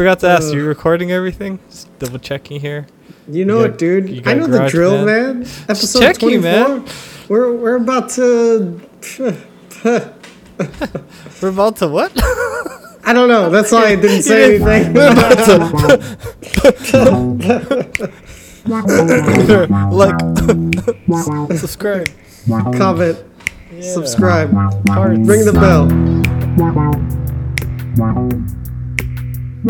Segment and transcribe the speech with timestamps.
[0.00, 0.56] Forgot to ask, Uh.
[0.56, 1.58] you recording everything?
[1.68, 2.86] Just double checking here.
[3.28, 4.08] You know You it, dude.
[4.08, 5.40] you I know the drill, Band?
[5.40, 5.48] man.
[5.68, 6.68] Episode checking, 24.
[6.78, 6.84] man.
[7.28, 8.80] We're we're about to.
[11.42, 12.12] We're about to what?
[13.04, 13.50] I don't know.
[13.50, 14.94] That's why I didn't say anything.
[19.92, 22.08] like, subscribe.
[22.48, 23.18] Comment,
[23.70, 23.82] Yeah.
[23.92, 24.50] subscribe,
[24.88, 25.28] Hearts.
[25.28, 25.88] ring the bell.
[29.60, 29.68] Hey,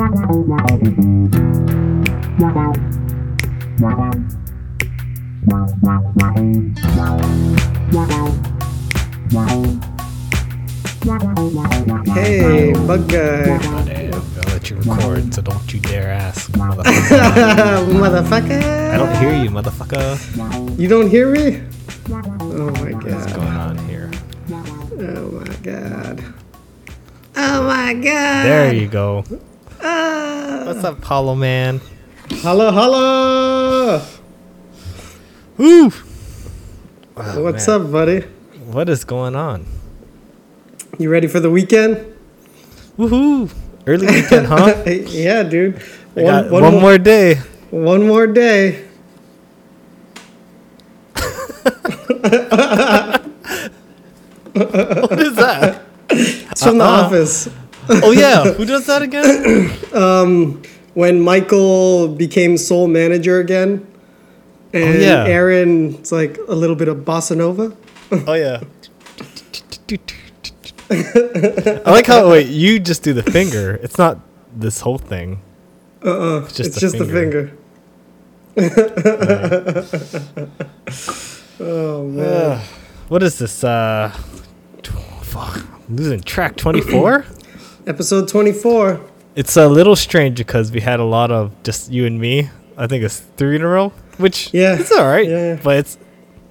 [12.86, 17.90] bug guy, I'll let you record, so don't you dare ask, motherfucker.
[17.90, 18.90] motherfucker.
[18.92, 20.78] I don't hear you, motherfucker.
[20.78, 21.62] You don't hear me?
[22.12, 23.04] Oh my god.
[23.04, 24.08] What's going on here?
[24.52, 26.22] Oh my god.
[27.34, 28.44] Oh my god.
[28.44, 29.24] There you go.
[29.82, 30.62] Ah.
[30.66, 31.80] What's up, Paulo man?
[32.42, 34.06] Holla holla.
[35.56, 35.90] Woo!
[37.16, 37.80] Oh, What's man.
[37.80, 38.20] up, buddy?
[38.70, 39.66] What is going on?
[40.98, 41.96] You ready for the weekend?
[42.98, 43.50] Woohoo!
[43.86, 44.82] Early weekend, huh?
[44.86, 45.82] yeah, dude.
[46.16, 47.36] I got one, mo- more day.
[47.70, 48.84] one more day.
[54.52, 55.82] What is that?
[56.10, 57.06] It's from the Uh-uh.
[57.06, 57.48] office.
[58.04, 59.70] Oh yeah, who does that again?
[60.94, 63.86] When Michael became sole manager again.
[64.72, 65.24] And Oh, yeah.
[65.24, 67.76] Aaron's like a little bit of bossa nova.
[68.26, 68.62] Oh yeah.
[71.86, 73.78] I like how wait you just do the finger.
[73.82, 74.18] It's not
[74.54, 75.40] this whole thing.
[76.04, 76.42] Uh-uh.
[76.44, 77.52] It's just it's the just finger.
[78.54, 80.50] the finger.
[81.60, 82.24] oh man.
[82.58, 82.60] Ugh.
[83.08, 83.62] what is this?
[83.62, 84.10] Uh,
[85.22, 86.56] fuck, I'm losing track.
[86.56, 87.24] Twenty four.
[87.86, 89.00] Episode 24.
[89.36, 92.50] it's a little strange because we had a lot of just you and me.
[92.76, 94.78] I think it's three in a row, which Yeah.
[94.78, 95.26] it's all right.
[95.28, 95.60] Yeah, yeah.
[95.62, 95.98] But it's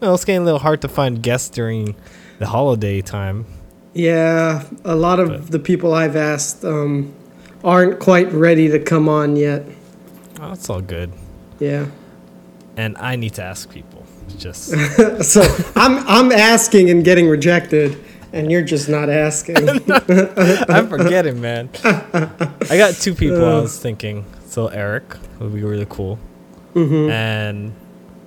[0.02, 1.96] you know, it's getting a little hard to find guests during
[2.40, 3.46] the holiday time.
[3.94, 7.14] Yeah, a lot of But- the people I've asked um,
[7.64, 9.66] aren't quite ready to come on yet.
[10.42, 11.12] Oh, it's all good.
[11.60, 11.88] Yeah.
[12.78, 14.06] And I need to ask people.
[14.38, 14.70] Just
[15.24, 15.42] So
[15.76, 17.98] I'm I'm asking and getting rejected,
[18.34, 19.58] and you're just not asking.
[20.70, 21.70] I'm forgetting, man.
[21.84, 24.26] I got two people I was thinking.
[24.46, 25.04] So Eric
[25.40, 26.18] would be really cool.
[26.74, 27.74] hmm And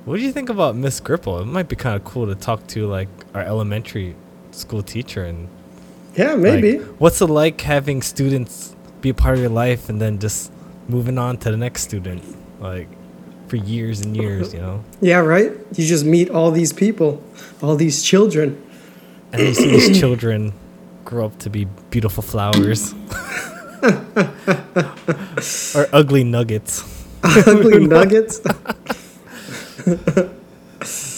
[0.05, 1.41] what do you think about Miss Gripple?
[1.41, 4.15] It might be kind of cool to talk to like our elementary
[4.53, 5.49] school teacher and
[6.17, 6.79] Yeah, like, maybe.
[6.99, 10.53] what's it like having students be a part of your life and then just
[10.89, 12.23] moving on to the next student
[12.61, 12.89] like
[13.49, 14.84] for years and years, you know?
[15.01, 15.53] Yeah, right.
[15.75, 17.23] You just meet all these people,
[17.63, 18.63] all these children.
[19.32, 20.53] And you see these children
[21.04, 22.94] grow up to be beautiful flowers
[25.75, 26.84] or ugly nuggets.
[27.22, 28.41] Ugly nuggets.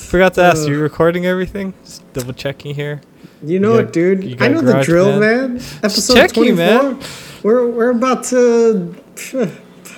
[0.08, 1.74] Forgot to ask, are you recording everything?
[1.82, 3.00] Just double checking here.
[3.42, 4.22] You know it, dude.
[4.24, 5.54] you I know the drill, Band?
[5.54, 5.62] man.
[5.82, 6.56] Episode checking, 24.
[6.56, 7.00] man.
[7.42, 8.94] We're we're about to.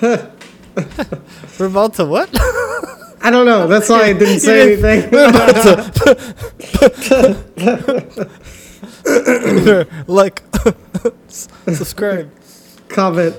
[1.59, 2.29] We're about to what?
[3.27, 3.67] I don't know.
[3.67, 5.11] That's why I didn't say anything.
[10.07, 10.43] like,
[11.27, 12.31] subscribe,
[12.89, 13.35] Comment,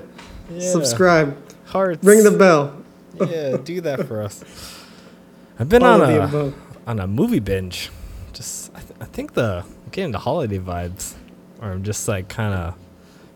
[0.50, 0.70] yeah.
[0.72, 2.82] subscribe, hearts, ring the bell.
[3.28, 4.44] yeah, do that for us.
[5.58, 6.54] I've been All on a above.
[6.86, 7.90] on a movie binge.
[8.32, 11.14] Just, I, th- I think the I'm getting the holiday vibes,
[11.60, 12.74] or I'm just like kind of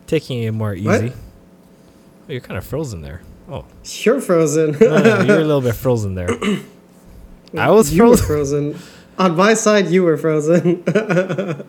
[0.06, 0.86] taking it more easy.
[0.86, 1.12] What?
[1.12, 3.22] Oh, you're kind of frozen there.
[3.52, 4.72] Oh, You're frozen.
[4.80, 6.30] no, no, you're a little bit frozen there.
[7.58, 8.26] I was you frozen.
[8.26, 8.78] frozen.
[9.18, 10.82] On my side, you were frozen.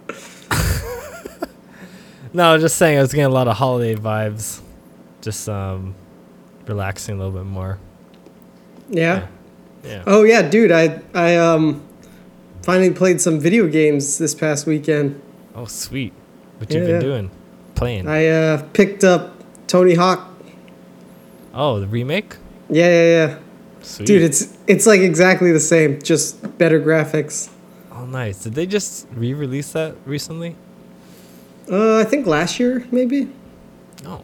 [2.35, 4.59] No, I was just saying I was getting a lot of holiday vibes.
[5.21, 5.94] Just um,
[6.66, 7.77] relaxing a little bit more.
[8.89, 9.27] yeah.
[9.83, 10.01] Yeah.
[10.07, 10.71] Oh yeah, dude.
[10.71, 11.83] I I um
[12.63, 15.21] finally played some video games this past weekend.
[15.53, 16.11] Oh, sweet.
[16.57, 17.01] What you Yeah, been yeah.
[17.01, 17.31] doing?
[17.75, 18.07] Playing.
[18.07, 19.35] I uh picked up
[19.67, 20.32] Tony Hawk.
[21.53, 22.35] Oh, the remake.
[22.69, 23.39] Yeah, yeah, yeah.
[23.81, 24.05] Sweet.
[24.07, 27.50] Dude, it's it's like exactly the same, just better graphics.
[27.91, 28.44] oh, nice.
[28.44, 30.55] Did they just re-release that recently?
[31.71, 33.29] Uh, I think last year maybe.
[34.05, 34.21] Oh.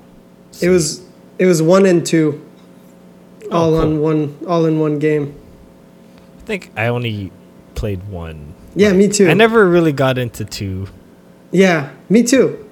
[0.62, 1.02] It was
[1.38, 2.42] it was one and two,
[3.52, 3.82] all Oh, cool.
[3.82, 5.36] on one all in one game.
[6.38, 7.32] I think I only
[7.76, 8.54] played one.
[8.76, 9.28] Yeah, me too.
[9.30, 10.88] I never really got into two.
[11.52, 12.66] Yeah, me too.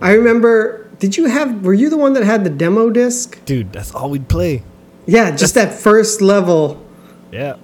[0.00, 0.81] I remember.
[1.02, 1.64] Did you have?
[1.64, 3.44] Were you the one that had the demo disc?
[3.44, 4.62] Dude, that's all we'd play.
[5.04, 6.80] Yeah, just that first level.
[7.32, 7.56] Yeah.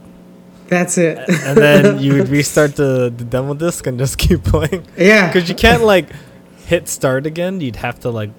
[0.66, 1.18] That's it.
[1.28, 4.84] And then you would restart the, the demo disc and just keep playing.
[4.96, 5.28] yeah.
[5.32, 6.08] Because you can't like
[6.66, 7.60] hit start again.
[7.60, 8.30] You'd have to like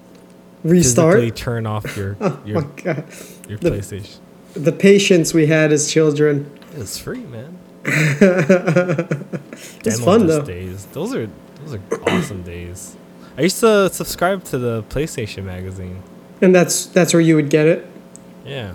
[0.64, 1.34] Restart.
[1.34, 3.04] turn off your Oh your my god.
[3.48, 4.18] your The- PlayStation.
[4.52, 6.50] The patience we had as children.
[6.76, 7.56] It's free, man.
[9.86, 10.42] It's fun though.
[10.42, 10.84] Days.
[10.92, 11.30] Those are
[11.64, 12.96] those are awesome days.
[13.36, 16.02] I used to subscribe to the PlayStation magazine.
[16.40, 17.86] And that's that's where you would get it.
[18.44, 18.74] Yeah.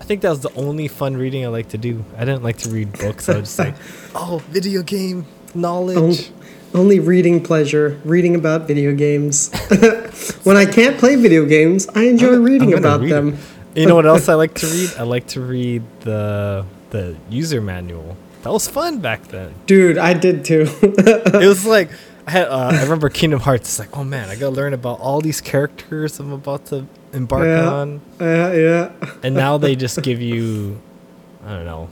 [0.00, 2.04] I think that was the only fun reading I like to do.
[2.16, 3.28] I didn't like to read books.
[3.28, 3.74] I was just like,
[4.14, 6.30] oh, video game knowledge.
[6.74, 9.52] Only reading pleasure, reading about video games.
[10.44, 13.34] when I can't play video games, I enjoy I'm reading gonna about read them.
[13.74, 13.80] it.
[13.80, 14.90] You know what else I like to read?
[14.98, 18.16] I like to read the the user manual.
[18.42, 19.54] That was fun back then.
[19.66, 20.66] Dude, I did too.
[20.82, 21.90] It was like
[22.26, 22.48] I had.
[22.48, 23.68] Uh, I remember Kingdom Hearts.
[23.68, 27.44] It's like, oh man, I gotta learn about all these characters I'm about to embark
[27.44, 27.68] Yeah.
[27.68, 28.00] on.
[28.20, 28.92] yeah, yeah.
[29.22, 30.80] And now they just give you,
[31.44, 31.88] I don't know,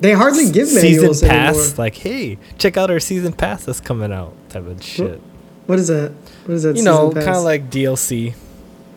[0.00, 1.56] They hardly give me season pass.
[1.56, 1.74] anymore.
[1.78, 4.34] Like, hey, check out our season pass that's coming out.
[4.50, 5.20] Type of shit.
[5.66, 6.12] What is that?
[6.44, 6.76] What is that?
[6.76, 8.34] You know, kind of like DLC.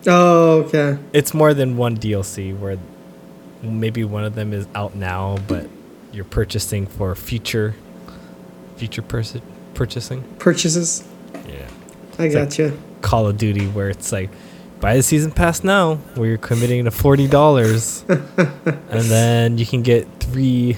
[0.06, 0.98] Oh, okay.
[1.12, 2.78] It's more than one DLC where
[3.62, 5.68] maybe one of them is out now, but
[6.12, 7.74] you're purchasing for future,
[8.76, 9.36] future pers-
[9.80, 10.22] purchasing.
[10.38, 11.02] Purchases.
[11.34, 11.40] Yeah.
[11.40, 11.44] I
[12.10, 12.78] It's like- got you.
[13.00, 14.28] Call of Duty where it's like
[14.78, 19.80] buy the season pass now where you're committing to forty dollars and then you can
[19.80, 20.76] get three,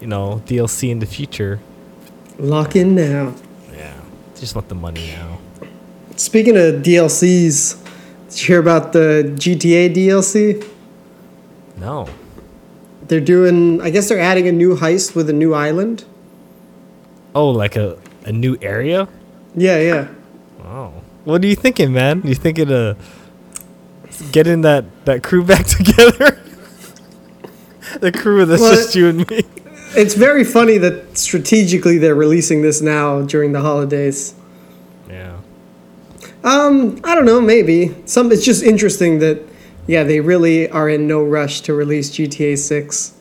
[0.00, 1.58] you know, DLC in the future.
[2.38, 3.34] Lock in now.
[3.72, 3.92] Yeah.
[4.36, 5.38] Just want the money now.
[6.14, 7.82] Speaking of DLCs,
[8.28, 10.64] did you hear about the GTA DLC?
[11.76, 12.06] No.
[13.08, 13.80] They're doing.
[13.82, 16.04] I guess they're adding a new heist with a new island.
[17.34, 19.08] Oh, like a, a new area?
[19.54, 20.08] Yeah, yeah.
[20.64, 20.92] Oh.
[21.24, 22.22] What are you thinking, man?
[22.24, 22.98] You thinking of
[24.32, 26.40] getting that, that crew back together?
[28.00, 29.42] the crew that's Well, just you and me.
[29.96, 34.34] It's very funny that strategically they're releasing this now during the holidays.
[35.08, 35.36] Yeah.
[36.42, 37.94] Um, I don't know, maybe.
[38.04, 39.40] Some it's just interesting that
[39.86, 43.14] yeah, they really are in no rush to release GTA 6.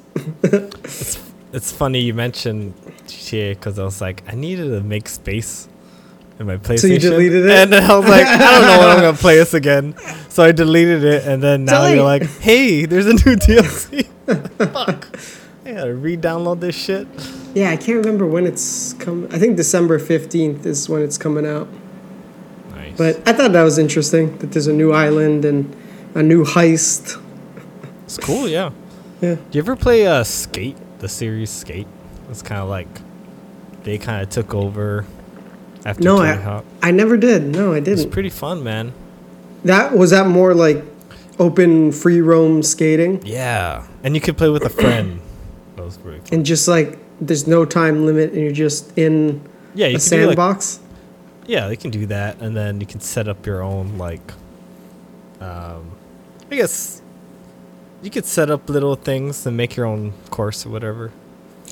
[0.83, 1.22] It's
[1.71, 2.73] funny you mentioned
[3.05, 5.67] GTA because I was like, I needed to make space
[6.39, 6.79] in my PlayStation.
[6.79, 7.51] So you deleted it?
[7.51, 9.95] And then I was like, I don't know when I'm going to play this again.
[10.29, 11.25] So I deleted it.
[11.27, 11.95] And then now Delete.
[11.95, 14.05] you're like, hey, there's a new DLC.
[14.73, 15.19] Fuck.
[15.65, 17.07] I gotta re download this shit.
[17.53, 19.27] Yeah, I can't remember when it's come.
[19.31, 21.69] I think December 15th is when it's coming out.
[22.71, 22.97] Nice.
[22.97, 25.73] But I thought that was interesting that there's a new island and
[26.15, 27.21] a new heist.
[28.03, 28.71] it's cool, yeah.
[29.21, 29.35] Yeah.
[29.35, 31.85] Do you ever play uh, Skate, the series Skate?
[32.31, 32.87] It's kind of like
[33.83, 35.05] they kind of took over
[35.85, 36.65] after No, Tony I, Hawk.
[36.81, 37.43] I never did.
[37.43, 37.99] No, I didn't.
[38.05, 38.93] It's pretty fun, man.
[39.65, 40.83] That was that more like
[41.39, 43.85] open free roam skating Yeah.
[44.03, 45.19] And you could play with a friend.
[45.75, 46.29] That was pretty fun.
[46.31, 49.41] and just like there's no time limit and you're just in
[49.75, 50.79] Yeah, you a can do like sandbox.
[51.45, 54.21] Yeah, they can do that, and then you can set up your own like.
[55.41, 55.91] Um,
[56.49, 57.01] I guess
[58.03, 61.11] you could set up little things and make your own course or whatever.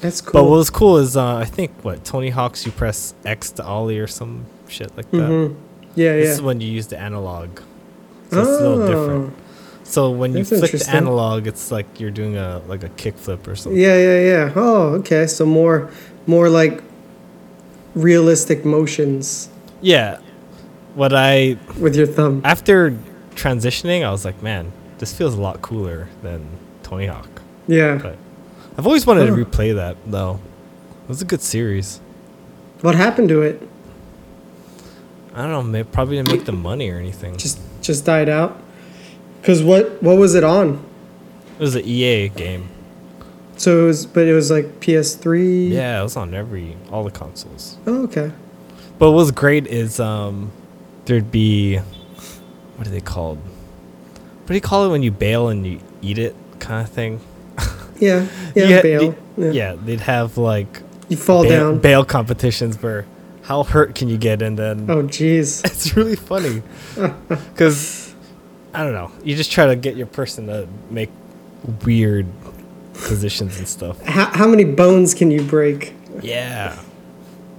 [0.02, 0.32] That's cool.
[0.34, 3.64] But what was cool is uh, I think what Tony Hawk's you press X to
[3.64, 5.28] ollie or some shit like that.
[5.28, 5.54] hmm
[5.96, 6.34] Yeah, This yeah.
[6.34, 7.60] is when you use the analog,
[8.32, 9.34] so it's a little different.
[9.34, 12.90] Oh, So when you That's flick the analog, it's like you're doing a like a
[12.90, 13.80] kickflip or something.
[13.80, 14.54] yeah, yeah, yeah.
[14.56, 15.28] Oh, okay.
[15.28, 15.90] So more,
[16.28, 16.82] more like
[17.96, 19.50] realistic motions
[19.82, 20.20] Yeah.
[20.96, 22.42] What I with your thumb.
[22.44, 22.98] after
[23.36, 24.72] transitioning, I was like, man,
[25.02, 26.48] this feels a lot cooler than
[26.84, 27.42] Tony Hawk.
[27.68, 27.96] Yeah.
[27.96, 28.18] But
[28.78, 30.40] I've always wanted to replay that though.
[31.04, 32.00] It was a good series.
[32.82, 33.68] What happened to it?
[35.34, 37.36] I don't know, probably didn't make the money or anything.
[37.38, 38.62] Just, just died out.
[39.42, 40.86] Cause what, what was it on?
[41.56, 42.70] It was an EA game.
[43.58, 45.72] So it was, but it was like PS3.
[45.72, 47.78] Yeah, it was on every all the consoles.
[47.88, 48.32] Oh, okay.
[49.00, 50.52] But what was great is um
[51.06, 51.78] there'd be
[52.76, 53.40] what are they called?
[54.52, 57.22] What do you call it when you bail and you eat it kind of thing?
[58.02, 58.28] Yeah.
[58.54, 58.82] Yeah.
[58.82, 59.16] Bail.
[59.38, 59.52] Yeah.
[59.52, 59.76] Yeah.
[59.82, 61.80] they'd have like You fall bail, down.
[61.80, 63.06] bail competitions where
[63.44, 65.64] how hurt can you get and then oh, jeez.
[65.64, 66.64] it's really funny
[67.30, 68.14] because
[68.74, 69.14] I don't know.
[69.24, 71.12] You just try to get your person to make
[71.86, 72.28] weird
[72.94, 74.02] positions and stuff.
[74.02, 75.94] How, how many bones can you break?
[76.22, 76.78] Yeah,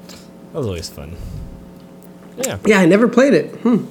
[0.08, 1.16] that was always fun.
[2.36, 2.58] Yeah.
[2.66, 3.50] Yeah, I never played it.
[3.60, 3.86] Hmm.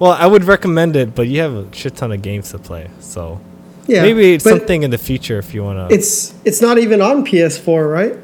[0.00, 2.88] Well, I would recommend it, but you have a shit ton of games to play,
[3.00, 3.38] so
[3.86, 4.02] Yeah.
[4.02, 5.94] maybe it's something in the future if you want to.
[5.94, 8.16] It's it's not even on PS4, right?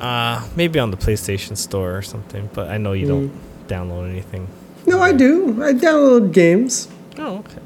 [0.00, 2.48] uh maybe on the PlayStation Store or something.
[2.54, 3.08] But I know you Mm.
[3.08, 3.32] don't
[3.68, 4.46] download anything.
[4.86, 5.56] No, I do.
[5.62, 7.60] I download games, Oh, okay.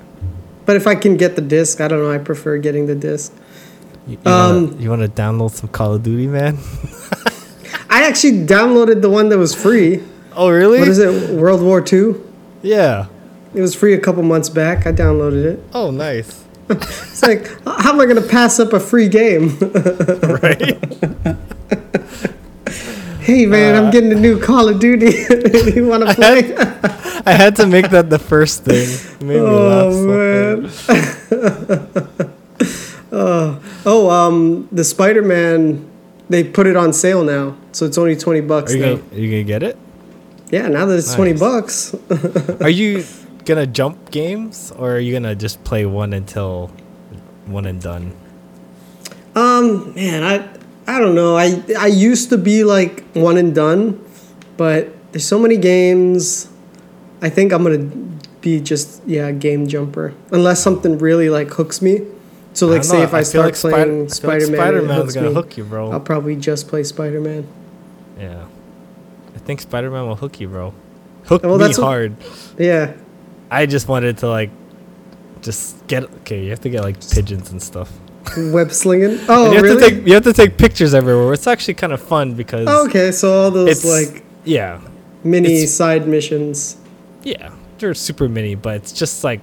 [0.66, 2.10] but if I can get the disc, I don't know.
[2.10, 3.32] I prefer getting the disc.
[4.08, 6.58] You, you wanna, Um, you want to download some Call of Duty, man?
[7.88, 10.00] I actually downloaded the one that was free.
[10.36, 10.78] Oh, really?
[10.80, 11.30] What is it?
[11.38, 12.30] World War Two?
[12.62, 13.06] Yeah.
[13.54, 14.86] It was free a couple months back.
[14.86, 15.62] I downloaded it.
[15.72, 16.44] Oh, nice.
[16.70, 19.56] It's like, how am I going to pass up a free game?
[19.60, 20.84] right?
[23.20, 25.12] hey, man, I'm getting a new Call of Duty.
[25.74, 26.56] you want to play?
[27.26, 28.88] I had to make that the first thing.
[28.88, 29.92] It made me laugh.
[29.92, 32.34] Oh, so man.
[33.12, 35.88] oh, oh, um, the Spider Man,
[36.28, 37.56] they put it on sale now.
[37.72, 38.94] So it's only 20 bucks Are you now.
[38.96, 39.78] gonna, are you gonna get it?
[40.54, 41.96] Yeah, now that it's 20 bucks.
[42.62, 43.04] Are you
[43.44, 46.70] gonna jump games or are you gonna just play one until
[47.46, 48.14] one and done?
[49.34, 50.48] Um, man, I
[50.86, 51.36] I don't know.
[51.36, 53.98] I I used to be like one and done,
[54.56, 56.48] but there's so many games.
[57.20, 57.90] I think I'm gonna
[58.40, 62.06] be just yeah game jumper unless something really like hooks me.
[62.52, 64.56] So like say know, if I, feel start like Spider- playing I feel Spider Man,
[64.56, 65.90] Spider-Man's gonna hook you, bro.
[65.90, 67.44] I'll probably just play Spider Man.
[68.16, 68.46] Yeah.
[69.44, 70.72] I think Spider Man will hook you, bro.
[71.26, 72.16] Hook Well, me that's what- hard.
[72.58, 72.94] Yeah,
[73.50, 74.48] I just wanted to like
[75.42, 77.92] just get okay, you have to get like pigeons and stuff.
[78.38, 79.18] web slinging.
[79.28, 79.80] Oh, you have really?
[79.82, 81.34] to take you have to take pictures everywhere.
[81.34, 84.80] It's actually kind of fun because oh, okay, so all those it's like yeah.
[85.22, 86.78] mini it's- side missions,
[87.22, 87.52] Yeah.
[87.78, 89.40] They're super mini, but it's just like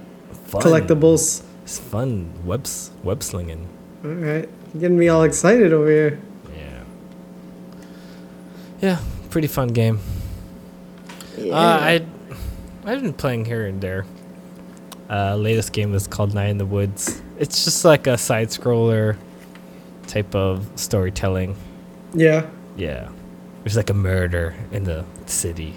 [0.48, 0.62] fun.
[0.62, 1.44] collectibles.
[1.62, 2.32] It's fun.
[2.44, 3.68] Webs web slinging.
[4.04, 4.48] All right,
[4.80, 6.18] getting me all excited over here.
[6.56, 6.82] Yeah.
[8.80, 8.98] Yeah,
[9.32, 9.98] pretty fun game.
[11.38, 11.54] Yeah.
[11.54, 12.06] Uh, I
[12.84, 14.04] I've been playing here and there.
[15.10, 17.20] Uh, latest game is called Night in the Woods.
[17.38, 19.16] It's just like a side scroller
[20.06, 21.56] type of storytelling.
[22.14, 22.46] yeah.
[22.76, 23.08] Yeah.
[23.62, 25.74] There's like a murder in the city.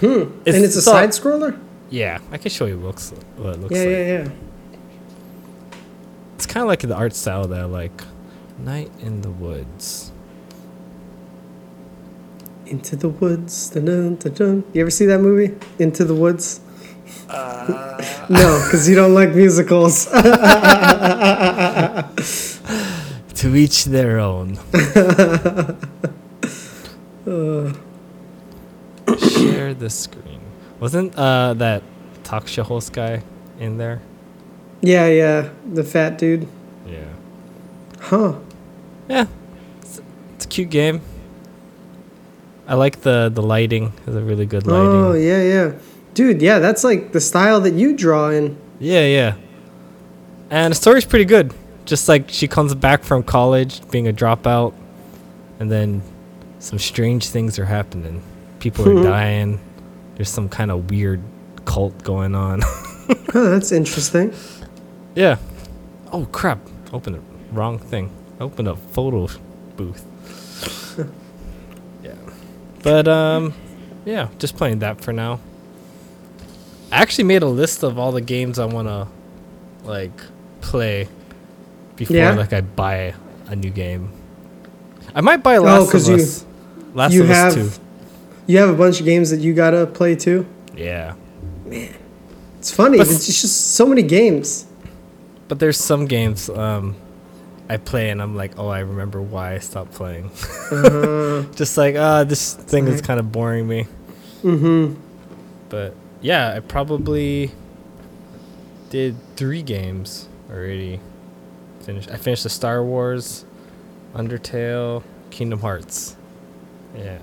[0.00, 0.06] Hmm.
[0.44, 1.58] It's- and it's a side scroller.
[1.90, 3.88] Yeah, I can show you what, looks, what it looks Yeah, like.
[3.90, 4.28] yeah, yeah.
[6.36, 8.02] It's kind of like the art style that I like.
[8.58, 10.11] Night in the Woods.
[12.66, 13.70] Into the woods.
[13.70, 14.64] Dun, dun, dun.
[14.72, 15.54] You ever see that movie?
[15.78, 16.60] Into the Woods?
[17.28, 17.96] Uh.
[18.28, 20.06] no, because you don't like musicals.
[23.42, 24.56] To each their own.
[29.18, 30.40] Share the screen.
[30.78, 31.82] Wasn't uh, that
[32.22, 33.22] talk show host guy
[33.58, 34.00] in there?
[34.80, 35.48] yeah, yeah.
[35.72, 36.46] The fat dude.
[36.86, 37.00] Yeah.
[38.00, 38.34] Huh.
[39.08, 39.26] Yeah.
[39.80, 40.00] It's,
[40.34, 41.00] it's a cute game.
[42.72, 43.92] I like the the lighting.
[44.06, 44.88] It's a really good lighting.
[44.88, 45.72] Oh, yeah, yeah.
[46.14, 48.56] Dude, yeah, that's like the style that you draw in.
[48.80, 49.34] Yeah, yeah.
[50.48, 51.52] And the story's pretty good.
[51.84, 54.72] Just like she comes back from college being a dropout,
[55.60, 56.00] and then
[56.60, 58.22] some strange things are happening.
[58.58, 59.60] People are dying.
[60.14, 61.20] There's some kind of weird
[61.66, 62.62] cult going on.
[63.32, 64.32] Huh, that's interesting.
[65.14, 65.36] yeah.
[66.12, 66.60] Oh crap!
[66.94, 68.10] Open the wrong thing.
[68.40, 69.28] Open a photo
[69.76, 70.06] booth.
[72.82, 73.54] But um,
[74.04, 75.40] yeah, just playing that for now.
[76.90, 79.08] I actually made a list of all the games I want to
[79.86, 80.12] like
[80.60, 81.08] play
[81.96, 82.34] before Yeah?
[82.34, 83.14] like I buy
[83.46, 84.10] a new game.
[85.14, 86.44] I might buy Last of 'cause you- Us.
[86.94, 87.82] Last you of have Us 2.
[88.46, 90.46] you have a bunch of games that you gotta play too.
[90.76, 91.14] Yeah.
[91.64, 91.88] Man,
[92.58, 92.98] it's funny.
[92.98, 94.66] But- It's just so many games.
[95.48, 96.94] But there's some games um
[97.72, 100.30] I play and I'm like, "Oh, I remember why I stopped playing."
[100.70, 103.86] Uh, Just like, "Ah, this thing is kind of boring me."
[104.42, 105.00] mm-hmm.
[105.70, 107.50] But yeah, I probably
[108.90, 111.00] did 3 games already.
[111.80, 113.46] Finished I finished the Star Wars,
[114.14, 116.16] Undertale, Kingdom Hearts.
[116.94, 117.18] Yeah.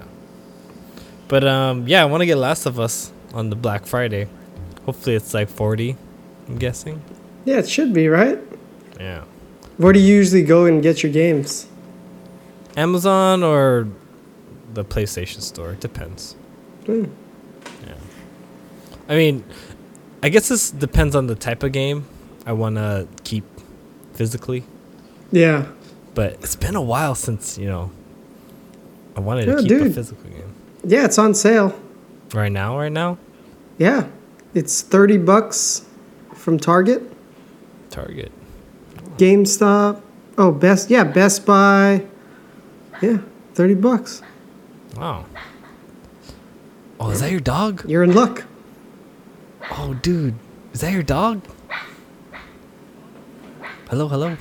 [1.28, 4.28] But um yeah, I want to get Last of Us on the Black Friday.
[4.86, 5.96] Hopefully it's like 40,
[6.48, 7.04] I'm guessing.
[7.46, 8.40] Yeah, it should be right.
[9.00, 9.26] Yeah.
[9.80, 11.66] Where do you usually go and get your games?
[12.76, 13.88] Amazon or
[14.74, 15.72] the PlayStation Store.
[15.72, 16.34] It depends.
[16.86, 17.06] Hmm.
[17.88, 17.94] Yeah.
[19.08, 19.46] I mean,
[20.22, 22.06] I guess this depends on the type of game
[22.46, 23.46] I want to keep
[24.16, 24.66] physically.
[25.32, 25.66] Yeah.
[26.14, 27.90] But it's been a while since, you know,
[29.16, 30.54] I wanted Yeah, to keep a physical game.
[30.84, 31.74] Yeah, it's on sale.
[32.34, 33.18] Right now, right now,
[33.78, 34.08] Yeah.
[34.54, 35.86] It's 30 bucks
[36.34, 37.04] from Target,
[37.92, 38.32] Target.
[39.20, 40.02] GameStop.
[40.38, 42.06] Oh, Best yeah, Best Buy.
[43.02, 43.18] Yeah,
[43.54, 44.22] 30 bucks.
[44.96, 45.26] Wow.
[47.00, 47.84] Oh, is that your dog?
[47.88, 48.46] You're in luck.
[49.72, 50.36] Oh, dude.
[50.74, 51.42] Is that your dog?
[53.90, 54.38] Hello, hello.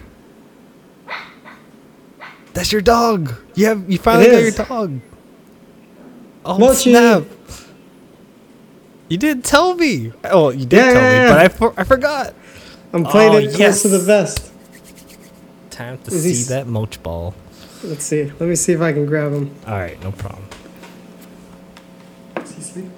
[2.54, 3.34] That's your dog.
[3.54, 5.00] You have you finally got your dog.
[6.44, 6.90] Oh Mochi.
[6.90, 7.24] snap!
[9.08, 10.12] You didn't tell me.
[10.24, 11.28] Oh, you did Yeah, tell yeah, me, yeah.
[11.28, 12.34] but I, for, I forgot.
[12.92, 14.47] I'm playing Oh, it close to the vest.
[15.78, 17.34] Time to Is see s- that moch ball.
[17.84, 18.24] Let's see.
[18.24, 19.54] Let me see if I can grab him.
[19.64, 20.44] All right, no problem.
[22.42, 22.90] Is he asleep?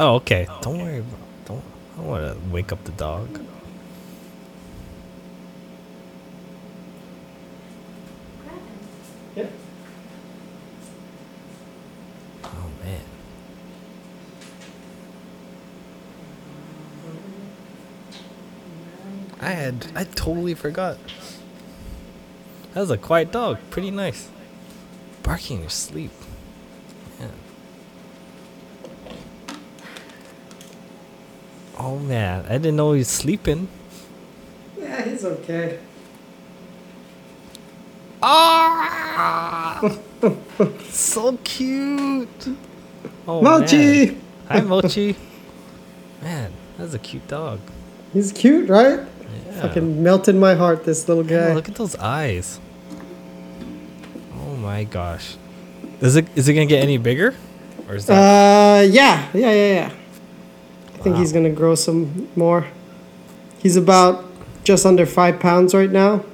[0.00, 0.48] Oh, okay.
[0.62, 1.18] Don't worry about.
[1.44, 1.62] Don't.
[1.94, 3.40] I don't want to wake up the dog.
[9.36, 9.52] Yep.
[12.44, 13.00] Oh man.
[19.42, 19.86] I had.
[19.96, 20.96] I totally forgot.
[22.72, 23.58] That was a quiet dog.
[23.70, 24.30] Pretty nice.
[25.24, 26.12] Barking in your sleep.
[27.20, 27.26] Yeah.
[31.76, 33.68] Oh man, I didn't know he was sleeping.
[34.78, 35.80] Yeah, he's okay.
[38.22, 39.80] Ah!
[40.88, 42.28] so cute.
[43.26, 44.06] Oh, Mochi!
[44.06, 44.20] man.
[44.48, 45.16] Hi, Mochi.
[46.22, 47.58] Man, that's a cute dog.
[48.12, 49.00] He's cute, right?
[49.46, 49.60] Yeah.
[49.62, 51.54] Fucking melted my heart, this little Yeah, guy.
[51.54, 52.58] look at those eyes.
[54.40, 55.36] Oh my gosh.
[56.00, 57.34] Is it is it gonna get any bigger?
[57.88, 59.90] Or is that Uh, yeah, yeah, yeah, yeah.
[60.94, 62.66] I think he's gonna grow some more.
[63.58, 64.24] He's about
[64.64, 66.24] just under five pounds right now,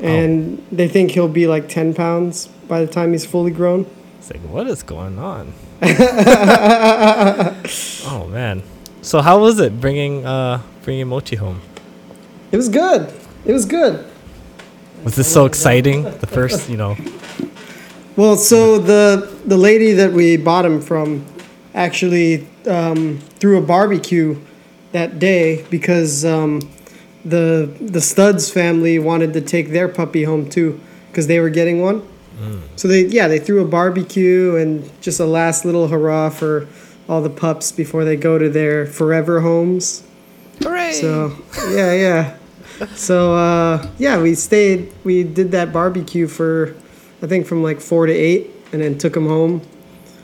[0.00, 3.86] and they think he'll be like ten pounds by the time he's fully grown.
[4.18, 5.52] it's like what is going on?
[8.06, 8.62] oh man.
[9.02, 11.60] So how was it bringing uh bringing Mochi home?
[12.56, 13.12] It was good.
[13.44, 14.10] It was good.
[15.04, 16.04] Was this so exciting?
[16.04, 16.96] The first, you know.
[18.16, 21.26] Well, so the the lady that we bought him from
[21.74, 24.40] actually um, threw a barbecue
[24.92, 26.62] that day because um,
[27.26, 31.82] the the Studs family wanted to take their puppy home too because they were getting
[31.82, 32.08] one.
[32.76, 36.68] So they yeah they threw a barbecue and just a last little hurrah for
[37.06, 40.04] all the pups before they go to their forever homes.
[40.62, 40.92] Hooray!
[40.94, 41.36] So
[41.68, 42.36] yeah, yeah.
[42.94, 44.92] So uh, yeah, we stayed.
[45.04, 46.74] We did that barbecue for,
[47.22, 49.62] I think from like four to eight, and then took him home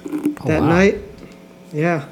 [0.07, 0.69] Oh, that wow.
[0.69, 0.99] night.
[1.73, 2.07] Yeah.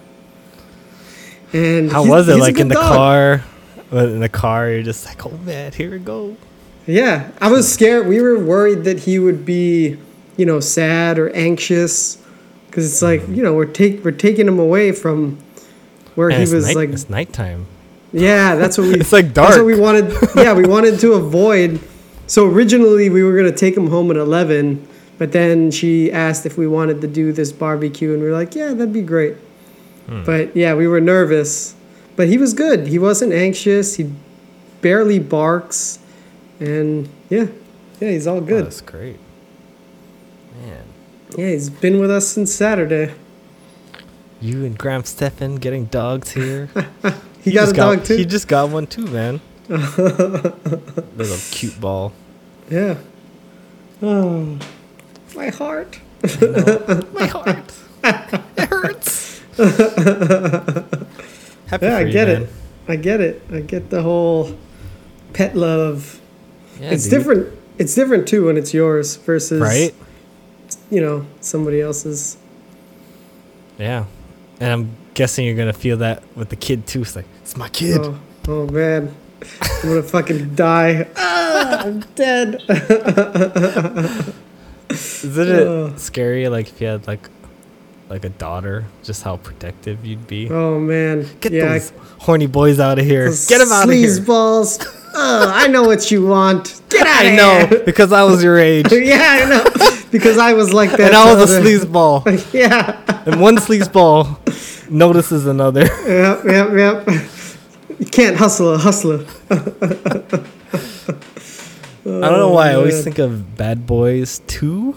[1.53, 2.37] And How was it?
[2.37, 2.95] Like in the dog.
[2.95, 3.45] car?
[3.93, 6.37] In the car, you're just like, oh man, here we go.
[6.87, 8.07] Yeah, I was scared.
[8.07, 9.99] We were worried that he would be,
[10.37, 12.17] you know, sad or anxious,
[12.67, 15.39] because it's like you know we're take we're taking him away from
[16.15, 17.67] where And he was night- like it's nighttime.
[18.13, 18.95] Yeah, that's what we.
[18.95, 19.51] It's like dark.
[19.51, 20.13] That's what we wanted.
[20.37, 21.81] Yeah, we wanted to avoid.
[22.27, 24.87] So originally we were gonna take him home at eleven,
[25.19, 28.55] but then she asked if we wanted to do this barbecue, and we were like,
[28.55, 29.37] yeah, that'd be great.
[30.07, 30.25] Hmm.
[30.25, 31.75] But yeah, we were nervous,
[32.17, 32.87] but he was good.
[32.89, 33.95] He wasn't anxious.
[33.97, 34.11] He
[34.81, 35.99] barely barks,
[36.59, 37.47] and yeah,
[38.01, 38.65] yeah, he's all Oh, good.
[38.67, 39.19] that's great.
[40.65, 40.85] Man,
[41.37, 43.13] Yeah, he's been with us since Saturday.
[44.41, 46.69] you and Graham Stephan getting dogs here.
[47.43, 48.17] He, got just a dog too.
[48.17, 49.41] He just got one too, man.
[49.69, 52.13] Little cute ball.
[52.71, 52.97] yeah.
[54.03, 54.59] Oh,
[55.37, 56.01] my heart.
[57.13, 57.73] My heart.
[58.03, 59.41] it hurts.
[61.67, 62.49] Happy Yeah, I get it.
[62.89, 63.43] I get it.
[63.53, 64.57] I get the whole
[65.33, 66.21] pet love.
[66.79, 67.11] Yeah, it's dude.
[67.11, 67.59] different.
[67.79, 69.95] It's different too when it's yours versus right?
[70.91, 72.37] you know somebody else's.
[73.79, 74.05] Yeah,
[74.61, 77.03] and I'm guessing you're gonna feel that with the kid too.
[77.03, 78.01] It's like it's my kid.
[78.03, 79.15] Oh, oh man,
[79.61, 81.07] I'm gonna fucking die.
[81.53, 82.63] Ah, I'm dead.
[84.89, 85.99] Isn't it Ugh.
[85.99, 86.49] scary?
[86.49, 87.29] Like if you had like
[88.09, 90.49] like a daughter, just how protective you'd be.
[90.51, 91.69] Oh man, Get yeah.
[91.69, 93.31] those horny boys out of here.
[93.49, 94.21] Get them out of here.
[94.23, 94.79] balls.
[95.13, 96.81] Oh, I know what you want.
[96.89, 97.85] Get out of I know here.
[97.85, 99.65] because I was your age, yeah, I know.
[100.11, 101.01] Because I was like that.
[101.01, 103.23] and I was a sleazeball, Yeah.
[103.27, 104.39] and one sleazeball
[104.91, 105.85] notices another.
[106.07, 106.45] Yep.
[106.45, 106.69] Yep.
[106.77, 107.09] Yep.
[107.99, 109.25] You can't hustle a hustler.
[109.51, 109.57] I
[112.05, 114.95] don't know why I always think of Bad Boys 2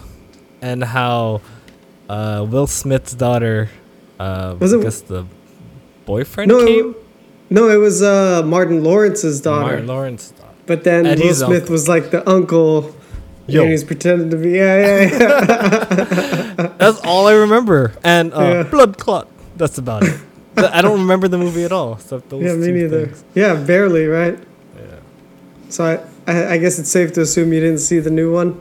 [0.62, 1.42] and how
[2.08, 3.68] uh, Will Smith's daughter,
[4.18, 5.26] uh, Was I guess the
[6.06, 6.94] boyfriend No, came?
[7.50, 9.66] no, it was uh, Martin Lawrence's daughter.
[9.66, 10.30] Martin Lawrence.
[10.30, 10.50] daughter.
[10.66, 11.72] But then Will Smith uncle.
[11.72, 12.94] was like the uncle.
[13.46, 13.62] Yo.
[13.62, 14.52] And he's pretending to be.
[14.52, 16.66] Yeah, yeah, yeah.
[16.78, 17.92] That's all I remember.
[18.02, 18.62] And uh, Yeah.
[18.62, 19.28] Blood Clot.
[19.56, 20.20] That's about it.
[20.56, 21.98] I don't remember the movie at all.
[21.98, 23.06] So those yeah, me neither.
[23.06, 23.24] things.
[23.34, 24.38] Yeah, barely, right?
[24.76, 24.82] Yeah.
[25.68, 25.84] So
[26.26, 28.60] I, I, I guess it's safe to assume you didn't see the new one.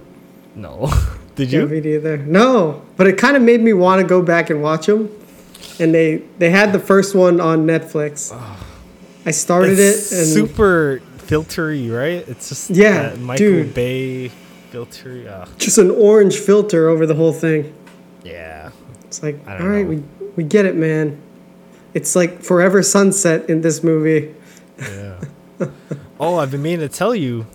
[0.56, 0.92] No.
[1.36, 1.68] Did Yeah, you?
[1.68, 2.18] me neither.
[2.18, 5.10] No, but it kind of made me want to go back and watch them.
[5.80, 8.32] And they they had the first one on Netflix.
[9.26, 12.28] I started It's it and super filtery, right?
[12.28, 13.74] It's just Yeah, Michael dude.
[13.74, 14.32] Bay
[14.72, 15.28] filtery.
[15.28, 17.74] Uh, just an orange filter over the whole thing.
[18.24, 18.70] yeah.
[19.06, 19.90] It's like, all right, know.
[19.90, 20.04] we
[20.36, 21.22] we get it, man.
[21.94, 24.34] It's like forever sunset in this movie.
[24.80, 25.22] Yeah.
[26.20, 27.46] oh, I've been meaning to tell you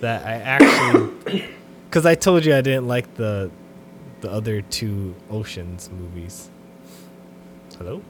[0.00, 1.44] that I actually,
[1.88, 3.50] because I told you I didn't like the
[4.20, 6.48] the other two Oceans movies.
[7.76, 8.02] Hello?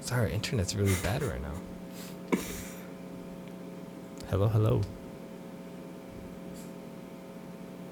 [0.00, 2.38] Sorry, internet's really bad right now.
[4.28, 4.80] Hello, hello.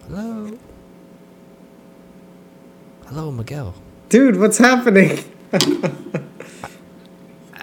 [0.07, 0.59] Hello.
[3.07, 3.75] Hello, Miguel.
[4.11, 5.19] Dude, what's happening?
[5.53, 5.59] I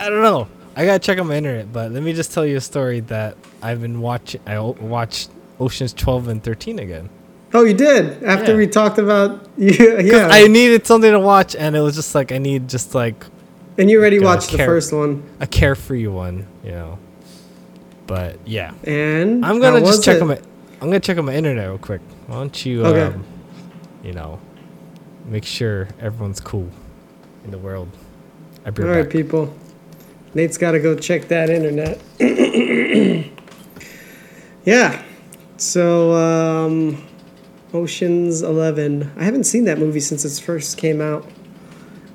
[0.10, 0.48] don't know.
[0.76, 3.36] I gotta check on my internet, but let me just tell you a story that
[3.62, 4.42] I've been watching.
[4.46, 5.30] I o- watched
[5.60, 7.10] Ocean's 12 and 13 again.
[7.54, 8.58] Oh, you did after Yeah.
[8.58, 10.28] we talked about yeah, yeah.
[10.32, 13.26] I needed something to watch, and it was just like I need just like
[13.78, 17.00] and you already God, watched the first one, a carefree one, you know.
[18.06, 20.22] But yeah, and I'm gonna just check it?
[20.22, 20.40] on my.
[20.82, 22.02] I'm gonna check on my internet real quick.
[22.28, 23.16] Why don't you, Okay.
[23.16, 23.24] um,
[24.04, 24.40] you know,
[25.28, 26.70] make sure everyone's cool
[27.44, 27.90] in the world.
[28.66, 29.12] All right right, back.
[29.12, 29.56] people.
[30.34, 32.02] Nate's got to go check that internet.
[34.66, 35.04] yeah.
[35.58, 37.04] So, um,
[37.74, 39.12] Ocean's Eleven.
[39.18, 41.28] I haven't seen that movie since it first came out.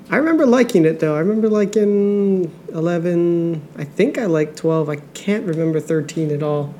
[0.09, 1.15] I remember liking it though.
[1.15, 3.67] I remember liking eleven.
[3.77, 4.89] I think I liked twelve.
[4.89, 6.73] I can't remember thirteen at all.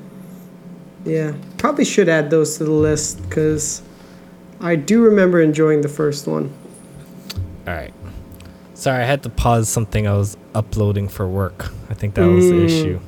[1.04, 3.82] Yeah, probably should add those to the list because
[4.64, 6.52] I do remember enjoying the first one.
[7.68, 7.94] All right.
[8.74, 11.72] Sorry, I had to pause something I was uploading for work.
[11.90, 12.66] I think that was the Mm.
[12.66, 13.00] issue.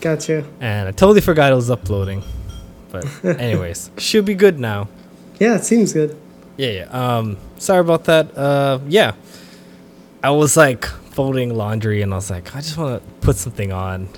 [0.00, 0.44] Gotcha.
[0.60, 2.22] And I totally forgot I was uploading.
[2.90, 4.88] But anyways, should be good now.
[5.38, 6.16] Yeah, it seems good.
[6.56, 7.16] Yeah, yeah.
[7.18, 8.36] Um, sorry about that.
[8.36, 9.12] Uh, yeah.
[10.22, 13.72] I was like folding laundry and I was like, I just want to put something
[13.72, 14.08] on.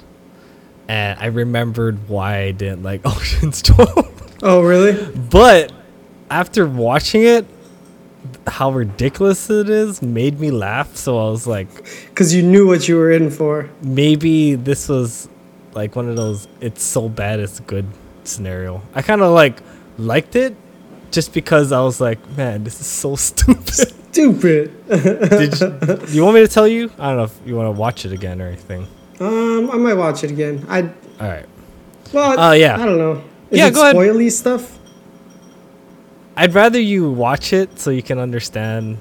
[0.88, 4.10] And I remembered why I didn't like Ocean's 12.
[4.42, 5.02] Oh, really?
[5.30, 5.72] but
[6.34, 7.44] after watching it,
[8.46, 10.96] how ridiculous it is made me laugh.
[10.96, 11.68] So I was like,
[12.08, 13.68] Because you knew what you were in for.
[13.82, 15.28] maybe this was
[15.74, 17.86] like one of those it's so bad it's good
[18.24, 18.80] scenario.
[18.94, 19.56] I kind of like
[19.98, 20.54] liked it
[21.10, 23.92] just because I was like, man, this is so stupid.
[24.14, 24.70] Stupid.
[24.88, 25.68] Did you,
[26.06, 26.90] do you want me to tell you?
[26.98, 28.86] I don't know if you want to watch it again or anything.
[29.20, 30.64] Um, I might watch it again.
[30.68, 30.82] I
[31.20, 31.46] All right.
[32.12, 32.80] well, Oh, yeah.
[32.80, 33.22] I don't know.
[33.50, 33.94] Is Yeah, it go ahead.
[33.96, 34.78] spoily stuff?
[36.36, 38.98] I'd rather you watch it so you can understand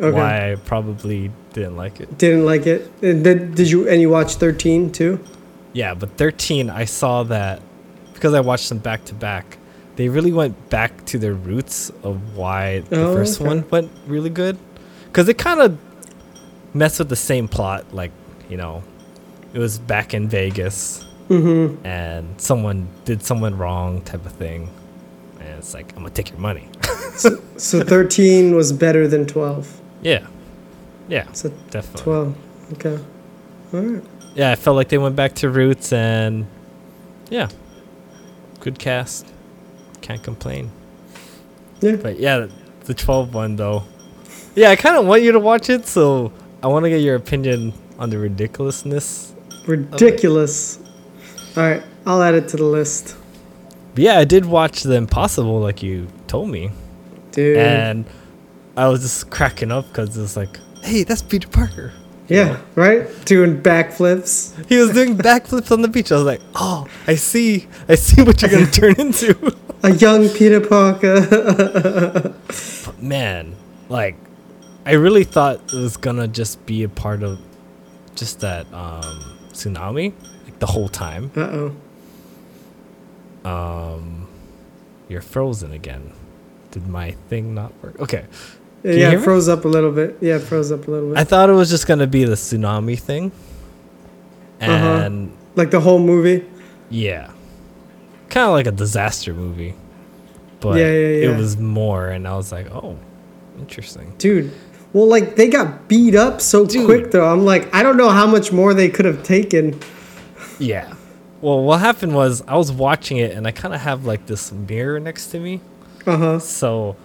[0.00, 0.12] Okay.
[0.16, 2.18] why I probably didn't like it.
[2.18, 3.00] Didn't like it.
[3.00, 5.18] Did, did you and you watch thirteen too?
[5.72, 7.60] Yeah, but 13, I saw that
[8.14, 9.58] because I watched them back to back.
[9.96, 13.48] They really went back to their roots of why the Oh, first okay.
[13.48, 14.56] one went really good.
[15.06, 15.78] Because it kind of
[16.72, 17.92] messed with the same plot.
[17.94, 18.10] Like,
[18.48, 18.82] you know,
[19.52, 21.84] it was back in Vegas Mm-hmm.
[21.84, 24.70] and someone did someone wrong type of thing.
[25.56, 26.68] And it's like, I'm to take your money.
[27.56, 29.80] So thirteen was better than twelve.
[30.02, 30.26] yeah.
[31.08, 32.02] Yeah, So definitely.
[32.02, 32.36] twelve.
[32.74, 32.98] Okay.
[33.72, 34.04] All right.
[34.34, 36.46] Yeah, I felt like they went back to roots and
[37.30, 37.48] yeah,
[38.60, 39.26] good cast.
[40.02, 40.70] Can't complain.
[41.80, 41.96] Yeah.
[41.96, 42.48] But yeah,
[42.84, 43.84] the 12 one though.
[44.54, 47.14] Yeah, I kind of want you to watch it, so I want to get your
[47.16, 49.32] opinion on the ridiculousness.
[49.66, 50.78] Ridiculous.
[51.56, 53.16] All right, I'll add it to the list,
[53.96, 56.70] But yeah, I did watch The Impossible, like you told me,
[57.32, 57.56] dude.
[57.56, 58.04] and
[58.76, 61.94] I was just cracking up because it's like, hey, that's Peter Parker.
[62.28, 63.08] yeah, right.
[63.24, 64.52] Doing backflips.
[64.68, 66.12] He was doing backflips on the beach.
[66.12, 69.56] I was like, oh, I see, I see what you're gonna turn into.
[69.82, 72.34] A young Peter Parker.
[73.00, 73.56] Man,
[73.88, 74.16] like,
[74.84, 77.38] I really thought it was gonna just be a part of
[78.14, 79.02] just that um,
[79.52, 80.12] tsunami,
[80.44, 81.30] like the whole time.
[81.34, 81.76] uh oh.
[83.46, 84.26] Um,
[85.08, 86.12] you're frozen again.
[86.72, 87.98] Did my thing not work?
[88.00, 88.24] Okay.
[88.82, 89.22] you Yeah, it me?
[89.24, 90.18] froze up a little bit.
[90.20, 91.18] Yeah, it froze up a little bit.
[91.18, 93.32] I thought it was just gonna be the tsunami thing,
[94.60, 95.02] Uh-huh.
[95.04, 96.44] and like the whole movie.
[96.90, 97.30] yeah,
[98.28, 99.74] kind of like a disaster movie,
[100.60, 101.30] but Yeah, yeah, yeah.
[101.30, 102.96] it was more, and I was like, oh,
[103.58, 104.12] interesting.
[104.18, 104.50] Dude.
[104.92, 106.84] Well, like they got beat up so Dude.
[106.86, 107.26] quick though.
[107.30, 109.78] I'm like, I don't know how much more they could have taken.
[110.58, 110.94] Yeah.
[111.40, 114.52] Well, what happened was I was watching it, and I kind of have like this
[114.52, 115.60] mirror next to me,
[116.06, 116.38] Uh huh.
[116.38, 116.96] so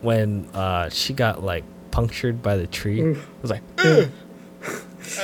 [0.00, 3.28] when uh, she got like punctured by the tree, Oof.
[3.28, 4.08] I was like, "Ugh."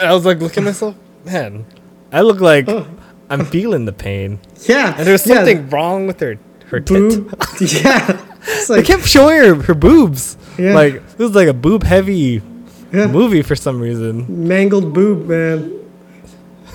[0.03, 0.95] I was like looking at myself,
[1.25, 1.65] man,
[2.13, 2.87] I look like Oh.
[3.31, 4.95] I'm feeling the pain, Yeah.
[4.97, 6.89] and there's yeah, something wrong with her her tit.
[6.89, 7.35] Boob.
[7.61, 8.21] yeah.
[8.49, 10.37] It's They kept showing her her boobs.
[10.59, 10.75] Yeah.
[10.75, 12.43] Like this was like a boob heavy
[12.93, 14.47] yeah, movie for some reason.
[14.47, 15.73] mangled boob, man.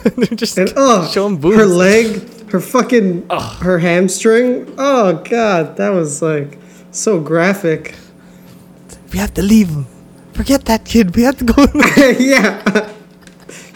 [0.16, 1.58] They're just And oh, showing boobs.
[1.58, 4.74] her leg, her fucking, her hamstring.
[4.78, 6.58] Oh god, that was like
[6.92, 7.96] so graphic.
[9.12, 9.86] We have to leave him.
[10.34, 11.16] Forget that kid.
[11.16, 11.66] We have to go.
[12.20, 12.90] yeah.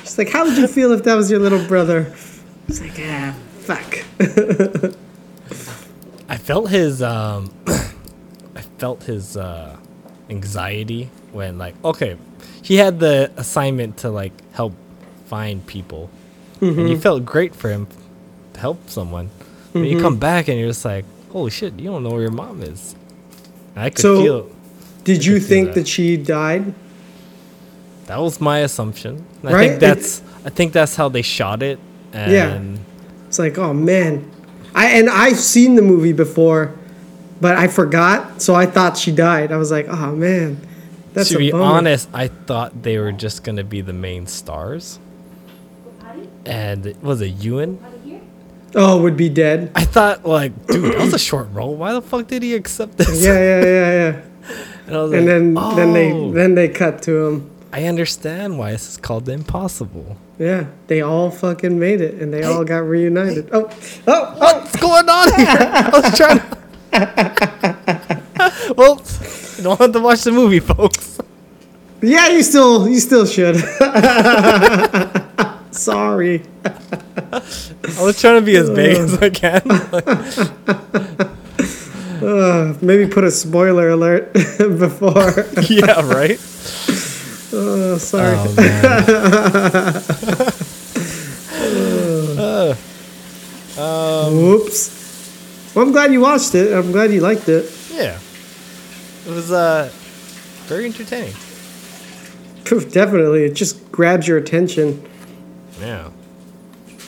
[0.02, 2.14] She's like, how would you feel if that was your little brother?
[2.68, 4.00] It's like, ah, fuck.
[6.30, 9.78] I felt his um I felt his uh
[10.30, 12.18] anxiety when like okay,
[12.64, 14.74] he had the assignment to like help
[15.26, 16.10] find people,
[16.62, 16.88] and Mm-hmm.
[16.88, 17.88] you felt great for him
[18.54, 19.30] to help someone.
[19.74, 20.02] But you Mm-hmm.
[20.02, 22.96] come back and you're just like, holy shit, you don't know where your mom is.
[23.76, 24.50] And I could So- feel
[25.04, 25.76] Did you feel think that.
[25.82, 25.88] that.
[25.88, 26.74] she died?
[28.08, 29.26] that was my assumption.
[29.42, 29.68] And I Right?
[29.70, 31.80] think that's I think that's how they shot it.
[32.14, 32.62] And Yeah.
[33.28, 34.30] It's like, oh man,
[34.76, 36.72] I and I've seen the movie before,
[37.42, 39.52] but I forgot, so I thought she died.
[39.52, 40.58] I was like, oh man,
[41.14, 41.64] that's to a be bummer.
[41.64, 45.00] honest, I thought they were just gonna be the main stars.
[46.46, 47.80] And was it Ewan?
[48.78, 49.72] Oh, would be dead.
[49.74, 51.76] I thought like, dude, that was a short role.
[51.76, 53.24] Why the fuck did he accept this?
[53.24, 54.22] Yeah, yeah, yeah, yeah.
[54.88, 57.50] And, And like, then then they "Oh, then they cut to him.
[57.74, 60.18] I understand why this is called the impossible.
[60.38, 63.50] Yeah, they all fucking made it, and they all got reunited.
[63.52, 63.68] Oh,
[64.08, 64.60] oh, oh!
[64.60, 65.48] What's going on here?
[65.50, 66.42] I was trying.
[68.78, 69.02] well,
[69.58, 71.20] you don't have to watch the movie, folks.
[72.02, 73.56] Yeah, you still you still should.
[75.76, 76.42] Sorry.
[76.64, 76.72] I
[78.02, 79.62] was trying to be as big as I can.
[82.16, 85.46] Uh, maybe put a spoiler alert before.
[85.70, 86.40] yeah, right.
[87.54, 88.36] Oh, sorry.
[88.40, 89.04] Oh man.
[93.78, 95.74] Uh, Whoops.
[95.76, 96.74] Well, I'm glad you watched it.
[96.74, 97.70] I'm glad you liked it.
[97.92, 98.18] yeah,
[99.28, 99.90] it was uh
[100.68, 101.34] very entertaining.
[102.64, 105.06] Poof, Definitely, it just grabs your attention.
[105.80, 106.10] Yeah,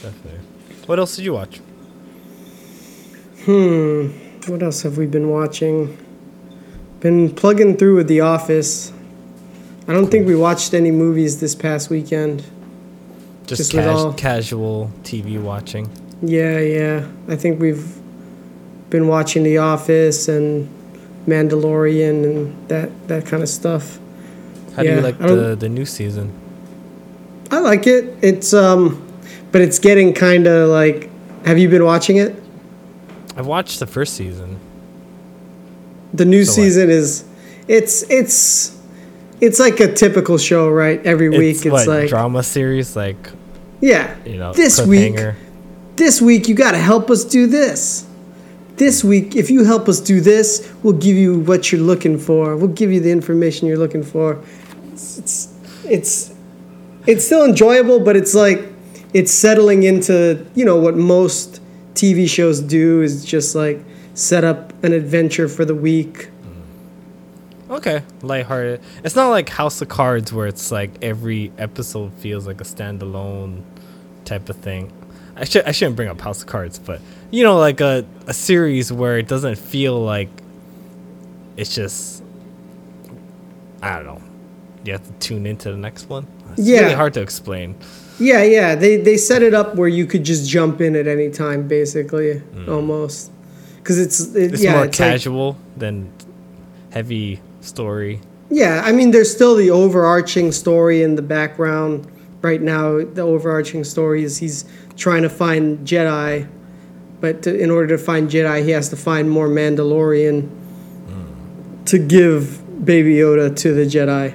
[0.02, 0.40] definitely.
[0.86, 1.60] What else did you watch?
[3.46, 4.08] Hmm.
[4.48, 5.98] What else have we been watching?
[7.00, 8.92] Been plugging through with The Office.
[9.88, 12.44] I don't think we watched any movies this past weekend.
[13.46, 15.90] Just, Just cas- all- casual TV watching.
[16.22, 17.08] Yeah, yeah.
[17.30, 17.98] I think we've
[18.90, 20.68] been watching The Office and
[21.28, 24.00] Mandalorian and that that kind of stuff.
[24.76, 26.32] How do you like the the new season?
[27.52, 28.16] I like it.
[28.22, 29.04] It's um,
[29.52, 31.10] but it's getting kind of like.
[31.46, 32.36] Have you been watching it?
[33.38, 34.60] I've watched the first season.
[36.14, 37.24] The new So season is,
[37.68, 38.78] it's it's,
[39.40, 41.06] it's like a typical show, right?
[41.06, 43.30] Every week, it's, it's, like drama series, like
[43.80, 44.16] yeah.
[44.26, 45.16] you know, this week,
[45.96, 48.08] this week you got to help us do this.
[48.76, 52.56] This week, if you help us do this, we'll give you what you're looking for.
[52.56, 54.42] We'll give you the information you're looking for.
[54.92, 55.54] It's it's
[55.86, 56.34] it's,
[57.08, 58.62] it's still enjoyable, but it's like
[59.13, 61.62] it's settling into you know what most
[61.93, 63.80] TV shows do is just like
[64.13, 66.30] set up an adventure for the week.
[67.70, 67.78] Mm.
[67.78, 68.82] Okay, lighthearted.
[69.04, 73.63] It's not like House of Cards where it's like every episode feels like a standalone
[74.26, 74.91] type of thing.
[75.36, 77.00] I should I shouldn't bring up House of Cards, but
[77.32, 80.30] you know, like a a series where it doesn't feel like
[81.56, 82.24] it's just
[83.82, 84.22] I don't know.
[84.84, 86.28] You have to tune into the next one.
[86.58, 86.82] It's Yeah.
[86.82, 87.76] really hard to explain.
[88.20, 88.76] Yeah, yeah.
[88.76, 92.39] They they set it up where you could just jump in at any time, basically,
[92.39, 92.70] hmm.
[92.70, 93.32] almost.
[93.78, 96.10] Because it's it, It's yeah, more it's like- casual than
[96.91, 98.20] heavy story.
[98.50, 102.08] yeah, I mean, there's still the overarching story in the background.
[102.41, 104.65] Right now, the overarching story is he's
[104.96, 106.48] trying to find Jedi,
[107.20, 111.84] but to, in order to find Jedi, he has to find more Mandalorian hmm.
[111.86, 114.34] to give Baby Yoda to the Jedi.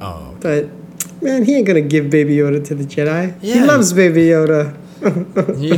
[0.00, 0.68] Oh, But
[1.22, 3.38] man, he ain't gonna give Baby Yoda to the Jedi.
[3.40, 4.76] He loves Baby Yoda.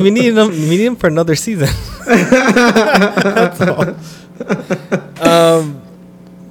[0.00, 0.48] we need him.
[0.50, 1.68] We need him for another season.
[2.06, 3.96] That's all.
[5.20, 5.82] Um,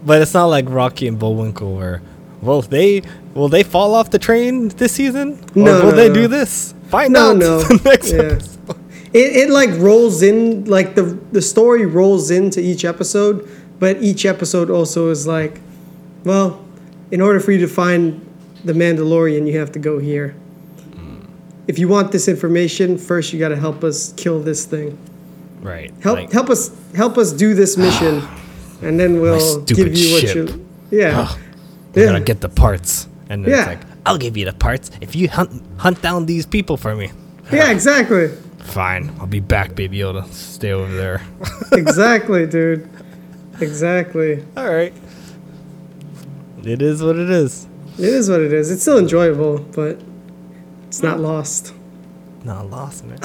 [0.06, 2.02] but it's not like Rocky and Bullwinkle where,
[2.42, 3.02] well, they
[3.34, 6.14] will they fall off the train this season, or No, will no, they no.
[6.14, 6.74] do this?
[6.90, 7.64] Find No, out no.
[7.86, 8.20] next Yeah.
[8.20, 8.58] episode.
[9.14, 13.48] It, it like rolls in like the the story rolls into each episode,
[13.80, 15.62] but each episode also is like,
[16.26, 16.64] well,
[17.10, 18.22] in order for you to find
[18.64, 20.30] the Mandalorian, you have to go here.
[20.94, 21.20] Hmm.
[21.68, 24.98] If you want this information, first you got to help us kill this thing.
[25.62, 25.94] Right.
[26.02, 28.22] Help like, help us help us do this mission,
[28.82, 30.36] and then we'll give you what ship.
[30.36, 30.68] you.
[30.92, 31.34] Yeah.
[31.94, 32.06] We're yeah.
[32.08, 33.60] gonna get the parts, and then Yeah.
[33.60, 36.96] it's like, I'll give you the parts if you hunt hunt down these people for
[36.96, 37.12] me.
[37.52, 38.30] yeah, exactly.
[38.60, 40.26] Fine, I'll be back, Baby Yoda.
[40.32, 41.22] Stay over there.
[41.72, 42.88] exactly, dude.
[43.60, 44.44] Exactly.
[44.56, 44.94] All right.
[46.64, 47.66] It is what it is.
[47.98, 48.70] It is what it is.
[48.70, 50.00] It's still enjoyable, but
[50.88, 51.74] it's not lost.
[52.44, 53.18] Not lost, man.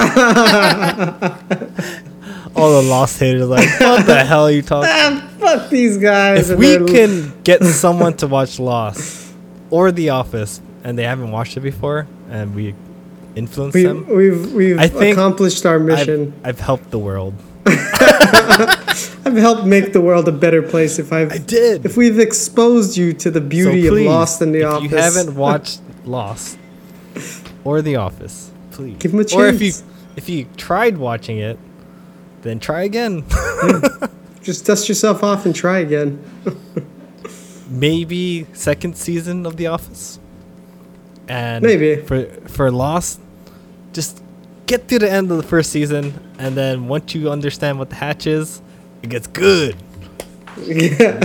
[2.56, 4.90] All the lost haters like, what the hell are you talking?
[4.90, 6.50] Ah, fuck these guys.
[6.50, 9.32] If we can get someone to watch Lost
[9.70, 12.74] or The Office and they haven't watched it before, and we
[13.37, 16.32] influence we, them, we've we've I think accomplished our I've, mission.
[16.44, 17.35] I've helped the world.
[19.24, 21.85] I've helped make the world a better place if I've I did.
[21.85, 24.90] if we've exposed you to the beauty So of Lost in the if Office.
[24.90, 26.58] you haven't watched Lost
[27.64, 29.35] or The Office, please Give 'em a chance.
[29.40, 29.72] Or if you
[30.16, 31.58] if you tried watching it,
[32.42, 33.24] then try again.
[33.32, 34.06] Hmm.
[34.42, 36.18] just dust yourself off and try again.
[37.70, 40.18] Maybe second season of The Office.
[41.28, 41.96] And Maybe.
[42.02, 43.20] for for Lost,
[43.92, 44.20] just
[44.66, 47.96] get to the end of the first season, and then once you understand what the
[47.96, 48.61] hatch is,
[49.02, 49.76] it gets good.
[50.60, 51.18] Yeah.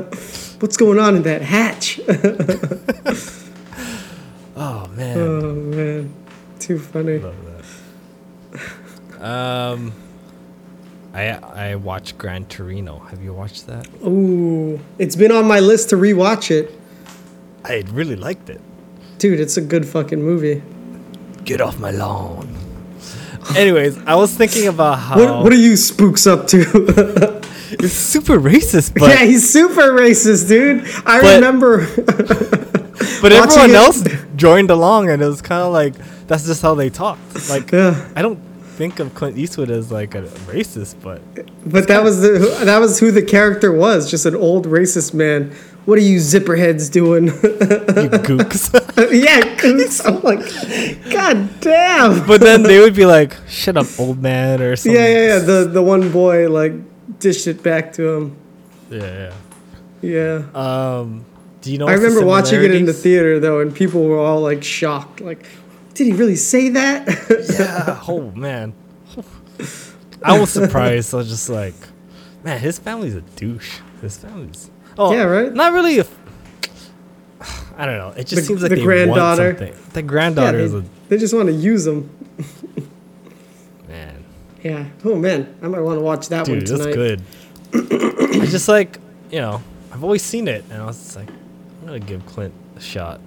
[0.60, 2.00] What's going on in that hatch?
[4.54, 5.18] Oh man.
[5.18, 6.14] oh man,
[6.58, 7.18] too funny.
[7.18, 7.34] Love
[9.18, 9.24] that.
[9.24, 9.92] Um,
[11.14, 12.98] I I watched Gran Torino.
[12.98, 13.88] Have you watched that?
[14.04, 16.70] Ooh, it's been on my list to rewatch it,
[17.64, 18.60] I really liked it.
[19.18, 19.40] dude.
[19.40, 20.62] It's a good fucking movie.
[21.44, 22.54] Get off my lawn.
[23.56, 26.60] Anyways, I was thinking about uh, how What What are you spooks up to?
[27.72, 30.84] it's super racist, but yeah, he's super racist, dude.
[31.06, 31.86] I But- remember.
[33.22, 34.02] but everyone it- else
[34.36, 35.94] joined along, and it was kind of like
[36.26, 37.48] that's just how they talked.
[37.50, 38.08] Like Yeah.
[38.16, 38.38] I don't
[38.76, 41.20] think of Clint Eastwood as like a racist, but
[41.66, 45.52] But that was the that was who the character was, just an old racist man.
[45.84, 47.26] What are you zipperheads doing?
[47.26, 48.72] you gooks.
[49.12, 50.00] yeah, gooks.
[50.06, 50.40] I'm like,
[51.12, 52.24] God damn.
[52.26, 55.00] but then they would be like, "Shut up, old man," or something.
[55.00, 55.38] yeah, yeah, yeah.
[55.40, 56.72] The the one boy like
[57.18, 58.36] dished it back to him.
[58.90, 59.32] yeah,
[60.02, 60.42] Yeah.
[60.54, 60.98] yeah.
[60.98, 61.24] Um,
[61.62, 61.86] do you know?
[61.88, 65.20] I remember watching it in the theater though, and people were all like shocked.
[65.20, 65.46] Like,
[65.94, 67.08] did he really say that?
[67.58, 68.00] yeah.
[68.08, 68.72] Oh man,
[70.22, 71.12] I was surprised.
[71.12, 71.74] I was just like,
[72.44, 73.80] man, his family's a douche.
[74.00, 74.70] His family's.
[74.98, 75.52] Oh, Yeah, right?
[75.52, 75.98] Not really.
[76.00, 76.06] A,
[77.76, 78.10] I don't know.
[78.16, 79.44] It just The- seems like the they granddaughter.
[79.46, 79.74] want something.
[79.92, 82.10] The yeah, granddaughter they, is a they just want to use them.
[83.88, 84.24] man.
[84.62, 84.86] Yeah.
[85.04, 86.84] Oh man, I might want to watch that one Dude, tonight.
[86.84, 87.22] that's good.
[88.42, 88.98] I just like
[89.30, 89.62] you know.
[89.92, 93.20] I've always seen it, and I was just like, I'm gonna give Clint a shot.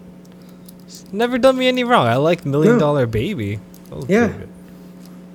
[0.85, 2.07] He's never done me any wrong.
[2.07, 2.79] I like Million No.
[2.79, 3.59] Dollar Baby.
[3.91, 4.33] That Yeah.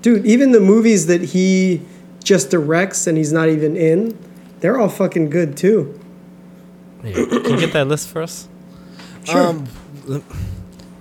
[0.02, 1.82] Dude, even the movies that he
[2.24, 4.18] just directs and he's not even in,
[4.58, 5.99] they're all fucking good too.
[7.04, 7.12] Yeah.
[7.14, 8.48] Can you get that list for us?
[9.24, 9.46] Sure.
[9.48, 9.66] Um,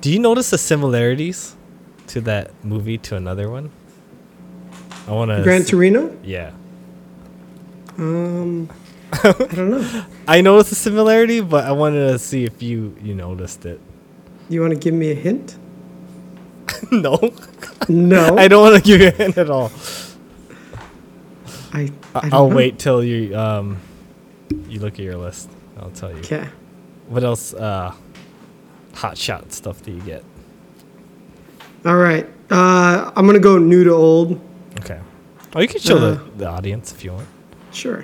[0.02, 1.56] do you notice the similarities
[2.08, 3.72] to that movie to another one?
[5.08, 5.42] I want to.
[5.44, 6.16] Gran Torino?
[6.24, 6.52] Yeah.
[7.98, 8.70] Um,
[9.14, 10.06] I don't know.
[10.28, 13.80] I noticed the similarity, but I wanted to see if you you noticed it.
[14.50, 15.58] You want to give me a hint?
[16.92, 17.20] no,
[17.88, 18.38] No.
[18.38, 19.72] I don't want to give you a hint at all.
[21.74, 22.56] I, I I don't I'll know.
[22.56, 23.78] wait till you um
[24.68, 25.50] you look at your list.
[25.80, 26.20] I'll tell you.
[26.20, 26.48] Okay.
[27.08, 27.54] What else?
[27.54, 27.94] Uh,
[28.94, 30.24] hot shot stuff do you get?
[31.86, 32.28] All right.
[32.52, 34.40] Uh, I'm gonna go new to old.
[34.82, 35.00] Okay.
[35.56, 37.28] Oh, you can show Uh, the, the audience if you want.
[37.72, 38.04] Sure.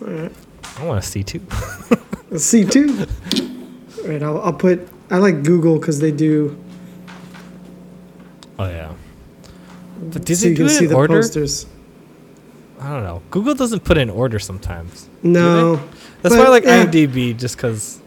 [0.00, 0.32] All right.
[0.78, 1.40] I want to see too.
[2.30, 3.06] Let's see two.
[4.02, 4.22] All right.
[4.22, 4.88] I'll, I'll put.
[5.10, 6.56] I like Google because they do.
[8.58, 8.92] oh yeah.
[10.00, 11.14] But did so they you do it see in the order?
[11.20, 11.66] posters.
[12.82, 13.22] I don't know.
[13.30, 15.08] Google doesn't put in order sometimes.
[15.22, 15.76] No.
[16.22, 16.84] That's But, why I like yeah.
[16.84, 18.00] IMDb just because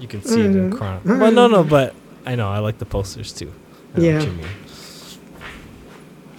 [0.00, 0.96] you can see it in Uh, chron.
[1.08, 1.64] uh, But no, no.
[1.64, 1.94] But
[2.26, 3.52] I know I like the posters too.
[3.96, 4.18] Yeah.
[4.18, 4.46] what you mean.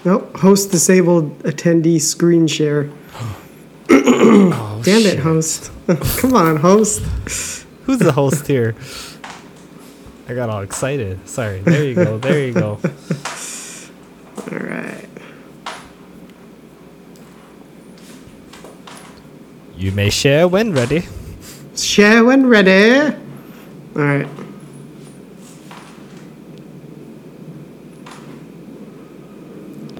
[0.04, 0.38] Nope.
[0.38, 2.90] Host disabled attendee screen share.
[4.28, 5.14] Oh, Damn shit.
[5.16, 5.72] it, host.
[6.20, 7.02] Come on, host.
[7.86, 8.76] Who's the host here?
[10.28, 11.28] I got all excited.
[11.30, 11.60] Sorry.
[11.60, 12.18] There you go.
[12.18, 12.80] There you go.
[14.52, 15.08] All right.
[19.78, 21.06] You may share when ready.
[21.76, 23.14] Share when ready.
[23.96, 24.28] All right.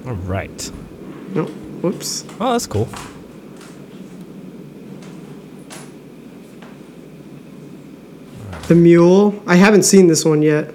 [0.06, 0.72] All right.
[1.34, 1.44] No.
[1.44, 2.24] Whoops.
[2.40, 2.88] Oh, that's cool.
[8.68, 9.42] The Mule.
[9.46, 10.74] I haven't seen this one yet.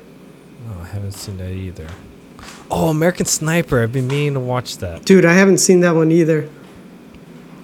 [0.69, 1.87] Oh, I haven't seen that either.
[2.69, 3.81] Oh, American Sniper.
[3.81, 5.05] I've been meaning to watch that.
[5.05, 6.47] Dude, I haven't seen that one either.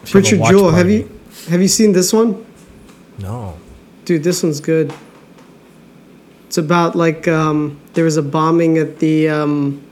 [0.03, 1.16] Should have a Richard Jewell, have you
[1.47, 2.45] have you seen this one?
[3.19, 3.57] No.
[4.05, 4.93] Dude, this one's good.
[6.47, 9.83] It's about like um, there was a bombing at the um,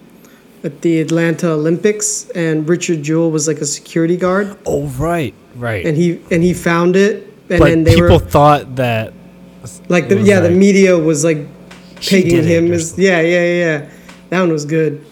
[0.64, 5.34] at the Atlanta Olympics, and Richard Jewell was like a security guard, Oh, right.
[5.56, 5.86] Right.
[5.86, 9.14] and he and he found it, and but then they people were thought that.
[9.90, 11.40] like the yeah the media was like
[11.96, 13.90] pegging him as yeah yeah yeah yeah.
[14.30, 15.04] That one was good.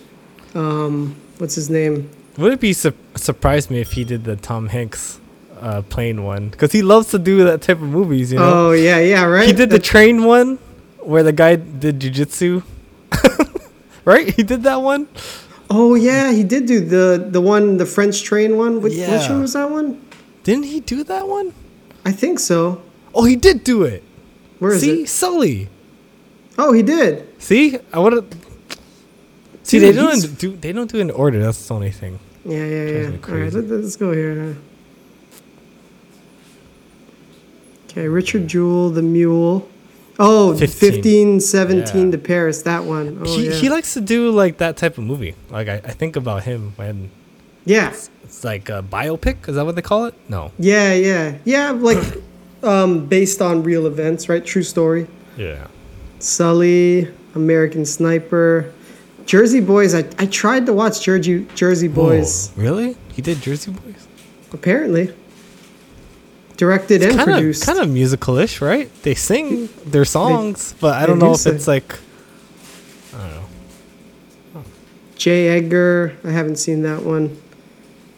[0.55, 2.09] Um, what's his name?
[2.37, 5.19] Would it be su- surprised me if he did the Tom Hanks
[5.64, 6.49] uh, plane one?
[6.49, 8.70] Because he loves to do that type of movies, you know?
[8.70, 9.47] Oh yeah yeah right.
[9.47, 10.59] he did the train one
[10.99, 12.64] where the guy did jujitsu.
[14.05, 14.34] right?
[14.34, 15.07] He did that one?
[15.70, 18.82] Oh yeah, he did do the the one the French train one.
[18.82, 20.03] Which, which one was that one?
[20.43, 21.53] Didn't he do that one?
[22.05, 22.82] I think so.
[23.16, 24.03] Oh, he did do it.
[24.59, 25.09] Where is See, it?
[25.09, 25.70] Sully.
[26.57, 27.41] Oh, he did.
[27.41, 28.28] See, I would have.
[29.64, 30.55] See, Dude, they don't do.
[30.57, 31.41] They don't do it in order.
[31.41, 32.20] That's the only thing.
[32.45, 33.18] Yeah, yeah, yeah.
[33.28, 34.57] All right, let, let's go here.
[37.93, 39.69] Okay, Richard Jewell, the Mule.
[40.19, 40.91] Oh, 15.
[40.91, 42.11] 15, 17 Yeah.
[42.11, 43.19] to Paris, that one.
[43.23, 43.51] Oh, he yeah.
[43.53, 45.35] he likes to do like that type of movie.
[45.49, 47.11] Like I, I think about him when
[47.65, 49.47] yeah, it's like a biopic.
[49.47, 50.15] Is that what they call it?
[50.27, 50.51] No.
[50.57, 51.37] yeah, yeah.
[51.45, 52.03] Yeah, like
[52.63, 54.43] um, based on real events, right?
[54.43, 55.07] True story.
[55.37, 55.67] Yeah.
[56.19, 58.71] Sully, American Sniper,
[59.25, 59.93] Jersey Boys.
[59.93, 62.49] I, I tried to watch Jersey Jersey Boys.
[62.55, 62.97] Whoa, really?
[63.13, 64.07] He did Jersey Boys.
[64.51, 65.11] Apparently,
[66.58, 67.66] directed and Kind of produced.
[67.66, 68.89] kind of musical-ish, right?
[69.04, 71.56] They sing their songs, but I don't do know if sing.
[71.56, 71.97] it's like.
[73.16, 73.34] I don't
[74.56, 74.64] know.
[75.16, 75.47] J.
[75.49, 76.16] Edgar.
[76.24, 77.39] I haven't seen that one.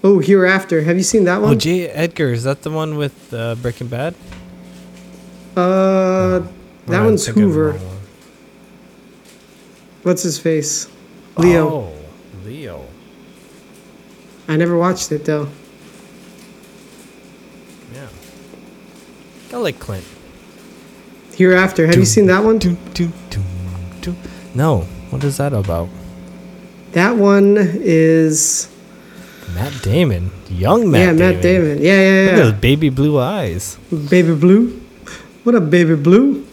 [0.03, 0.83] Oh, Hereafter.
[0.83, 1.59] Have you seen that Oh, one?
[1.59, 1.87] J.
[1.87, 4.13] Edgar is that the one with uh, Breaking Bad?
[5.57, 6.39] uh,
[6.87, 7.71] that Or one's of Hoover.
[7.73, 7.81] one.
[10.03, 10.87] What's his face?
[11.37, 11.67] Leo.
[11.69, 11.93] Oh,
[12.45, 12.85] Leo.
[14.47, 15.47] I never watched it though.
[17.93, 18.07] Yeah.
[19.55, 20.03] I like Clint.
[21.37, 21.87] Hereafter.
[21.87, 22.59] Have you seen that one?
[22.59, 23.41] Doo, doo, doo,
[24.01, 24.15] doo.
[24.53, 24.81] No.
[25.11, 25.87] What is that about?
[26.91, 28.69] That one is
[29.53, 30.31] Matt Damon.
[30.49, 31.19] Young Matt yeah, Damon.
[31.19, 31.77] Matt Damon.
[31.77, 32.43] Yeah, yeah, Look at yeah.
[32.43, 33.77] those baby blue eyes.
[34.09, 34.71] Baby Blue.
[35.45, 36.45] What a Baby Blue?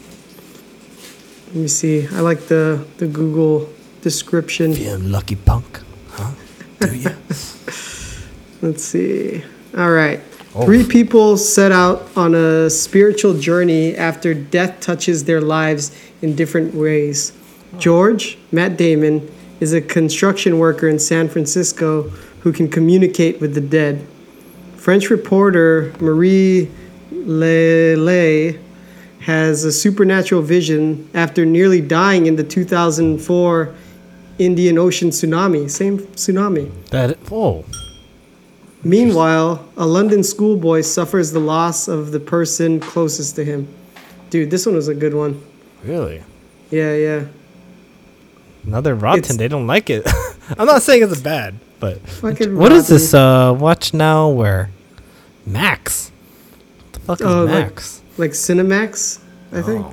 [1.48, 2.07] Let me see.
[2.07, 3.68] I like the the Google
[4.03, 4.74] description.
[4.74, 5.80] Feeling lucky punk.
[6.11, 6.30] Huh?
[6.78, 7.11] Do you?
[8.62, 9.42] Let's see.
[9.76, 10.20] All right.
[10.55, 10.66] Oh.
[10.66, 16.74] Three people set out on a spiritual journey after death touches their lives in different
[16.74, 17.32] ways.
[17.78, 19.30] George, Matt Damon,
[19.61, 22.03] is a construction worker in San Francisco
[22.40, 24.07] who can communicate with the dead.
[24.76, 26.70] French reporter Marie
[27.12, 28.61] Lelay
[29.20, 33.74] has a supernatural vision after nearly dying in the 2004
[34.38, 35.70] Indian Ocean tsunami.
[35.70, 36.70] Same tsunami.
[36.90, 37.16] that.
[37.30, 37.64] Oh.
[38.85, 43.68] Meanwhile, a London schoolboy suffers the loss of the person closest to him.
[44.30, 45.41] Dude, this one was a good one.
[45.85, 46.22] Really?
[46.70, 47.24] Yeah, yeah.
[48.66, 49.20] Another rotten.
[49.20, 50.03] It's- they don't like it.
[50.59, 52.95] I'm not saying it's bad, but Fucking what is rotten.
[52.97, 53.14] this?
[53.14, 54.28] Uh, watch now.
[54.30, 54.70] Where?
[55.47, 56.11] Max.
[56.83, 58.03] What the fuck is Oh, like- Max?
[58.18, 59.20] Like Cinemax,
[59.53, 59.87] I think.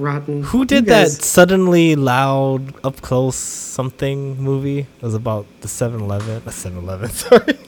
[0.00, 0.42] Rotten.
[0.44, 4.80] Who did that suddenly loud up close something movie?
[4.80, 6.36] It was about the 7-Eleven.
[6.36, 7.58] Uh, 7-Eleven, sorry.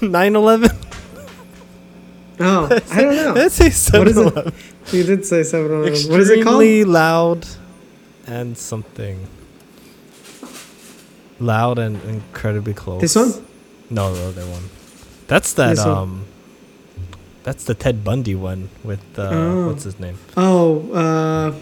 [0.00, 0.90] 9-11?
[2.40, 3.32] Oh, I don't know.
[3.34, 3.66] Let's say
[3.98, 4.48] What is 7-Eleven.
[4.48, 4.92] it?
[4.92, 6.08] You did say 7 What is it
[6.44, 6.62] called?
[6.62, 7.46] Extremely loud
[8.26, 9.26] and something.
[11.40, 13.00] Loud and incredibly close.
[13.00, 13.32] This one?
[13.90, 14.62] No, the other one.
[15.26, 16.24] That's that This um
[17.44, 19.66] that's the Ted Bundy one with uh Oh.
[19.68, 20.18] what's his name?
[20.36, 21.54] Oh, uh,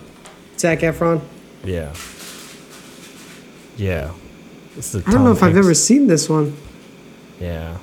[0.59, 1.21] Zac Efron.
[1.65, 1.93] Yeah.
[3.77, 4.13] Yeah.
[4.77, 6.57] This is I don't know if I've ever seen this one.
[7.41, 7.77] Yeah.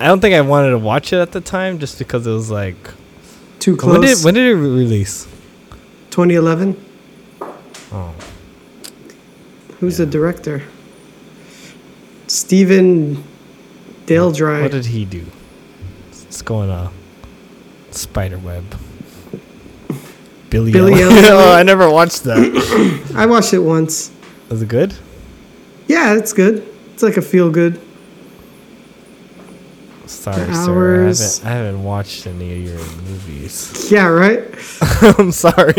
[0.00, 2.50] I don't think I wanted to watch it at the time just because it was
[2.50, 2.76] like
[3.58, 3.92] Too close.
[3.92, 5.26] when did when did it release?
[6.10, 6.76] 2011.
[7.92, 8.14] Oh.
[9.80, 10.04] Who's Yeah.
[10.06, 10.62] the director?
[12.28, 13.22] Steven
[14.06, 14.62] Dale Dry.
[14.62, 15.24] What did he do?
[16.10, 16.92] What's going on
[17.96, 18.64] a spider web.
[20.50, 21.24] Billy, Billy Elliot.
[21.24, 21.24] Elliot.
[21.30, 23.12] oh, I never watched that.
[23.16, 24.12] I watched it once.
[24.48, 24.94] Was it good?
[25.88, 26.66] Yeah, it's good.
[26.92, 27.80] It's like a feel good.
[30.06, 31.04] Sorry, sir.
[31.04, 33.72] I haven't, I haven't watched any of your movies.
[33.92, 34.42] Yeah, right?
[35.18, 35.74] I'm sorry.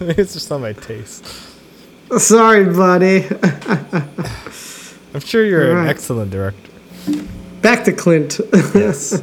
[0.00, 1.24] it's just not my taste.
[2.18, 3.26] Sorry, buddy.
[5.14, 6.70] I'm sure you're an excellent director.
[7.60, 8.40] Back to Clint.
[8.74, 9.22] Yes.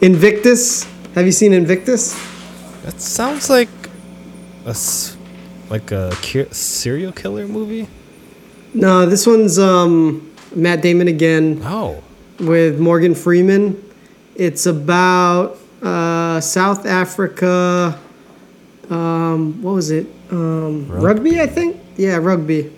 [0.00, 0.86] Invictus.
[1.14, 2.14] Have you seen Invictus?
[2.84, 3.68] that sounds like
[4.66, 4.74] a
[5.70, 6.12] like a
[6.52, 7.88] serial killer movie.
[8.74, 12.02] No, this one's um, Matt Damon again Oh.
[12.40, 13.80] with Morgan Freeman.
[14.34, 17.98] It's about uh, South Africa.
[18.90, 20.06] Um, what was it?
[20.30, 21.04] Um, Rugby.
[21.06, 21.76] rugby, I think.
[21.96, 22.72] Yeah, rugby.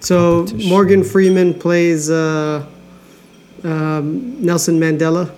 [0.00, 2.66] So Morgan Freeman plays uh,
[3.62, 5.30] um, Nelson Mandela.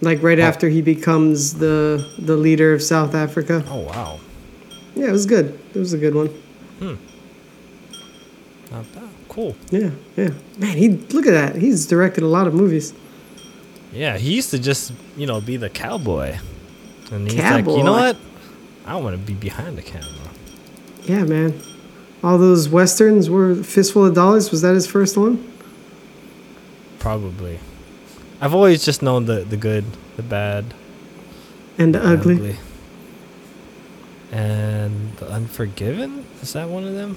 [0.00, 3.64] Like right after he becomes the the leader of South Africa.
[3.68, 4.20] Oh wow.
[4.94, 5.58] Yeah, it was good.
[5.74, 6.28] It was a good one.
[6.78, 6.94] Hmm.
[8.70, 9.08] Not bad.
[9.28, 9.56] Cool.
[9.70, 10.30] Yeah, yeah.
[10.58, 11.56] Man, he look at that.
[11.56, 12.92] He's directed a lot of movies.
[13.92, 16.38] Yeah, he used to just you know be the cowboy,
[17.10, 17.76] and he's like, Cowboy.
[17.78, 18.16] you know what?
[18.86, 20.08] I want to be behind the camera.
[21.04, 21.60] Yeah, man.
[22.22, 24.50] All those westerns were Fistful of Dollars.
[24.50, 25.52] Was that his first one?
[26.98, 27.60] probably.
[28.44, 29.84] I've always just known the the good,
[30.16, 30.74] the bad,
[31.78, 32.56] And the the ugly.
[34.32, 36.26] and the Unforgiven.
[36.42, 37.16] Is that one of them?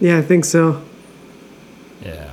[0.00, 0.82] Yeah, I think so.
[2.04, 2.30] Yeah.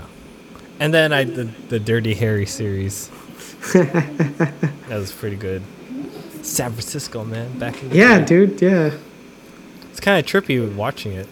[0.80, 3.10] And then I the the Dirty Harry series.
[3.74, 4.54] that
[4.90, 5.64] was pretty good.
[6.44, 8.26] San Francisco, man, back in the Yeah, day.
[8.26, 8.62] dude.
[8.62, 8.92] Yeah.
[9.90, 11.28] It's kind of trippy watching it.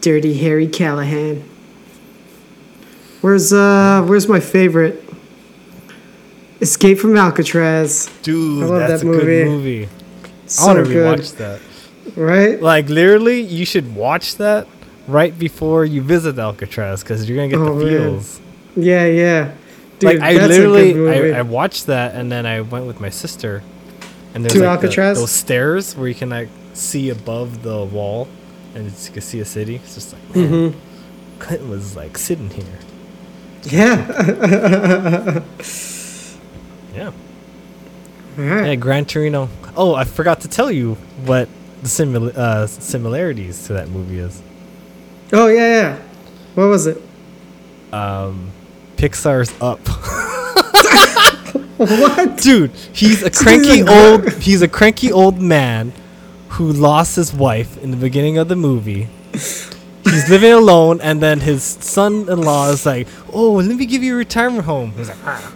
[0.00, 1.42] Dirty Harry Callahan.
[3.20, 5.04] Where's uh where's my favorite?
[6.60, 8.10] Escape from Alcatraz.
[8.22, 9.24] Dude, I love that's that a movie.
[9.24, 9.88] good movie.
[10.60, 11.60] I want to rewatch that.
[12.16, 12.60] Right?
[12.60, 14.66] Like literally, you should watch that
[15.06, 17.98] right before you visit Alcatraz because you're gonna get Oh, the man.
[18.10, 18.40] feels.
[18.76, 19.52] Yeah, yeah.
[19.98, 21.32] Dude, like I that's literally, a good movie.
[21.34, 23.62] I, I watched that and then I went with my sister,
[24.34, 25.18] and there's To like the- Alcatraz?
[25.18, 28.28] those stairs where you can like see above the wall,
[28.74, 29.76] and it's, you can see a city.
[29.76, 30.74] It's just like man, Mhm.
[31.38, 32.64] Clinton was like sitting here.
[33.64, 35.40] Yeah.
[36.94, 37.12] Yeah.
[38.38, 38.66] All right.
[38.68, 39.48] Yeah, Gran Torino.
[39.76, 41.48] Oh, I forgot to tell you what
[41.82, 44.42] the simil- uh, similarities to that movie is.
[45.32, 45.98] Oh yeah, yeah.
[46.54, 47.00] What was it?
[47.92, 48.50] Um,
[48.96, 49.80] Pixar's Up.
[51.80, 52.36] What?
[52.36, 55.94] Dude, he's a cranky old he's a cranky old man
[56.50, 59.08] who lost his wife in the beginning of the movie.
[59.32, 64.18] He's living alone and then his son-in-law is like, "Oh, let me give you a
[64.18, 65.54] retirement home." He's like, "Ah."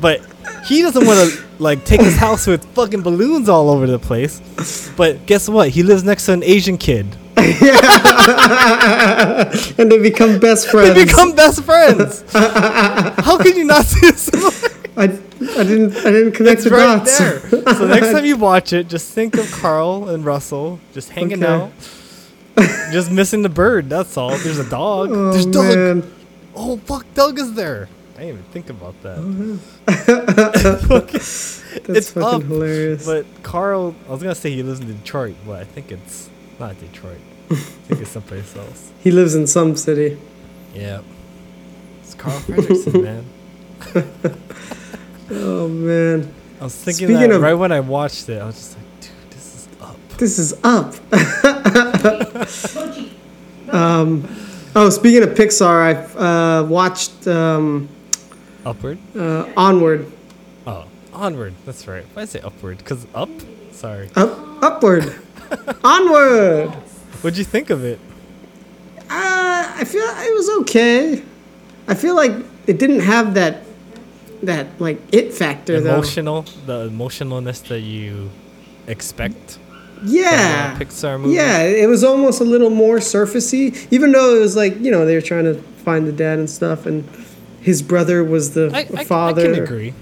[0.00, 0.20] But
[0.66, 4.40] he doesn't want to like take his house with fucking balloons all over the place.
[4.96, 5.70] But guess what?
[5.70, 7.06] He lives next to an Asian kid.
[9.78, 10.94] And they become best friends.
[10.94, 12.24] They become best friends.
[12.32, 14.28] How could you not see this?
[14.96, 15.06] I, I
[15.64, 17.18] didn't I didn't connect It's the right dots.
[17.18, 17.40] there.
[17.74, 21.52] So next time you watch it, just think of Carl and Russell just hanging Okay.
[21.52, 21.72] out,
[22.92, 23.90] just missing the bird.
[23.90, 24.30] That's all.
[24.38, 25.10] There's a dog.
[25.12, 25.76] Oh There's Doug.
[25.76, 26.12] man.
[26.54, 27.88] Oh fuck, Doug is there.
[28.16, 29.18] I didn't even think about that.
[29.86, 33.04] That's It's fucking up, hilarious.
[33.04, 36.78] But Carl, I was gonna say he lives in Detroit, but I think it's not
[36.80, 37.20] Detroit.
[37.50, 38.90] I think it's someplace else.
[39.02, 40.18] he lives in some city.
[40.74, 41.02] Yeah,
[42.02, 43.24] it's Carl Fredrickson, man.
[45.30, 46.32] Oh man.
[46.60, 48.40] I was thinking Speaking that of- right when I watched it.
[48.40, 49.98] I was just like, dude, this is up.
[50.16, 50.54] This is
[53.68, 53.74] up.
[53.74, 54.26] um,
[54.74, 57.88] oh, speaking of Pixar, I've uh, watched um,
[58.66, 58.98] Upward.
[59.16, 60.10] uh, Onward.
[60.66, 61.54] Oh, onward.
[61.64, 62.04] That's right.
[62.14, 62.84] Why say upward?
[62.84, 63.30] Cause up.
[63.70, 64.10] Sorry.
[64.16, 65.14] Up, upward.
[65.84, 66.70] Onward.
[67.22, 68.00] What'd you think of it?
[69.08, 71.22] Uh, I feel it was okay.
[71.86, 72.32] I feel like
[72.66, 73.62] it didn't have that
[74.42, 75.94] that like it factor though.
[75.94, 76.42] Emotional.
[76.66, 78.30] The emotionalness that you
[78.88, 79.60] expect.
[80.04, 80.76] Yeah.
[80.76, 81.34] Pixar movie.
[81.36, 85.06] Yeah, it was almost a little more surfacey, even though it was like you know
[85.06, 85.54] they were trying to
[85.84, 87.08] find the dad and stuff, and
[87.68, 89.42] his brother was the I, I, father.
[89.50, 89.92] I can agree.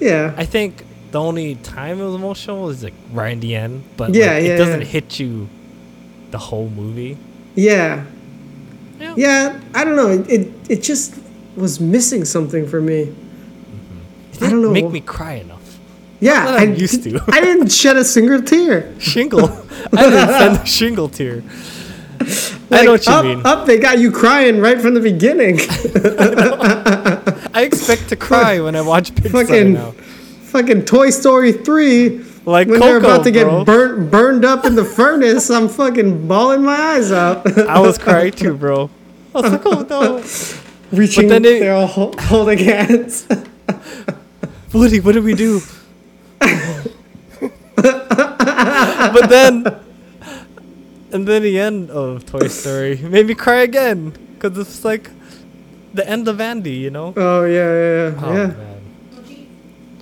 [0.00, 3.74] Yeah, I think the only time it was emotional is like right in the end,
[3.96, 4.94] but Yeah, like, yeah, it doesn't yeah.
[4.96, 5.48] hit you
[6.34, 7.16] the whole movie.
[7.54, 8.04] yeah,
[9.00, 9.14] Yeah.
[9.16, 9.60] yeah.
[9.78, 10.10] I don't know.
[10.16, 10.42] It it,
[10.74, 11.14] it just
[11.56, 13.00] was missing something for me.
[13.02, 13.14] It
[14.42, 14.72] I didn't don't know.
[14.80, 15.62] make me cry enough.
[16.20, 17.10] Yeah, I used to.
[17.36, 18.76] I didn't shed a single tear.
[18.98, 19.48] Shingle.
[19.98, 21.42] I didn't send a shingle tear.
[22.70, 23.42] I know what you up, mean.
[23.46, 25.58] Up, they got you crying right from the beginning.
[27.54, 29.92] I expect to cry when I watch Pixar Fucking- now.
[29.92, 32.24] Fucking Toy Story three.
[32.44, 33.64] Like when Coco, they're about to get bro.
[33.64, 37.44] burnt burned up in the furnace, I'm fucking bawling my eyes out.
[37.68, 38.88] I was crying too, bro.
[39.34, 40.22] I was like, oh no.
[40.96, 43.26] Reaching, then it- they're all holding hands.
[44.72, 45.60] Woody, what do we do?
[47.68, 49.64] but then,
[51.12, 55.10] and then the end of Toy Story made me cry again because it's like
[55.94, 57.14] the end of Andy, you know?
[57.16, 58.24] oh yeah, yeah, yeah.
[58.24, 58.46] Oh, yeah.
[58.48, 59.46] man.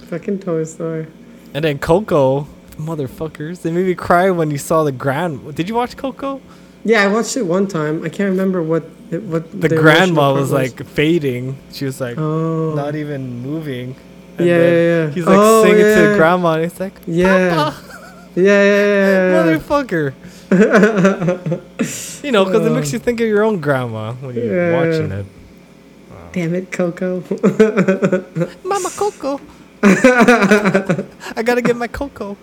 [0.09, 1.07] Fucking Toy Story.
[1.55, 2.46] And then Coco,
[2.76, 5.55] motherfuckers, they made me cry when you saw the grand.
[5.55, 6.40] Did you watch Coco?
[6.84, 8.05] Yeah, I watched it one time.
[8.05, 11.57] I can't remember what it, what The, emotional grandma part was like fading.
[11.72, 13.94] She was like oh not even moving.
[14.36, 15.14] And Yeah, then yeah, yeah.
[15.14, 16.09] He's like Oh, singing to yeah.
[16.11, 17.72] the grandma, and he's like, yeah, yeah,
[18.34, 19.32] yeah, yeah, yeah.
[19.59, 20.12] motherfucker.
[22.22, 24.72] you know, because it makes you think of your own grandma when you're Yeah.
[24.78, 25.26] watching it.
[26.32, 27.20] Damn it, Coco.
[28.64, 29.40] Mama Coco.
[29.82, 32.36] I gotta get my Coco.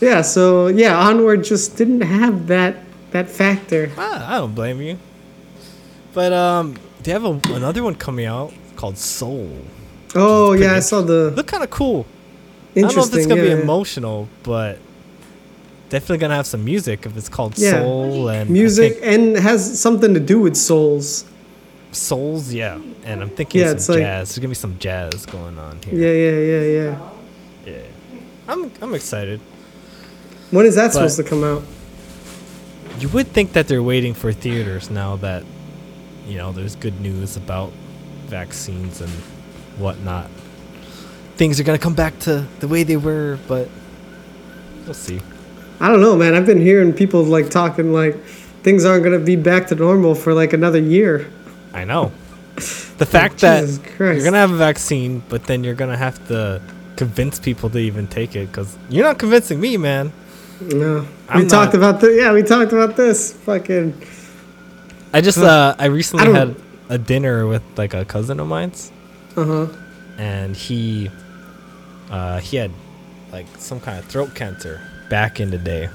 [0.00, 2.76] yeah, so yeah, Onward just didn't have that
[3.10, 3.90] that factor.
[3.96, 4.98] Ah, I don't blame you.
[6.12, 9.50] But um, they have a, another one coming out called Soul.
[10.14, 12.06] Oh yeah, I saw the Look kind of cool.
[12.76, 14.78] Interesting, I don't know if it's gonna yeah, be emotional, but
[15.94, 17.70] definitely gonna have some music if it's called Yeah.
[17.82, 21.24] Soul and music and has something to do with souls.
[21.92, 24.28] Souls, yeah, and I'm thinking Yeah, some like- jazz.
[24.28, 25.94] There's gonna be some jazz going on here.
[26.02, 27.72] Yeah, yeah, yeah, yeah.
[27.72, 28.50] Yeah.
[28.50, 29.38] I'm I'm excited.
[30.50, 31.62] When is that But- supposed to come out?
[33.00, 35.42] You would think that they're waiting for theaters now that,
[36.28, 37.70] you know, there's good news about
[38.28, 39.10] vaccines and
[39.78, 40.28] whatnot.
[41.36, 43.68] Things are gonna come back to the way they were, but
[44.86, 45.20] we'll see.
[45.80, 46.34] I don't know, man.
[46.34, 48.16] I've been hearing people like talking like
[48.62, 51.30] things aren't gonna be back to normal for like another year.
[51.72, 52.12] I know.
[52.54, 53.68] The fact that
[53.98, 56.62] you're gonna have a vaccine, but then you're gonna have to
[56.96, 60.12] convince people to even take it, because you're not convincing me, man.
[60.60, 63.32] No, I'm we talked about the yeah, we talked about this.
[63.32, 64.00] Fucking
[65.12, 66.56] I just uh I recently I had
[66.88, 68.92] a dinner with like a cousin of mine's
[69.36, 69.66] uh huh.
[70.18, 71.10] and he
[72.10, 72.70] uh he had
[73.32, 75.88] like some kind of throat cancer back in the day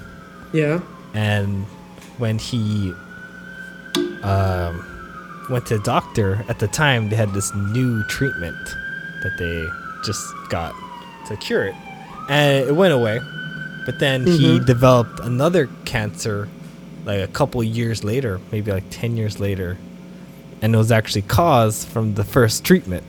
[0.53, 0.80] Yeah.
[1.14, 1.66] and
[2.18, 2.93] when he
[4.24, 4.86] um
[5.49, 8.57] went to the doctor at the time they had this new treatment
[9.24, 9.66] that they
[10.05, 10.74] just got
[11.28, 11.76] to cure it
[12.30, 13.20] and it went away
[13.86, 14.66] but then he Mhm.
[14.66, 16.47] developed another cancer
[17.05, 19.78] like a couple years later maybe like 10 years later
[20.62, 23.03] and it was actually caused from the first treatment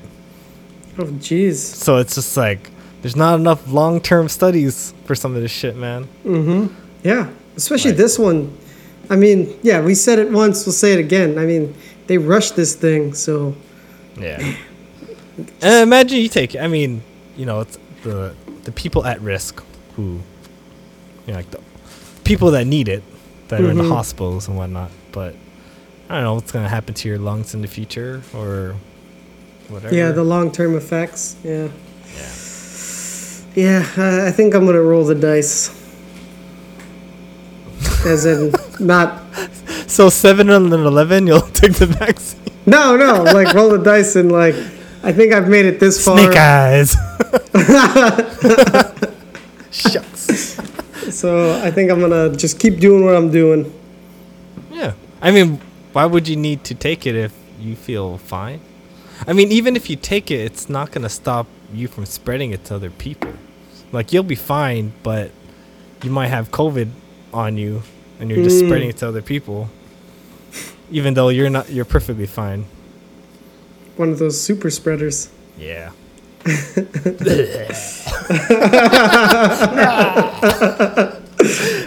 [0.99, 1.57] Oh jeez.
[1.57, 2.71] so it's just like
[3.03, 6.75] there's not enough long-term studies for some of this shit man Mm-hmm.
[7.03, 7.31] Yeah.
[7.57, 8.57] Especially Like- this one.
[9.09, 11.37] I mean, yeah, we said it once, we'll say it again.
[11.39, 11.75] I mean,
[12.07, 13.55] they rushed this thing, so
[14.21, 14.55] Yeah.
[15.63, 16.55] imagine you take.
[16.57, 17.03] I mean,
[17.37, 18.35] you know, it's the
[18.65, 19.63] the people at risk
[19.97, 20.03] who,
[21.27, 21.61] you know, like the
[22.25, 23.03] people that need it,
[23.49, 23.89] that are in the Mhm.
[23.89, 24.91] hospitals and whatnot.
[25.13, 25.35] But
[26.09, 28.77] I don't know what's gonna happen to your lungs in the future or
[29.69, 29.95] whatever.
[29.95, 31.37] yeah, the long term effects.
[31.43, 31.69] Yeah.
[33.55, 35.71] Yeah, I I think I'm gonna roll the dice.
[38.07, 39.23] As in, not
[39.87, 42.41] so seven and an eleven, you'll take the vaccine.
[42.67, 44.55] no, no, like roll the dice and like,
[45.03, 46.19] I think I've made it this far.
[46.19, 46.97] Snake eyes.
[49.71, 50.57] Shucks.
[51.15, 53.73] So I think I'm gonna just keep doing what I'm doing.
[54.71, 54.93] Yeah.
[55.21, 55.61] I mean,
[55.93, 58.61] why would you need to take it if you feel fine?
[59.27, 62.53] I mean, even if you take it, it's not going to stop you from spreading
[62.53, 63.33] it to other people.
[63.93, 65.31] Like, you'll be fine, but
[66.03, 66.91] you might have COVID
[67.33, 67.83] on you
[68.19, 68.67] and you're just Mm.
[68.69, 69.69] spreading it to other people.
[70.91, 72.65] Even though you're not, you're perfectly fine.
[73.97, 75.29] One of those super spreaders.
[75.59, 75.91] Yeah.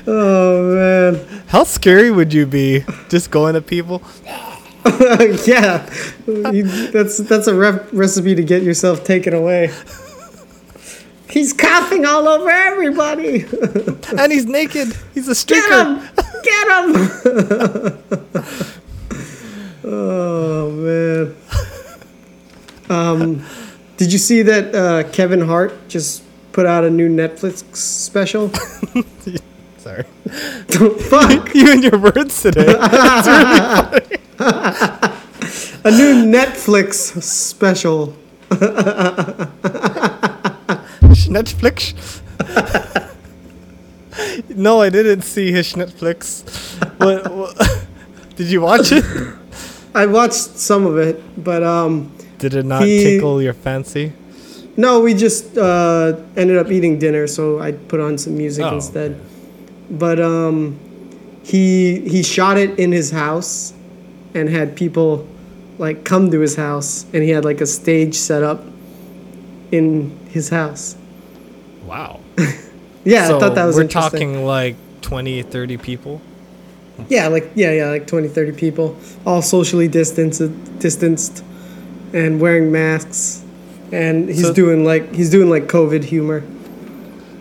[0.06, 1.44] Oh man.
[1.48, 4.02] How scary would you be just going to people?
[5.48, 5.90] yeah,
[6.28, 7.54] You- that's that's a
[7.94, 9.72] recipe to get yourself taken away.
[11.30, 13.46] He's coughing all over everybody.
[14.18, 14.96] And he's naked.
[15.16, 16.00] He's a Get him!
[16.44, 16.94] Get him!
[19.86, 21.36] oh man.
[22.90, 23.44] Um,
[23.98, 26.22] did you see that uh, Kevin Hart just
[26.52, 28.52] put out a new Netflix special?
[29.78, 30.04] Sorry.
[31.10, 31.56] Fuck!
[31.56, 32.76] You and your words today.
[35.86, 38.14] A new Netflix special.
[41.30, 41.94] Netflix.
[44.56, 46.44] no, I didn't see his Netflix.
[47.00, 47.86] What, what?
[48.36, 49.04] Did you watch it?
[49.96, 54.12] I watched some of it, but um, Did it not He- tickle your fancy?
[54.76, 58.76] no, we just uh, ended up eating dinner, so I put on some music Oh,
[58.76, 59.20] instead.
[59.92, 60.80] But um,
[61.44, 63.73] he he shot it in his house,
[64.34, 65.28] and had people
[65.78, 68.64] like come to his house, and he had like a stage set up
[69.72, 70.96] in his house.
[71.86, 72.20] Wow.
[73.06, 74.30] Yeah, so I thought that was interesting.
[74.30, 76.22] we're talking like 20, 30 people.
[77.10, 80.42] Yeah, like yeah, yeah, like 20, 30 people, all socially distanced,
[80.80, 81.44] distanced,
[82.14, 83.44] and wearing masks.
[83.92, 86.44] And he's So- doing like he's doing like COVID humor.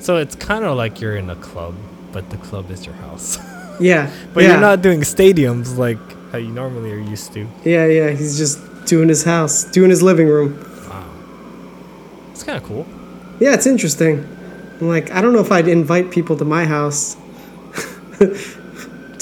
[0.01, 1.77] So it's kind of like you're in a club,
[2.11, 3.39] but the club is your house.
[3.81, 5.99] Yeah, but yeah, you're not doing stadiums like
[6.33, 7.47] how you normally are used to.
[7.65, 10.59] Yeah, yeah, he's just doing his house, doing his living room.
[10.89, 11.05] Wow.
[12.33, 12.87] It's kind of cool.
[13.39, 14.27] Yeah, it's interesting.
[14.81, 17.15] I'm like, I don't know if I'd invite people to my house
[18.19, 18.39] to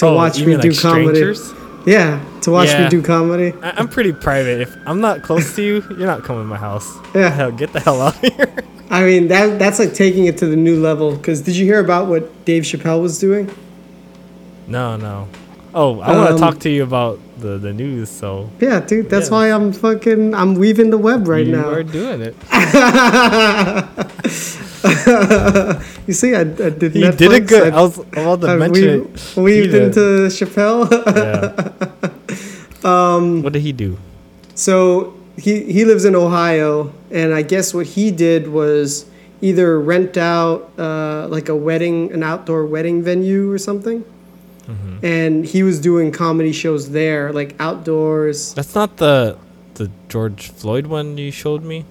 [0.02, 1.06] Oh, watch me mean, do like, comedy.
[1.16, 1.52] strangers?
[1.86, 2.84] Yeah, to watch Yeah.
[2.84, 3.52] me do comedy.
[3.62, 4.60] I- I'm pretty private.
[4.60, 6.88] If I'm not close to you, you're not coming to my house.
[7.14, 7.30] Yeah.
[7.30, 8.54] Hell, get the hell out of here.
[8.90, 11.16] I mean, that that's like taking it to the new level.
[11.16, 13.50] Because did you hear about what Dave Chappelle was doing?
[14.66, 15.28] No, no.
[15.72, 18.10] Oh, I want to Um, talk to you about the, the news.
[18.10, 19.32] So Yeah, dude, that's Yeah.
[19.34, 21.68] why I'm fucking I'm weaving the web right you now.
[21.70, 22.34] are doing it.
[26.06, 26.94] you see, I, I did.
[26.94, 27.72] You Netflix, did it good.
[27.72, 29.40] I, I was about to I mention weaved, it.
[29.40, 30.90] weaved You into Chappelle.
[31.06, 31.52] Yeah.
[32.90, 33.98] um, what did he do?
[34.54, 39.06] So he he lives in Ohio, and I guess what he did was
[39.40, 44.04] either rent out uh, like a wedding, an outdoor wedding venue or something,
[45.02, 48.54] and he was doing comedy shows there, like outdoors.
[48.54, 49.36] That's not the
[49.74, 51.84] the George Floyd one you showed me.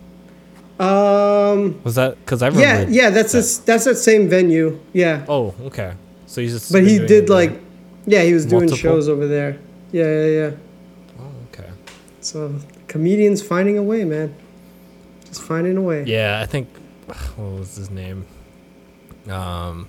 [0.80, 2.92] Um, Was that because I yeah, remember?
[2.92, 3.40] yeah, that's that.
[3.62, 4.80] a, that's that same venue.
[4.94, 5.94] Yeah, Oh, okay.
[6.26, 6.72] So he's just.
[6.72, 7.36] but he did there.
[7.36, 7.60] like,
[8.06, 9.58] yeah, he was doing shows over there.
[9.92, 10.52] Yeah, yeah, yeah.
[11.20, 11.70] Oh, okay.
[12.22, 12.56] So
[12.88, 14.34] comedians finding a way, man.
[15.26, 16.04] Just finding a way.
[16.06, 16.68] Yeah, I think.
[17.36, 18.26] What was his name?
[19.28, 19.88] Um.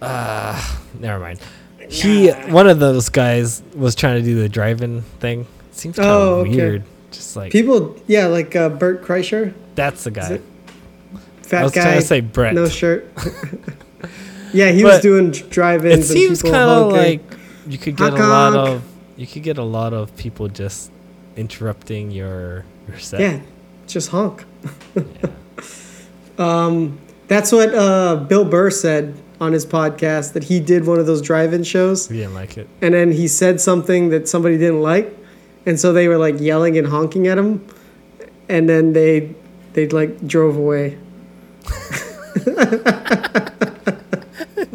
[0.00, 1.40] Uh, never mind.
[1.88, 5.46] He one of those guys was trying to do the driving thing.
[5.72, 6.56] Seems kind of Oh, okay.
[6.56, 6.82] weird.
[7.10, 10.40] Just like People, yeah, like uh, Bert Kreischer, that's the guy.
[11.42, 12.54] fat I was guy, trying to say Brett.
[12.54, 13.10] no shirt.
[14.52, 16.08] yeah, he was doing drive-ins.
[16.08, 17.20] it seems kind of like
[17.66, 18.68] you could get Honk, a lot honk.
[18.68, 18.84] of
[19.16, 20.92] you could get a lot of people just
[21.36, 23.20] interrupting your your set.
[23.20, 23.40] yeah,
[23.88, 24.44] just honk.
[26.38, 26.98] um,
[27.28, 31.22] that's what uh, Bill Burr said on his podcast that he did one of those
[31.22, 32.68] drive-in shows, We didn't like it.
[32.82, 35.16] and then he said something that somebody didn't like,
[35.66, 37.64] and so they were like yelling and honking at him,
[38.48, 39.34] and then they
[39.72, 40.98] they like drove away.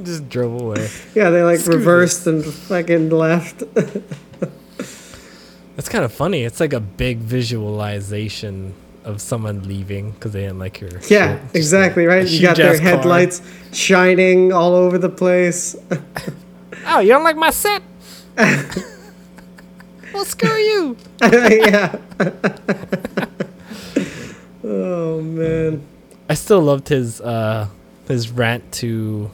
[0.04, 0.90] just drove away.
[1.14, 3.64] Yeah, they like Screw reversed and fucking left.
[5.76, 6.44] That's kind of funny.
[6.44, 8.74] It's like a big visualization
[9.06, 10.90] of someone leaving because they didn't like your.
[11.08, 11.56] Yeah, shit.
[11.56, 12.28] Exactly, like right?
[12.28, 12.98] You got their huge-ass car.
[12.98, 13.42] headlights
[13.72, 15.76] shining all over the place.
[16.88, 17.82] Oh, you don't like my set?
[20.14, 20.96] well, screw you.
[21.24, 21.96] yeah.
[24.64, 25.82] oh man.
[26.30, 27.68] I still loved his uh
[28.08, 29.32] his rant to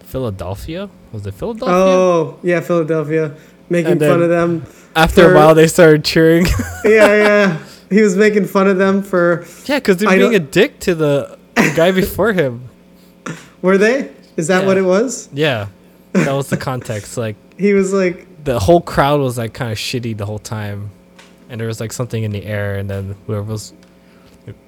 [0.00, 0.88] Philadelphia.
[1.12, 1.74] Was it Philadelphia?
[1.74, 3.34] Oh yeah, Philadelphia,
[3.68, 4.64] making And fun of them.
[4.94, 6.46] After for- a while, they started cheering.
[6.84, 7.58] Yeah, yeah.
[7.90, 9.44] He was making fun of them for.
[9.66, 12.68] yeah, because they're I being a dick to the, the guy before him.
[13.62, 14.10] Were they?
[14.36, 14.66] Is that Yeah.
[14.66, 15.28] what it was?
[15.32, 15.68] Yeah,
[16.12, 17.16] that was the context.
[17.16, 20.90] Like He was like, the whole crowd was like kind of shitty the whole time,
[21.48, 23.72] and there was like something in the air, and then whoever was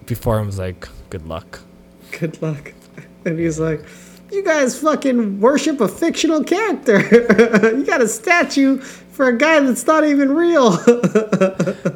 [0.07, 1.61] before him was like, "Good luck."
[2.19, 2.73] "Good luck,"
[3.25, 3.85] and he was like.
[4.31, 6.99] You guys fucking worship a fictional character.
[7.75, 8.77] you got a statue
[9.19, 10.71] for a guy that's not even real.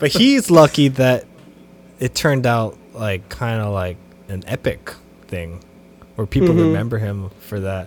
[0.02, 1.24] But he's lucky that
[2.00, 3.96] it turned out like kind of like
[4.28, 4.92] an epic
[5.28, 5.62] thing,
[6.16, 6.66] where people Mhm.
[6.66, 7.86] remember him for that.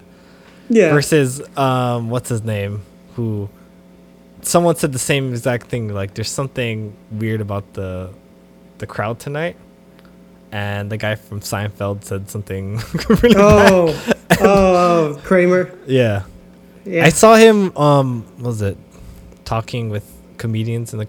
[0.69, 0.91] yeah.
[0.93, 2.81] Versus, um, what's his name?
[3.15, 3.49] Who?
[4.41, 5.89] Someone said the same exact thing.
[5.93, 8.11] Like, there's something weird about the
[8.77, 9.57] the crowd tonight.
[10.51, 12.79] And the guy from Seinfeld said something
[13.09, 13.71] really bad.
[13.73, 15.71] Oh, oh, oh, Kramer.
[15.87, 16.23] Yeah.
[16.85, 17.03] Yeah.
[17.05, 17.75] I saw him.
[17.75, 18.77] Um, what was it
[19.45, 21.07] talking with comedians in the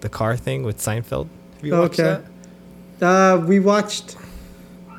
[0.00, 1.28] the car thing with Seinfeld?
[1.56, 2.22] Have you watched Okay.
[2.98, 3.06] that?
[3.06, 4.16] Uh, we watched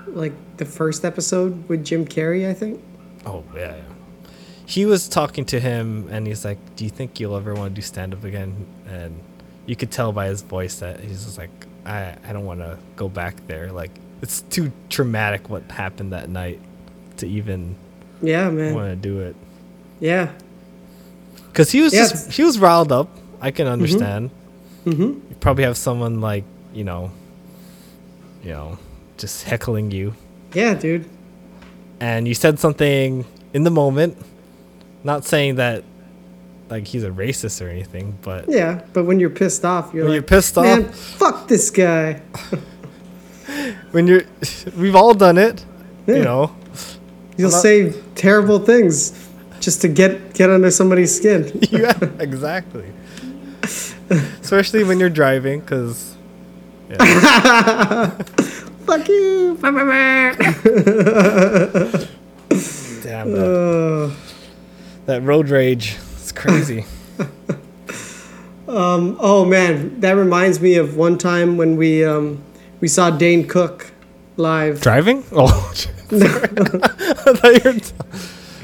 [0.07, 2.81] like the first episode with Jim Carrey, I think.
[3.25, 3.81] Oh yeah, yeah.
[4.65, 7.75] He was talking to him, and he's like, "Do you think you'll ever want to
[7.75, 9.19] do stand up again?" And
[9.65, 11.49] you could tell by his voice that he's just like,
[11.85, 13.71] "I I don't want to go back there.
[13.71, 13.91] Like
[14.21, 16.59] it's too traumatic what happened that night
[17.17, 17.75] to even
[18.21, 18.73] Yeah, man.
[18.73, 19.35] want to do it."
[19.99, 20.29] Yeah.
[21.53, 23.09] Because he was Yeah, just he was riled up.
[23.39, 24.31] I can understand.
[24.85, 25.03] Mm-hmm.
[25.03, 26.43] You probably have someone like
[26.73, 27.11] you know,
[28.43, 28.77] you know,
[29.17, 30.15] just heckling you,
[30.53, 31.05] Yeah, dude.
[31.99, 33.23] and you said something
[33.53, 34.17] in the moment.
[35.03, 35.83] Not saying that
[36.69, 40.13] like he's a racist or anything, but Yeah, but when you're pissed off, you're when
[40.13, 42.21] like, you're pissed man, off, fuck this guy.
[43.91, 44.23] when you're,
[44.77, 45.63] we've all done it,
[46.07, 46.15] Yeah.
[46.15, 46.55] you know.
[47.37, 49.11] You'll not- say terrible things
[49.63, 51.49] just to get get under somebody's skin.
[51.71, 52.91] yeah, exactly.
[54.41, 56.15] Especially when you're driving, because
[58.85, 59.57] fuck you.
[63.01, 64.11] damn that, Uh,
[65.05, 66.85] that road rage, it's crazy.
[68.67, 72.43] um, oh man, that reminds me of one time when we um,
[72.81, 73.91] we saw Dane Cook
[74.37, 74.81] live.
[74.81, 75.23] driving?
[75.31, 75.73] Oh.
[76.11, 77.93] I thought you were t-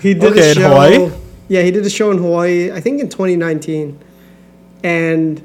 [0.02, 0.70] He did Okay, a in show.
[0.70, 1.12] Hawaii?
[1.48, 2.72] Yeah, he did a show in Hawaii.
[2.72, 4.00] I think in 2019,
[4.84, 5.42] and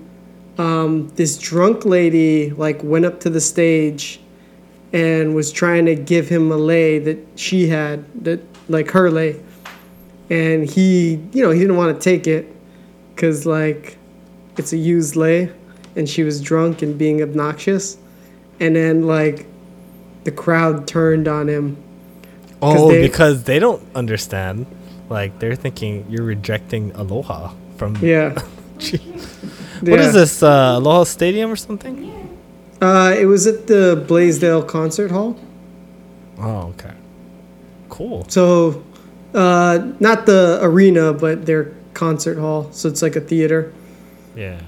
[0.58, 4.20] um, this drunk lady like went up to the stage
[4.92, 9.40] and was trying to give him a lei that she had that like her lei,
[10.30, 12.46] and he you know he didn't want to take it
[13.14, 13.98] because like
[14.56, 15.50] it's a used lei,
[15.96, 17.96] and she was drunk and being obnoxious,
[18.60, 19.46] and then like
[20.24, 21.76] the crowd turned on him.
[22.64, 24.66] Oh, they- because they don't understand.
[25.10, 27.96] Like they're thinking you're rejecting aloha from.
[28.00, 28.34] Yeah.
[29.80, 30.06] What Yeah.
[30.06, 30.42] is this?
[30.42, 32.10] Uh, Aloha Stadium or something?
[32.80, 35.36] Uh, it was at the Blaisdell Concert Hall.
[36.38, 36.94] Oh, okay.
[37.90, 38.24] Cool.
[38.28, 38.82] So,
[39.34, 42.68] uh, not the arena, but their concert hall.
[42.72, 43.72] So it's like a theater,
[44.36, 44.58] Yeah.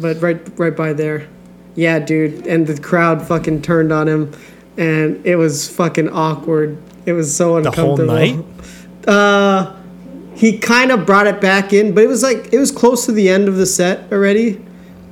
[0.00, 1.28] but right, right by there.
[1.76, 2.46] Yeah, dude.
[2.46, 4.32] And the crowd fucking turned on him,
[4.76, 6.76] and it was fucking awkward.
[7.06, 7.96] It was so uncomfortable.
[7.96, 8.44] The whole night?
[9.06, 9.72] Uh,
[10.34, 13.12] he kind of brought it back in, but it was like it was close to
[13.12, 14.60] the end of the set already.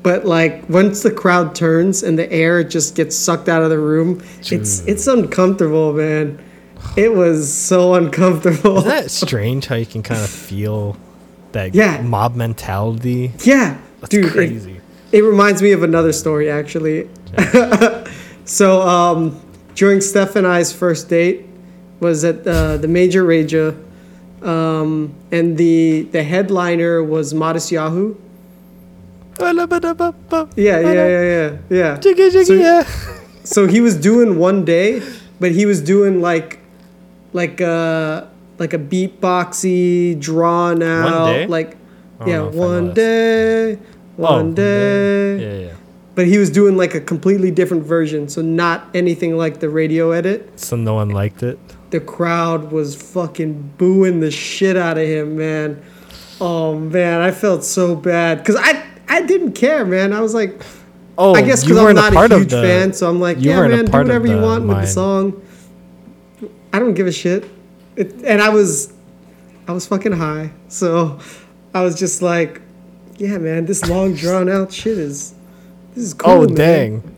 [0.02, 3.78] But like once the crowd turns and the air just gets sucked out of the
[3.78, 4.88] room, it's Dude.
[4.88, 6.40] it's uncomfortable, man.
[6.96, 8.78] It was so uncomfortable.
[8.78, 10.96] Isn't that strange how you can kind of feel
[11.52, 12.02] that Yeah.
[12.02, 13.32] mob mentality?
[13.44, 14.24] yeah, That's dude.
[14.24, 14.80] It, crazy.
[15.12, 17.08] it reminds me of another story actually.
[18.44, 19.40] so um,
[19.76, 21.46] during Steph and I's first date
[22.00, 23.74] was at uh, the Mayjah Rayjah,
[24.46, 28.16] um, and the the headliner was Matisyahu.
[30.56, 31.96] Yeah, yeah, yeah, yeah, yeah.
[31.98, 32.54] Jiggy, jiggy, So-
[33.44, 35.02] So he was doing one day,
[35.40, 36.60] but he was doing like,
[37.32, 38.28] like a
[38.58, 41.46] like a beatboxy, drawn out, day?
[41.46, 41.76] like,
[42.20, 43.78] yeah, know if I one day,
[44.16, 45.36] one Oh, day.
[45.42, 45.72] Yeah, yeah.
[46.14, 50.12] But he was doing like a completely different version, so not anything like the radio
[50.12, 50.48] edit.
[50.60, 51.58] So no one liked it.
[51.94, 55.80] The crowd was fucking booing the shit out of him, man.
[56.40, 60.12] Oh man, I felt so bad because I I didn't care, man.
[60.12, 60.60] I was like,
[61.16, 62.62] Oh, I guess because I'm weren't a a huge the.
[62.62, 65.40] fan, so I'm like, yeah, man, do whatever you want with the song.
[66.72, 67.48] I don't give a shit.
[67.94, 68.92] It, and I was,
[69.68, 71.20] I was fucking high, so
[71.72, 72.60] I was just like,
[73.18, 75.32] yeah, man, this long drawn out shit is,
[75.94, 76.32] this is cool.
[76.32, 76.54] oh man.
[76.56, 77.13] dang.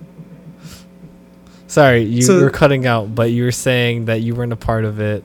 [1.67, 4.85] Sorry, you So- were cutting out, but you were saying that you weren't a part
[4.85, 5.25] of it.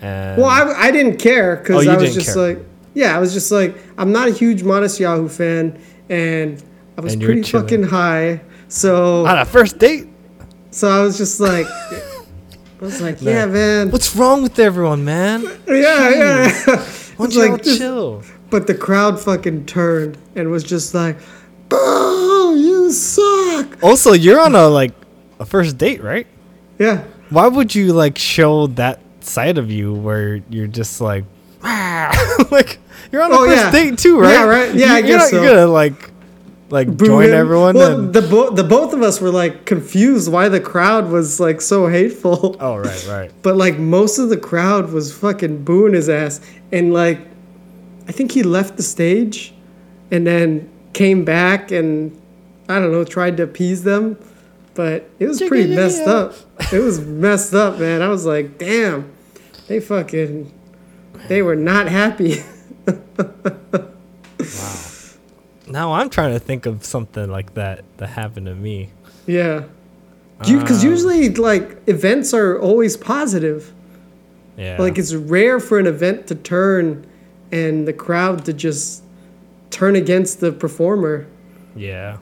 [0.00, 2.54] And Well, I, I didn't care Oh, because you I was just care.
[2.54, 2.58] like,
[2.94, 5.78] yeah, I was just like, I'm not a huge Matisyahu fan,
[6.08, 6.62] and
[6.96, 7.66] I was And pretty chilling.
[7.66, 10.08] fucking high, so on a first date.
[10.70, 12.00] so I was just like, I
[12.80, 15.42] was like, yeah, man, What's wrong with everyone, man?
[15.68, 16.50] yeah, yeah.
[17.16, 18.22] Why don't you all like just- chill?
[18.48, 21.16] But the crowd fucking turned and was just like,
[21.68, 24.92] "Boo, you suck." Also, you're on a like
[25.40, 26.26] a first date, right?
[26.78, 31.24] Yeah, Why would you like show that side of you where you're just like,
[31.64, 32.78] like
[33.12, 33.70] you're on a Oh, first yeah.
[33.70, 34.32] date too, right?
[34.32, 34.74] Yeah, right.
[34.74, 35.42] Yeah, I you're guess not, so.
[35.42, 36.10] You're gonna like,
[36.70, 37.34] like boo join him.
[37.34, 37.74] everyone.
[37.74, 41.38] Well, and, the bo- the both of us were like confused why the crowd was
[41.40, 42.56] like so hateful.
[42.60, 43.30] oh, right, right.
[43.42, 46.40] But like most of the crowd was fucking booing his ass,
[46.72, 47.18] and like,
[48.08, 49.52] I think he left the stage,
[50.10, 52.16] and then came back and
[52.68, 54.16] I don't know tried to appease them,
[54.74, 56.34] but it was pretty messed up.
[56.72, 58.02] It was messed up, man.
[58.02, 59.10] I was like, damn,
[59.68, 60.52] they fucking,
[61.28, 62.42] they were not happy.
[62.86, 63.86] wow.
[65.68, 68.90] Now I'm trying to think of something like that that happened to me.
[69.26, 69.64] yeah,
[70.38, 73.72] because Um, usually like events are always positive.
[74.56, 74.76] Yeah.
[74.80, 77.06] Like it's rare for an event to turn
[77.52, 79.02] and the crowd to just
[79.70, 81.26] turn against the performer.
[81.76, 82.16] yeah.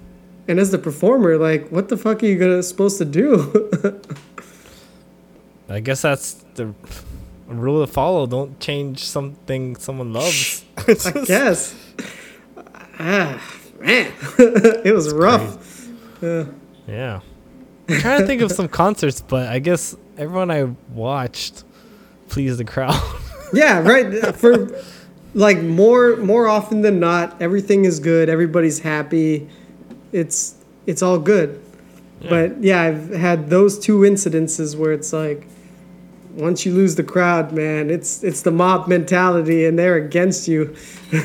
[0.48, 3.70] And as the performer, like, what the fuck are you gonna supposed to do?
[5.68, 6.74] I guess that's the
[7.46, 8.26] rule to follow.
[8.26, 10.64] Don't change something someone loves.
[10.78, 10.94] I
[11.26, 11.74] guess.
[12.98, 13.40] Ah,
[13.78, 15.86] man, it was rough.
[16.22, 17.20] Yeah.
[17.90, 21.64] I'm trying to think of some concerts, but I guess everyone I watched
[22.28, 23.00] pleased the crowd.
[23.52, 24.34] Yeah, right.
[24.34, 24.68] For
[25.34, 28.28] like more more often than not, everything is good.
[28.28, 29.48] Everybody's happy.
[30.12, 30.54] It's
[30.86, 31.60] it's all good.
[32.28, 35.46] But yeah, I've had those two incidences where it's like
[36.34, 40.74] once you lose the crowd, man, it's it's the mob mentality and they're against you.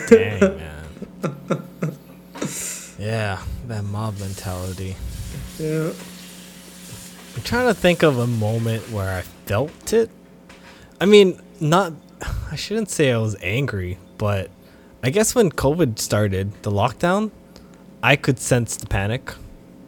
[0.08, 0.78] Dang, man.
[3.00, 4.96] yeah, that mob mentality.
[5.60, 5.92] Yeah.
[7.36, 10.10] I'm trying to think of a moment where I felt it.
[11.02, 11.94] I mean, not.
[12.52, 14.50] I shouldn't say I was angry, but
[15.02, 17.32] I guess when COVID started, the lockdown,
[18.04, 19.34] I could sense the panic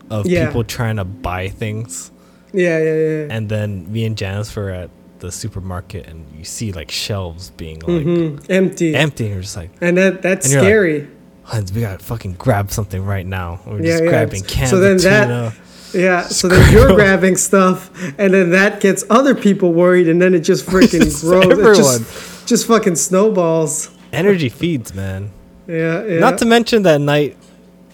[0.09, 0.47] of Yeah.
[0.47, 2.11] people trying to buy things.
[2.53, 3.28] Yeah, yeah, yeah.
[3.30, 4.89] And then me and Janice were at
[5.20, 8.39] the supermarket, and you see like shelves being like Mhm.
[8.49, 8.95] Empty.
[8.95, 11.07] empty, and you're just like, and that that's And you're like, scary.
[11.43, 13.59] Hans, we gotta fucking grab something right now.
[13.68, 14.09] We're Yeah, just yeah.
[14.09, 15.53] grabbing cans So then of that- tuna.
[15.93, 20.34] Yeah, so then you're grabbing stuff, and then that gets other people worried, and then
[20.34, 21.45] it just freaking grows.
[21.45, 21.76] It everyone.
[21.76, 23.89] just, just fucking snowballs.
[24.11, 25.30] Energy feeds, man.
[25.68, 26.20] Yeah, yeah.
[26.20, 27.38] Not to mention that night,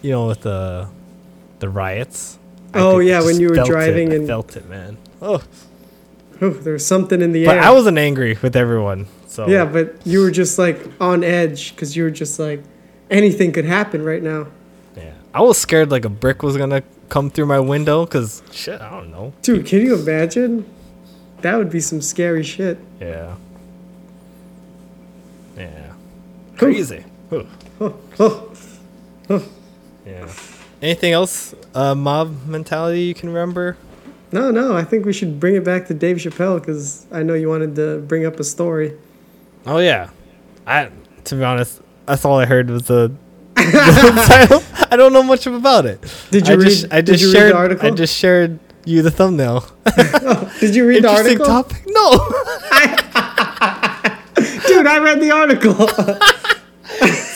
[0.02, 0.88] you know, with the
[1.60, 2.38] the riots.
[2.74, 3.72] I Oh, yeah, when you were felt it.
[3.72, 4.96] driving I and- felt it, man.
[5.20, 5.42] Oh,
[6.42, 7.62] Ooh, there's something in the but air.
[7.62, 9.06] I wasn't angry with everyone.
[9.28, 12.62] So yeah, but you were just like on edge because you were just like,
[13.10, 14.48] anything could happen right now.
[14.96, 15.12] Yeah.
[15.32, 18.90] I was scared like a brick was gonna come through my window because shit, I
[18.90, 19.32] don't know.
[19.42, 20.64] Dude, can you imagine?
[21.42, 22.78] That would be some scary shit.
[23.00, 23.34] Yeah.
[25.56, 25.92] Yeah.
[26.56, 27.04] Crazy.
[27.80, 27.94] Oh,
[29.30, 29.42] oh.
[30.06, 30.32] Yeah.
[30.80, 31.54] Anything else?
[31.74, 33.76] Uh, mob mentality you can remember?
[34.32, 37.34] No, no, I think we should bring it back to Dave Chappelle because I know
[37.34, 38.96] you wanted to bring up a story.
[39.66, 40.08] Oh yeah.
[40.66, 40.90] I
[41.24, 43.12] to be honest, that's all I heard was the.
[43.54, 44.62] the title.
[44.90, 46.00] I don't know much about it.
[46.30, 46.64] Did you I read?
[46.68, 47.52] just, I just you read shared.
[47.52, 47.86] the article?
[47.86, 49.64] I just shared you the thumbnail.
[50.60, 51.46] did you read the article?
[51.46, 51.82] topic.
[51.86, 52.10] No.
[54.66, 55.74] Dude, I read the article.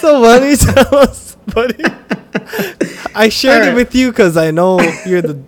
[0.00, 0.56] so funny.
[0.56, 1.82] Tell us, buddy.
[3.14, 3.72] I shared Alright.
[3.72, 5.42] it with you because I know you're the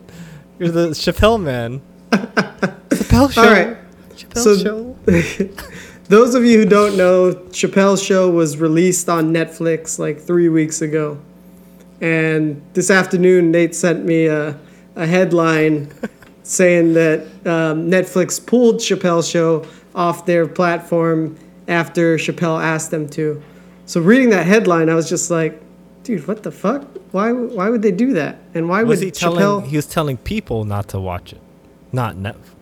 [0.58, 1.80] you're the Chappelle man.
[2.10, 3.42] Chappelle show.
[3.42, 3.76] All right.
[4.16, 4.96] Chappelle So- show.
[6.08, 10.80] Those of you who don't know, Chappelle's show was released on Netflix like three weeks
[10.80, 11.18] ago.
[12.00, 14.58] And this afternoon, Nate sent me a,
[14.96, 15.92] a headline
[16.44, 21.36] saying that um, Netflix pulled Chappelle's show off their platform
[21.68, 23.42] after Chappelle asked them to.
[23.84, 25.60] So reading that headline, I was just like,
[26.08, 26.86] dude, what the fuck?
[27.12, 28.38] Why, why would they do that?
[28.54, 29.40] And why Was would he telling?
[29.40, 29.66] Chappelle...
[29.66, 31.40] He was telling people not to watch it,
[31.92, 32.54] not Netflix.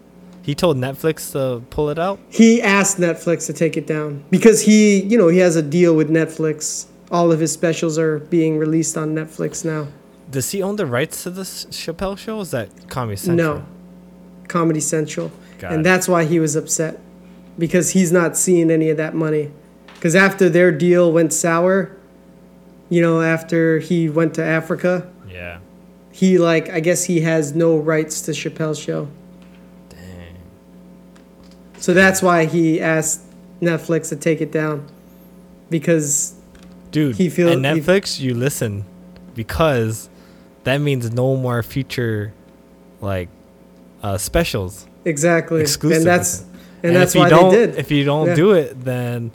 [0.42, 2.18] He told Netflix to pull it out.
[2.28, 5.94] he asked Netflix to take it down because he, you know, he has a deal
[5.94, 6.86] with Netflix.
[7.12, 9.86] All of his specials are being released on Netflix now.
[10.28, 12.40] Does he own the rights to this Chappelle show?
[12.40, 13.58] Is that Comedy Central?
[13.58, 13.66] No,
[14.48, 15.84] Comedy Central, Got and it.
[15.84, 16.98] that's why he was upset
[17.56, 19.52] because he's not seeing any of that money.
[19.94, 21.95] Because after their deal went sour,
[22.88, 25.58] you know, after he went to Africa, Yeah.
[26.12, 29.08] he like I guess he has no rights to Chappelle's show.
[29.90, 30.36] Dang.
[31.78, 33.20] So that's why he asked
[33.60, 34.86] Netflix to take it down
[35.70, 36.34] because
[36.92, 38.84] Dude, He feel- at he- Netflix, you listen
[39.34, 40.08] because
[40.64, 42.32] that means no more future
[43.00, 43.28] like
[44.02, 44.86] uh, specials.
[45.04, 46.50] exactly, Exclusive and that's with
[46.84, 47.74] and, that's if you why don't, they did.
[47.76, 48.34] If you don't Yeah.
[48.34, 49.30] do it, then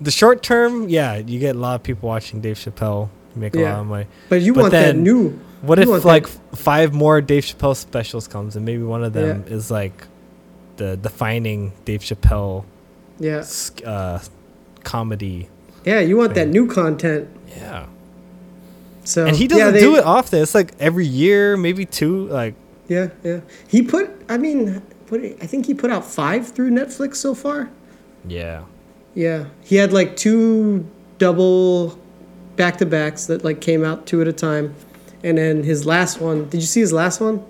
[0.00, 3.08] the short term, yeah, you get a lot of people watching Dave Chappelle.
[3.34, 3.72] You make a Yeah.
[3.74, 4.06] lot of money.
[4.28, 5.38] But you but want that new.
[5.62, 9.44] What if like that- five more Dave Chappelle specials comes and maybe one of them
[9.48, 10.06] is like
[10.76, 12.64] the defining Dave Chappelle
[13.18, 13.44] Yeah,
[13.84, 14.20] uh,
[14.84, 15.48] comedy.
[15.84, 17.28] yeah, you want that new content.
[17.56, 17.86] Yeah.
[19.04, 20.42] So and he doesn't they- do it often.
[20.42, 22.28] It's like every year, maybe two.
[22.28, 22.54] Like,
[22.88, 23.40] Yeah, yeah.
[23.66, 24.10] He put.
[24.28, 25.20] I mean, what?
[25.42, 27.68] I think he put out five through Netflix so far.
[28.26, 28.62] yeah.
[29.14, 30.86] Yeah, he had like two
[31.18, 31.98] double
[32.56, 34.74] back to backs that like came out two at a time,
[35.24, 36.48] and then his last one.
[36.48, 37.42] Did you see his last one?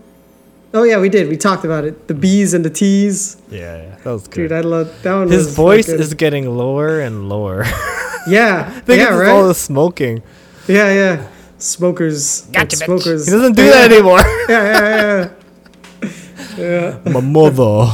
[0.74, 1.28] Oh yeah, we did.
[1.28, 2.08] We talked about it.
[2.08, 3.36] The B's and the T's.
[3.50, 3.94] Yeah, yeah.
[4.04, 4.48] That was good.
[4.48, 5.28] Dude, I love that one.
[5.28, 7.64] His was voice fucking- is getting lower and lower.
[8.26, 9.30] Yeah, I think yeah, it's right.
[9.30, 10.22] all the smoking.
[10.66, 11.28] Yeah, yeah.
[11.56, 12.44] Smokers.
[12.48, 12.84] like Gotcha, bitch.
[12.84, 13.24] smokers.
[13.26, 14.20] He doesn't do yeah, that anymore.
[14.48, 15.30] Yeah,
[16.02, 16.08] yeah,
[16.58, 16.98] yeah.
[17.06, 17.10] yeah.
[17.12, 17.86] my mother.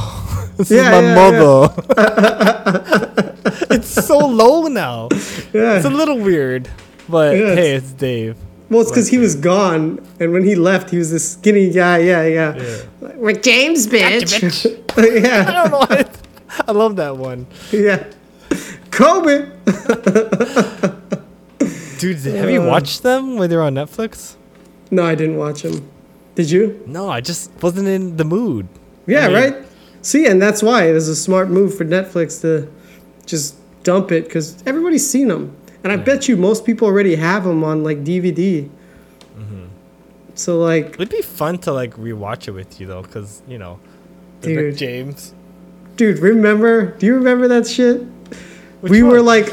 [0.57, 1.71] This Yeah, is my yeah, mother.
[3.97, 5.09] It's so low now.
[5.53, 5.77] Yeah.
[5.77, 6.69] It's a little weird,
[7.09, 8.37] but Yeah, hey, it's Dave.
[8.71, 11.99] Well, it's because he was gone, and when he left, he was this skinny guy.
[11.99, 12.83] Yeah, yeah.
[13.01, 14.33] Like, Rick James, bitch.
[14.97, 15.79] I yeah, don't know.
[15.79, 16.05] Why.
[16.67, 18.05] I love that one, yeah.
[18.91, 19.51] Kobe.
[21.99, 22.19] dude.
[22.19, 22.67] Have you Uh.
[22.69, 24.37] watched them when they're on Netflix?
[24.91, 25.83] No, I didn't watch them.
[26.35, 26.81] Did you?
[26.87, 28.67] No, I just wasn't in the mood.
[29.07, 29.57] Yeah, I mean- right.
[30.03, 32.69] See, and that's why it was a smart move for Netflix to
[33.25, 33.55] just
[33.85, 35.55] dump it because everybody's seen them,
[35.85, 38.69] and I bet you most people already have them on like DVD.
[39.39, 39.65] Mm-hmm.
[40.35, 43.79] So like, It'd be fun to like rewatch it with you though, because you know,
[44.41, 45.35] the Rick James.
[45.97, 46.87] dude, remember?
[46.99, 48.03] Do you remember that shit?
[48.81, 49.53] Which we were like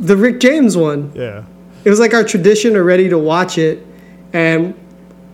[0.00, 1.12] the Rick James one.
[1.14, 1.44] Yeah.
[1.84, 3.84] it was like our tradition already to watch it
[4.32, 4.74] and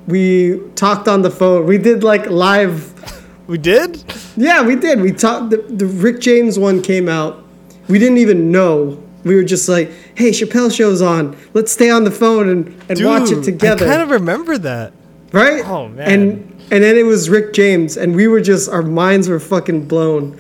[0.07, 2.93] we talked on the phone we did like live
[3.47, 4.03] We did.
[4.37, 7.45] yeah we did we talked the, the rick james one came out
[7.89, 12.05] we didn't even know we were just like hey chappelle show's on let's stay on
[12.05, 14.93] the phone and, and watch it Dude, together I kind of remember that.
[15.33, 16.11] right Oh, man.
[16.11, 16.31] and
[16.71, 20.39] and then it was rick james and we were just our minds were fucking blown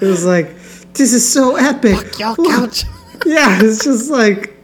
[0.00, 0.48] it was like
[0.94, 2.84] this is so epic Fuck Y'all couch.
[3.26, 4.54] yeah it's just like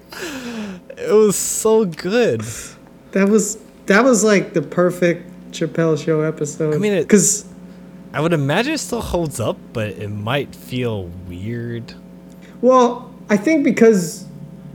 [0.99, 2.41] It was so good.
[3.13, 6.75] That was that was like the perfect Chappelle show episode.
[6.75, 7.45] I mean, because
[8.13, 11.95] I would imagine it still holds up, but it might feel weird.
[12.63, 14.25] Well, I think because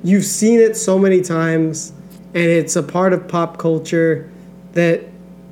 [0.04, 1.94] you've seen it so many times
[2.34, 4.30] and it's a part of pop culture
[4.74, 5.02] that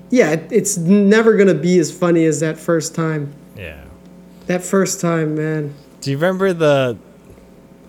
[0.09, 3.31] yeah, it- it's never gonna be as funny as that first time.
[3.57, 3.81] Yeah.
[4.47, 5.73] That first time, man.
[6.01, 6.97] Do you remember the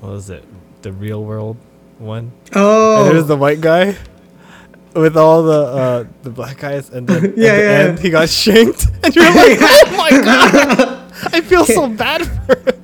[0.01, 0.45] what was it?
[0.83, 1.57] The real world?
[1.99, 2.33] one.
[2.55, 3.95] Oh, And there's the white guy
[4.95, 7.89] with all the uh, the black guys, and then Yeah, at the yeah.
[7.89, 12.57] end he got shanked, and you're like, oh my god, I feel so bad for
[12.59, 12.80] him.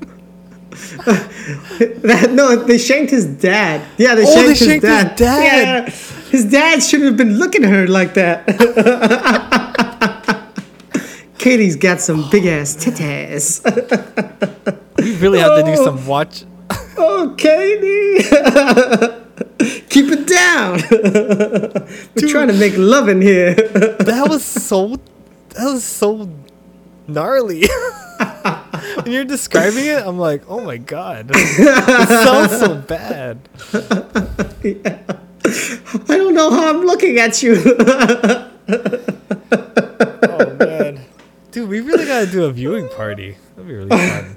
[1.47, 3.83] That, no, they shanked his dad.
[3.99, 5.17] Yeah, they Oh, they shanked, his, shanked his dad.
[5.17, 5.85] dad.
[5.89, 5.95] Yeah,
[6.31, 8.47] his dad shouldn't have been looking at her like that.
[11.39, 13.63] Katie's got some big ass titties.
[14.99, 15.85] We really have to do Oh.
[15.85, 16.45] some watch.
[16.99, 18.25] oh, Katie,
[19.89, 20.81] keep it down.
[22.17, 23.55] We're trying to make love in here.
[23.55, 24.97] That was so,
[25.51, 26.29] that was so
[27.07, 27.65] gnarly.
[29.03, 33.39] when you're describing it, I'm like, oh my god, it sounds so bad.
[36.09, 37.57] I don't know how I'm looking at you.
[40.29, 41.01] Oh man,
[41.51, 43.37] dude, we really gotta do a viewing party.
[43.55, 44.37] That'd be really fun.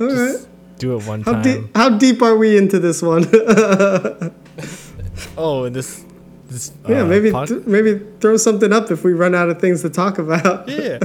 [0.00, 0.32] All right.
[0.32, 0.48] Just
[0.78, 1.42] do it one How time.
[1.42, 3.26] deep, how deep are we into this one?
[5.36, 6.04] Oh, and this,
[6.48, 6.72] this.
[6.88, 9.82] yeah, uh, maybe pod- th- maybe throw something up if we run out of things
[9.82, 10.68] to talk about.
[10.68, 10.98] yeah,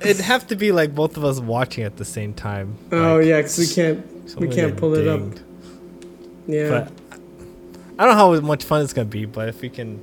[0.00, 2.76] it'd have to be like both of us watching at the same time.
[2.92, 5.22] Oh like, yeah, because we can't we can't pull it up.
[6.46, 6.68] Yeah.
[6.70, 6.92] But
[7.98, 9.98] I don't know how much fun it's gonna be, but if we can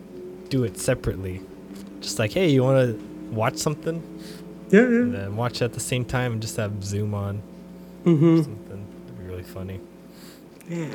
[0.49, 1.41] do it separately,
[2.01, 3.03] just like, hey, you want to
[3.33, 4.01] watch something,
[4.69, 5.19] yeah, and yeah.
[5.21, 7.41] then watch at the same time, and just have Zoom on
[8.05, 8.37] Mm-hmm.
[8.43, 8.87] something.
[9.05, 9.79] That'd be really funny.
[10.69, 10.87] Yeah.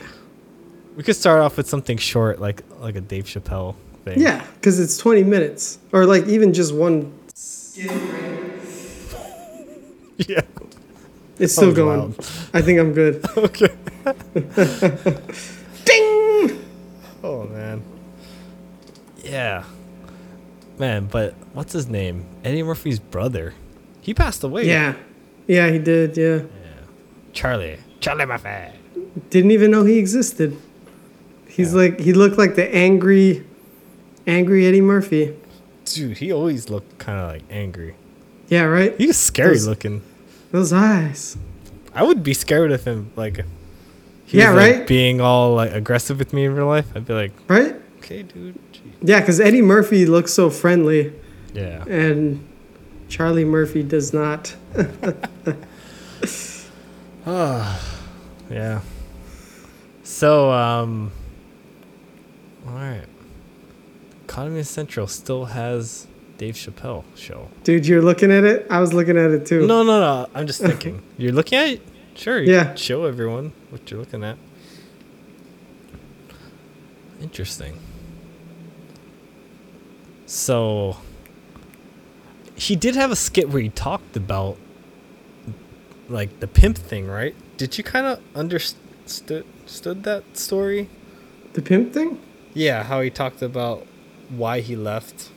[0.96, 3.74] We could start off with something short, like like a Dave Chappelle
[4.04, 4.20] thing.
[4.20, 7.12] Yeah, because it's 20 minutes, or like even just one.
[10.16, 10.42] yeah.
[11.38, 11.98] It's still going.
[11.98, 12.18] loud.
[12.52, 13.24] I think I'm good.
[13.36, 13.74] okay.
[15.84, 16.64] Ding.
[17.24, 17.82] Oh man.
[19.24, 19.64] Yeah.
[20.78, 22.26] Man, but what's his name?
[22.44, 23.54] Eddie Murphy's brother.
[24.00, 24.66] He passed away.
[24.66, 24.94] Yeah.
[25.46, 26.16] Yeah, he did.
[26.16, 26.36] Yeah.
[26.36, 26.46] Yeah.
[27.32, 27.78] Charlie.
[28.00, 28.78] Charlie Murphy.
[29.30, 30.56] Didn't even know he existed.
[31.52, 31.78] He's Yeah.
[31.80, 33.44] like he looked like the angry,
[34.26, 35.34] angry Eddie Murphy.
[35.84, 37.94] Dude, he always looked kind of like angry.
[38.48, 38.62] Yeah.
[38.64, 38.94] Right.
[38.98, 40.00] He was scary Those- looking.
[40.50, 41.36] Those eyes.
[41.94, 43.10] I would be scared of him.
[43.16, 43.44] Like,
[44.24, 44.86] he Yeah, was, like, right?
[44.86, 46.86] being all like aggressive with me in real life.
[46.94, 47.74] I'd be like, Right.
[47.98, 48.58] okay, dude.
[49.02, 51.12] Yeah, because Eddie Murphy looks so friendly,
[51.54, 51.84] Yeah.
[51.88, 52.40] and
[53.08, 54.54] Charlie Murphy does not.
[58.50, 58.80] Yeah.
[60.02, 61.10] So, um,
[62.84, 63.06] right.
[64.26, 66.06] Comedy Central still has
[66.38, 67.48] Dave Chappelle show.
[67.64, 68.66] Dude, you're looking at it.
[68.70, 69.66] I was looking at it too.
[69.66, 70.28] No, no, no.
[70.34, 71.02] I'm just thinking.
[71.18, 71.82] You're looking at it?
[72.14, 72.40] Sure.
[72.40, 72.74] Yeah.
[72.74, 74.36] Show everyone what you're looking at.
[77.20, 77.78] Interesting.
[80.26, 80.96] So,
[82.54, 84.56] he did have a skit where he talked about
[86.08, 87.34] like the pimp thing, right?
[87.56, 90.88] Did you kind of understood stood that story?
[91.52, 92.20] The pimp thing.
[92.54, 93.86] Yeah, how he talked about
[94.28, 95.30] why he left,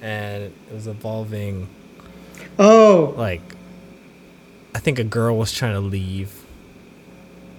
[0.00, 1.68] and it was evolving.
[2.58, 3.42] Oh, like
[4.74, 6.44] I think a girl was trying to leave.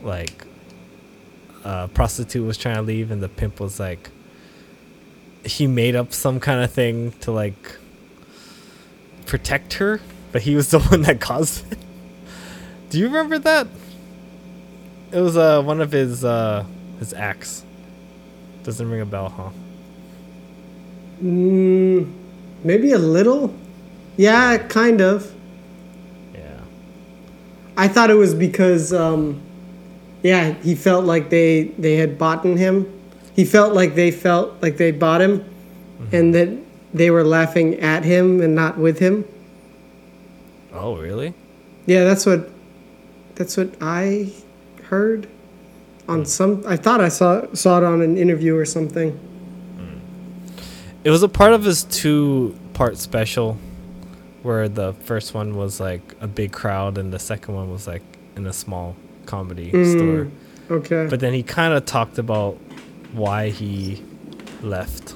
[0.01, 0.45] Like
[1.63, 4.09] a prostitute was trying to leave and the pimp was like
[5.43, 7.77] he made up some kind of thing to like
[9.25, 9.99] protect her
[10.31, 11.79] but he was the one that caused it.
[12.89, 13.67] Do you remember that?
[15.11, 16.65] It was uh one of his uh
[16.99, 17.63] his acts
[18.69, 19.49] doesn't ring a bell huh
[21.23, 22.13] mm,
[22.63, 23.51] maybe a little.
[24.15, 25.33] Yeah, kind of.
[26.35, 26.61] yeah
[27.75, 29.41] I thought it was because, um,
[30.21, 32.85] yeah, he felt like they they had bought him.
[33.35, 35.43] He felt like they felt like they bought him,
[36.11, 36.49] and that
[36.93, 39.25] they were laughing at him and not with him.
[40.73, 41.33] oh really
[41.87, 42.49] Yeah, that's what
[43.33, 44.31] that's what I
[44.93, 45.27] heard
[46.09, 49.17] on some I thought I saw saw it on an interview or something.
[49.77, 49.99] Mm.
[51.03, 53.57] It was a part of his two part special
[54.41, 58.01] where the first one was like a big crowd and the second one was like
[58.35, 58.95] in a small
[59.25, 60.31] comedy mm, store.
[60.77, 61.07] Okay.
[61.09, 62.57] But then he kind of talked about
[63.13, 64.03] why he
[64.61, 65.13] left.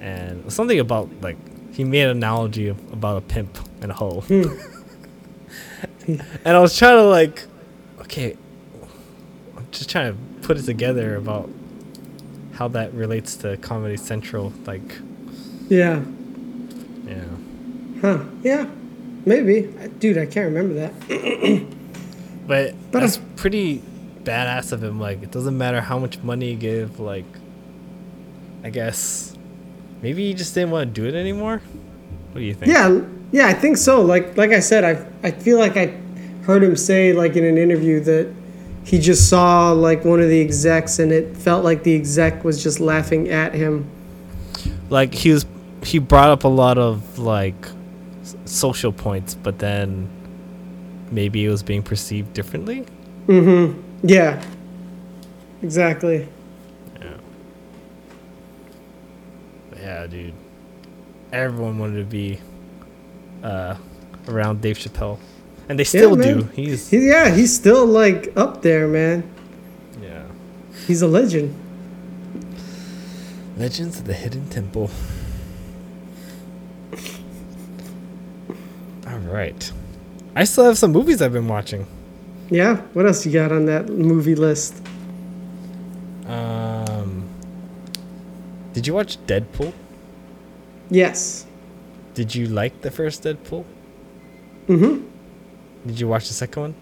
[0.00, 1.36] And something about like
[1.72, 4.20] he made an analogy of, about a pimp and a hoe.
[4.20, 4.44] Hmm.
[6.44, 7.44] and I was trying to like
[8.02, 8.36] okay,
[9.72, 11.50] just trying to put it together about
[12.54, 14.98] how that relates to Comedy Central like
[15.68, 16.02] yeah.
[17.06, 17.24] yeah.
[18.00, 18.24] Huh.
[18.42, 18.68] Yeah.
[19.24, 19.62] Maybe.
[19.98, 21.66] Dude, I can't remember that.
[22.46, 23.80] But, But that's I- pretty
[24.24, 24.98] badass of him.
[24.98, 26.98] Like, it doesn't matter how much money you give.
[26.98, 27.24] Like,
[28.64, 29.36] I guess
[30.02, 31.62] maybe he just didn't want to do it anymore.
[32.32, 32.72] What do you think?
[32.72, 33.00] Yeah.
[33.30, 34.02] Yeah, I think so.
[34.02, 35.86] Like like I said, I I feel like I
[36.44, 38.26] heard him say like in an interview that
[38.84, 42.62] he just saw like one of the execs and it felt like the exec was
[42.62, 43.88] just laughing at him.
[44.90, 45.46] Like he was,
[45.82, 47.66] he brought up a lot of like
[48.44, 50.08] social points, but then
[51.10, 52.86] maybe it was being perceived differently.
[53.26, 53.80] Mm-hmm.
[54.06, 54.44] Yeah.
[55.62, 56.28] Exactly.
[59.82, 60.34] Yeah, dude.
[61.32, 62.38] Everyone wanted to be
[63.42, 63.76] uh,
[64.28, 65.18] around Dave Chappelle,
[65.72, 66.40] and they still man.
[66.40, 66.44] do.
[66.52, 69.24] He's He, yeah, he's still like up there, man.
[70.02, 70.24] yeah.
[70.86, 71.54] He's a legend.
[73.56, 74.90] Legends of the Hidden Temple.
[79.06, 79.72] All right.
[80.36, 81.86] I still have some movies I've been watching.
[82.50, 82.76] Yeah.
[82.92, 84.74] What else you got on that movie list?
[86.26, 87.26] Um,
[88.74, 89.72] did you watch Deadpool?
[90.90, 91.46] Yes.
[92.12, 93.64] Did you like the first Deadpool?
[94.68, 95.08] Mm-hmm.
[95.86, 96.74] Did you watch the second one?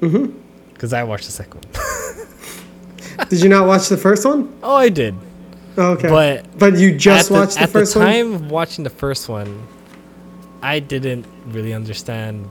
[0.00, 0.38] Mm-hmm.
[0.72, 3.28] Because I watched the second one.
[3.28, 4.52] Did you not watch the first one?
[4.62, 5.14] Oh, I did.
[5.78, 6.08] Oh, okay.
[6.08, 8.08] But But you just at the, watched the, at first the one?
[8.08, 9.66] time of watching the first one,
[10.62, 12.46] I didn't really understand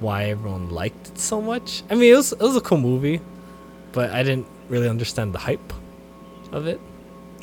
[0.00, 1.82] why everyone liked it so much.
[1.90, 3.20] I mean, it was it was a cool movie,
[3.92, 5.72] but I didn't really understand the hype
[6.50, 6.78] of it.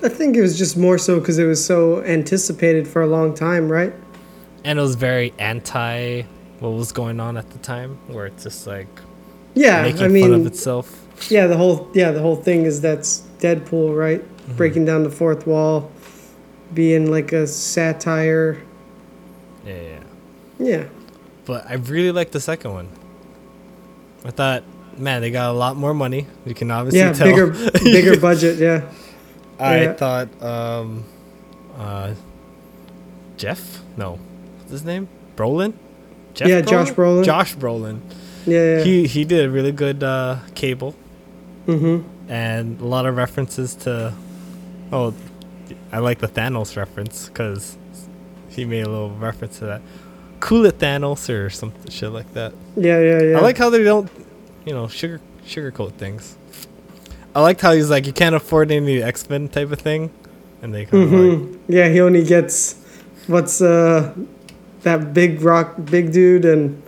[0.04, 3.34] I think it was just more so because it was so anticipated for a long
[3.34, 3.94] time, right?
[4.64, 6.24] And it was very anti
[6.60, 8.88] what was going on at the time, where it's just like
[9.56, 11.06] Yeah, making I fun mean, of itself.
[11.30, 14.22] yeah, the whole yeah the whole thing is that's Deadpool, right?
[14.22, 14.56] Mm-hmm.
[14.56, 15.92] Breaking down the fourth wall,
[16.74, 18.58] being like a satire.
[19.66, 20.00] Yeah, yeah.
[20.62, 20.84] Yeah,
[21.46, 22.90] But I really liked the second one.
[24.26, 24.64] I thought,
[24.98, 26.28] man, they got a lot more money.
[26.46, 27.28] You can obviously yeah, tell.
[27.28, 27.48] bigger
[27.84, 28.58] bigger budget.
[28.60, 28.92] Yeah,
[29.58, 29.94] I Yeah.
[29.94, 31.06] thought um
[31.78, 32.14] uh
[33.38, 33.80] Jeff?
[33.96, 34.20] No.
[34.60, 35.08] What's his name?
[35.38, 35.74] Brolin?
[36.40, 37.26] Jeff Yeah, Josh Brolin.
[37.26, 38.00] Josh Brolin.
[38.46, 38.84] yeah, yeah.
[38.84, 40.96] He he did a really good uh cable
[41.68, 42.08] mm-hmm.
[42.32, 44.14] and a lot of references to
[44.94, 45.14] oh
[45.92, 47.76] I like the Thanos reference cuz
[48.48, 49.82] he made a little reference to that.
[50.40, 52.54] Cool it Thanos or some shit like that.
[52.78, 53.38] Yeah, yeah, yeah.
[53.38, 54.10] I like how they don't,
[54.66, 56.38] you know, sugar sugarcoat things.
[57.36, 60.10] I liked how he's like, you can't afford any X Men type of thing,
[60.62, 62.76] and they kind of like, Yeah, he only gets
[63.28, 64.16] what's uh
[64.82, 66.82] that big rock big dude and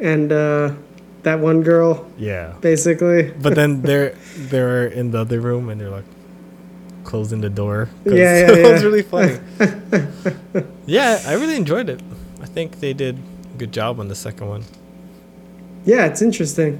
[0.00, 0.72] and uh
[1.22, 2.54] that one girl yeah.
[2.60, 3.30] basically.
[3.30, 6.04] But then they're they're in the other room and they're like
[7.04, 7.88] closing the door.
[8.04, 9.38] Yeah, yeah, it was really funny.
[10.86, 12.00] yeah, I really enjoyed it.
[12.40, 13.16] I think they did
[13.54, 14.64] a good job on the second one.
[15.84, 16.78] Yeah, it's interesting.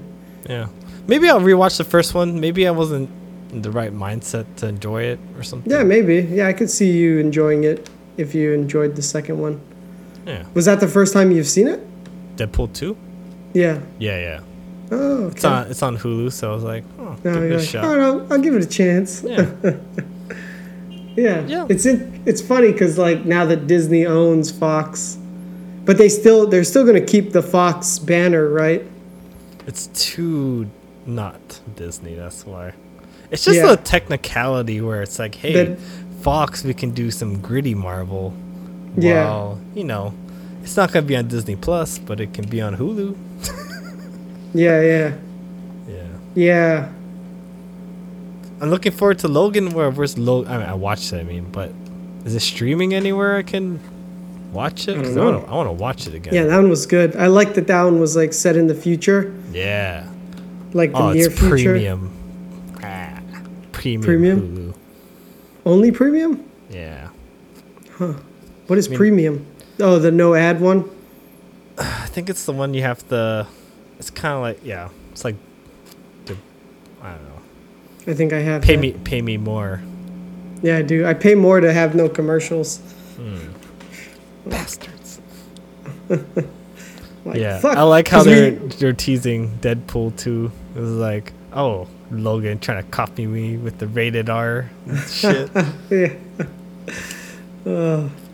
[0.48, 0.68] Yeah,
[1.06, 2.40] maybe I'll rewatch the first one.
[2.40, 3.10] Maybe I wasn't
[3.52, 5.72] in the right mindset to enjoy it or something.
[5.72, 6.20] Yeah, maybe.
[6.30, 9.60] Yeah, I could see you enjoying it if you enjoyed the second one.
[10.28, 10.44] Yeah.
[10.55, 11.80] Was that the first time you've seen it?
[12.36, 12.96] Deadpool two.
[13.55, 13.80] Yeah.
[13.98, 14.40] Yeah, yeah.
[14.90, 15.34] Oh, okay.
[15.36, 17.84] It's on it's on Hulu, so I was like, oh, Oh, give it a shot.
[17.84, 19.22] "All right, I'll, I'll give it a chance.
[19.22, 19.50] Yeah,
[21.16, 21.44] Yeah.
[21.46, 21.66] Yeah.
[21.68, 25.18] It's in, it's funny because like now that Disney owns Fox,
[25.84, 28.84] but they still they're still gonna keep the Fox banner, right?
[29.66, 30.66] it's too
[31.05, 32.14] not Disney.
[32.14, 32.72] That's why.
[33.30, 33.72] It's just Yeah.
[33.72, 35.78] a technicality where it's like, hey, That-
[36.22, 38.32] Fox, we can do some gritty Marvel.
[38.97, 39.24] Yeah.
[39.24, 40.15] While, you know,
[40.62, 43.16] it's not gonna be on Disney Plus, but it can be on Hulu.
[44.55, 45.12] Yeah, yeah,
[45.86, 46.06] Yeah.
[46.35, 46.89] yeah.
[48.62, 49.70] I'm looking forward to Logan.
[49.73, 50.51] Where where's Logan?
[50.51, 51.20] I mean, I watched it.
[51.20, 51.70] I mean, but
[52.24, 53.78] is it streaming anywhere I can
[54.52, 54.97] watch it?
[54.97, 55.51] I 'Cause I want to.
[55.51, 56.32] I want to watch it again.
[56.35, 57.15] Yeah, that one was good.
[57.16, 60.05] I like that that one was like set in the future, Yeah.
[60.73, 61.73] like the Oh, near it's future.
[61.74, 62.10] premium.
[62.82, 63.20] Ah,
[63.73, 64.02] premium.
[64.02, 64.40] Premium?
[64.40, 64.74] Hulu.
[65.66, 66.43] Only premium?
[66.70, 67.09] Yeah.
[68.68, 69.46] What is mean- premium?
[69.80, 70.88] Oh, the no ad one.
[71.78, 73.46] I think it's the one you have to.
[73.98, 74.88] It's kind of like yeah.
[75.12, 75.36] It's like.
[77.00, 78.10] I don't know.
[78.12, 78.62] I think I have.
[78.62, 78.80] Pay that.
[78.82, 78.92] me.
[79.04, 79.80] Pay me more.
[80.62, 81.06] Yeah, I do.
[81.06, 82.80] I pay more to have no commercials.
[84.46, 85.20] Bastards.
[87.24, 87.58] Like, yeah.
[87.60, 87.76] fuck.
[87.76, 90.50] I like how they're we- they're teasing Deadpool 2.
[90.76, 94.70] It was like, oh, Logan trying to copy me with the rated R
[95.08, 95.50] shit.
[95.90, 96.14] yeah.
[97.66, 98.08] Uh,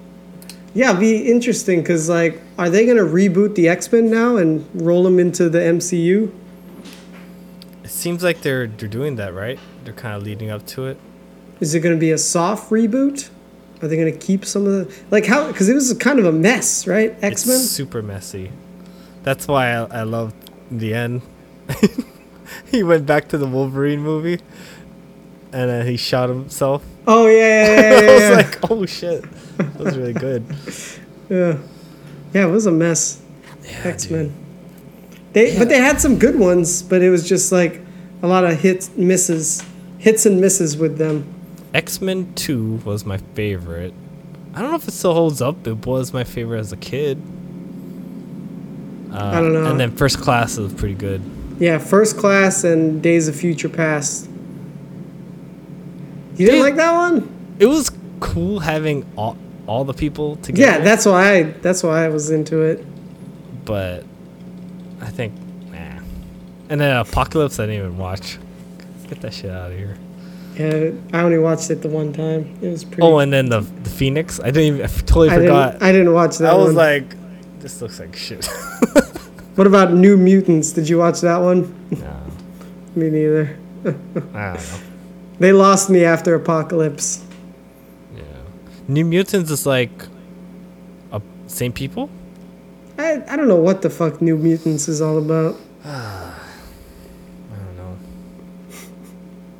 [0.74, 4.36] yeah, it'd be interesting because, like, are they going to reboot the X Men now
[4.36, 6.32] and roll them into the MCU?
[7.84, 9.58] it seems like they're they're doing that, right?
[9.84, 10.98] They're kind of leading up to it.
[11.60, 13.28] Is it going to be a soft reboot?
[13.82, 15.02] Are they going to keep some of the.
[15.10, 15.46] Like, how.
[15.48, 17.14] Because it was kind of a mess, right?
[17.22, 17.56] X Men?
[17.56, 18.50] It's super messy.
[19.22, 20.34] That's why I, I loved
[20.70, 21.22] the end.
[22.70, 24.40] he went back to the Wolverine movie,
[25.52, 26.84] and then he shot himself.
[27.06, 27.98] Oh, yeah, yeah, yeah.
[27.98, 29.24] I yeah, was like, oh shit,
[29.58, 30.44] that was really good.
[31.28, 31.58] yeah.
[32.32, 33.22] Yeah, it was a mess.
[33.62, 34.32] Yeah, X Men.
[35.32, 37.80] They, but they had some good ones, but it was just like
[38.22, 39.64] a lot of hits, misses,
[39.98, 41.26] hits and misses with them.
[41.72, 43.94] X Men Two was my favorite.
[44.54, 45.62] I don't know if it still holds up.
[45.64, 47.20] But it was my favorite as a kid.
[49.12, 49.66] Uh, I don't know.
[49.66, 51.22] And then First Class was pretty good.
[51.58, 54.28] Yeah, First Class and Days of Future Past.
[56.36, 56.62] You didn't Dude.
[56.62, 57.56] like that one?
[57.60, 60.78] It was cool having all all the people together.
[60.78, 62.84] Yeah, that's why I that's why I was into it.
[63.64, 64.04] but
[65.00, 65.32] I think
[65.70, 66.00] nah.
[66.68, 68.38] And then Apocalypse, I didn't even watch.
[69.08, 69.96] Get that shit out of here.
[70.56, 72.56] Yeah, I only watched it the one time.
[72.62, 73.02] It was pretty.
[73.02, 74.38] Oh, and then the the Phoenix.
[74.40, 74.82] I didn't even.
[74.82, 75.72] I totally I forgot.
[75.72, 75.82] didn't.
[75.82, 76.74] I didn't watch that I was one.
[76.76, 77.16] like,
[77.60, 78.44] this looks like shit.
[79.56, 80.72] what about New Mutants?
[80.72, 81.74] Did you watch that one?
[81.90, 82.20] no,
[82.96, 83.58] Me neither.
[83.84, 84.78] I don't know.
[85.40, 87.24] They lost me after Apocalypse.
[88.88, 89.90] Yeah, New Mutants is like,
[91.12, 92.08] a, same people.
[92.98, 95.56] I, I don't know what the fuck New Mutants is all about.
[95.84, 96.34] I
[97.56, 97.96] don't know.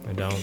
[0.09, 0.35] I don't.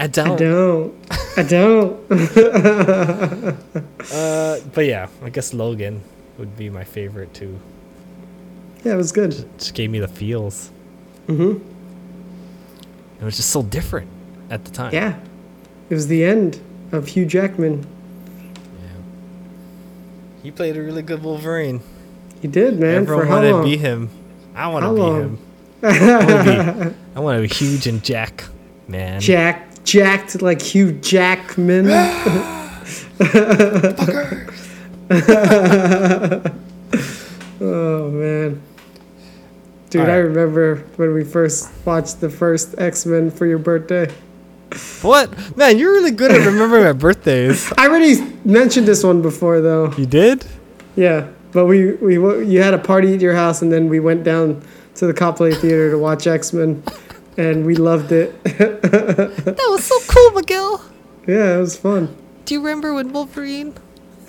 [0.00, 0.36] I I don't.
[0.38, 0.94] don't.
[1.36, 2.08] I don't.
[4.12, 6.02] Uh, but yeah, I guess Logan
[6.36, 7.56] would be my favorite too.
[8.84, 9.32] yeah, it was good.
[9.58, 10.70] Just gave me the feels.
[11.28, 11.52] hmm
[13.20, 14.08] It was just so different
[14.50, 14.92] at the time.
[14.92, 15.14] Yeah.
[15.88, 16.60] It was the end
[16.92, 17.86] of Hugh Jackman.
[18.80, 18.88] Yeah.
[20.42, 21.80] He played a really good Wolverine.
[22.40, 23.02] He did, man.
[23.02, 24.10] Everyone for how wanted to be him.
[24.54, 25.20] I want to be long?
[25.20, 25.38] him.
[25.82, 28.44] I be- want to be huge and Jack,
[28.86, 29.20] man.
[29.20, 31.86] Jack, jacked like Hugh Jackman.
[37.60, 38.62] oh man,
[39.90, 44.12] dude, I remember when we first watched the first X Men for your birthday.
[45.02, 45.56] What?
[45.56, 47.72] Man, you're really good at remembering my birthdays.
[47.78, 49.92] I already mentioned this one before, though.
[49.96, 50.44] You did?
[50.96, 52.14] Yeah, but we we
[52.46, 54.62] you had a party at your house, and then we went down
[54.96, 56.82] to the Copley Theater to watch X Men,
[57.36, 58.34] and we loved it.
[58.44, 60.82] That was so cool, Miguel.
[61.26, 62.14] yeah, it was fun.
[62.44, 63.74] Do you remember when Wolverine?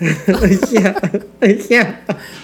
[0.00, 0.98] yeah,
[1.70, 1.96] yeah.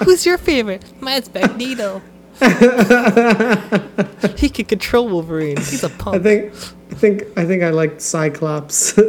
[0.04, 0.84] Who's your favorite?
[1.00, 2.00] Mine's Magneto.
[4.36, 5.56] he could control Wolverine.
[5.58, 6.16] He's a punk.
[6.16, 6.52] I think,
[6.90, 8.94] I think, I think I liked Cyclops.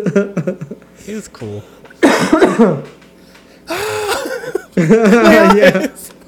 [1.06, 1.64] He was cool.
[2.04, 2.84] yeah,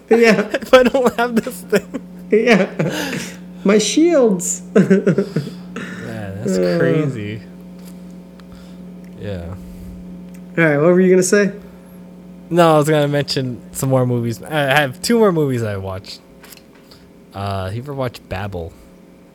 [0.10, 2.02] yeah, If I don't have this thing.
[2.32, 3.20] yeah.
[3.64, 4.64] My shields.
[4.76, 4.82] yeah,
[5.76, 6.78] that's Uh.
[6.80, 7.42] crazy.
[9.20, 9.54] Yeah.
[10.58, 11.54] All right, what were you gonna say?
[12.50, 14.42] No, I was gonna mention some more movies.
[14.44, 16.20] I have two more movies I watched.
[17.34, 18.72] Uh, you ever watch Babel?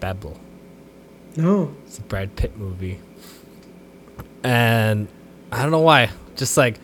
[0.00, 0.38] Babel.
[1.36, 1.74] No.
[1.86, 3.00] It's a Brad Pitt movie.
[4.42, 5.08] And
[5.50, 6.10] I don't know why.
[6.36, 6.78] Just like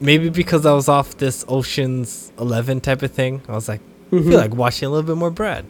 [0.00, 3.42] maybe because I was off this Ocean's Eleven type of thing.
[3.48, 4.28] I was like, I Mhm.
[4.28, 5.64] feel like watching a little bit more Brad.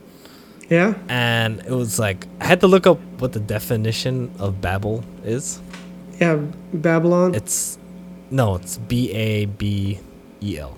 [0.69, 0.95] Yeah.
[1.09, 5.61] And it was like I had to look up what the definition of Babel is.
[6.19, 6.37] Yeah.
[6.73, 7.35] Babylon.
[7.35, 7.79] It's
[8.31, 10.01] no, it's B A B
[10.43, 10.77] E L.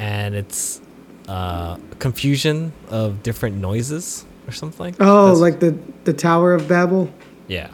[0.00, 0.80] And it's
[1.28, 7.08] uh confusion of different noises or something oh, That's- like the the Tower of Babel.
[7.48, 7.68] Yeah.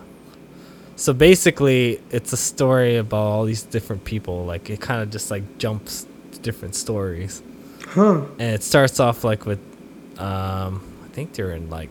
[0.96, 4.44] So basically, it's a story about all these different people.
[4.44, 7.40] Like it kind of just like jumps to different stories,
[7.86, 8.22] Huh.
[8.38, 9.60] and it starts off like with,
[10.18, 11.88] um, I think they're in like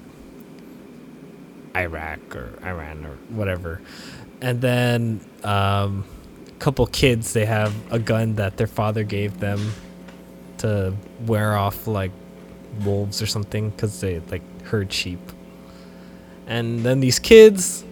[1.76, 3.80] Iraq or Iran or whatever,
[4.42, 6.04] and then um,
[6.48, 9.72] a couple kids they have a gun that their father gave them
[10.60, 10.94] to
[11.26, 12.12] wear off like
[12.84, 15.20] wolves or something because they like herd sheep,
[16.46, 17.84] and then these kids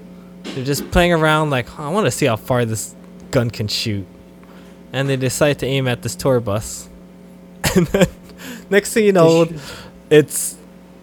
[0.44, 2.96] they're just playing around like "Oh, I want to see how far this
[3.32, 4.08] gun can shoot.
[4.94, 6.90] And they decide to aim at this tour bus.
[7.76, 8.08] And then
[8.70, 9.48] next thing you know,
[10.10, 10.58] it's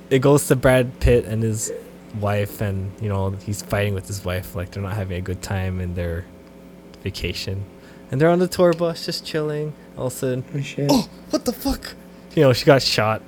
[0.08, 1.70] it goes to Brad Pitt and his
[2.18, 5.42] wife and you know, he's fighting with his wife like they're not having a good
[5.42, 6.24] time in their
[7.02, 7.64] vacation.
[8.12, 9.72] And they're on the tour bus just chilling.
[9.96, 10.86] All of a sudden, Oh, shit.
[10.90, 11.94] oh, what the fuck?
[12.36, 13.22] You know, she got shot.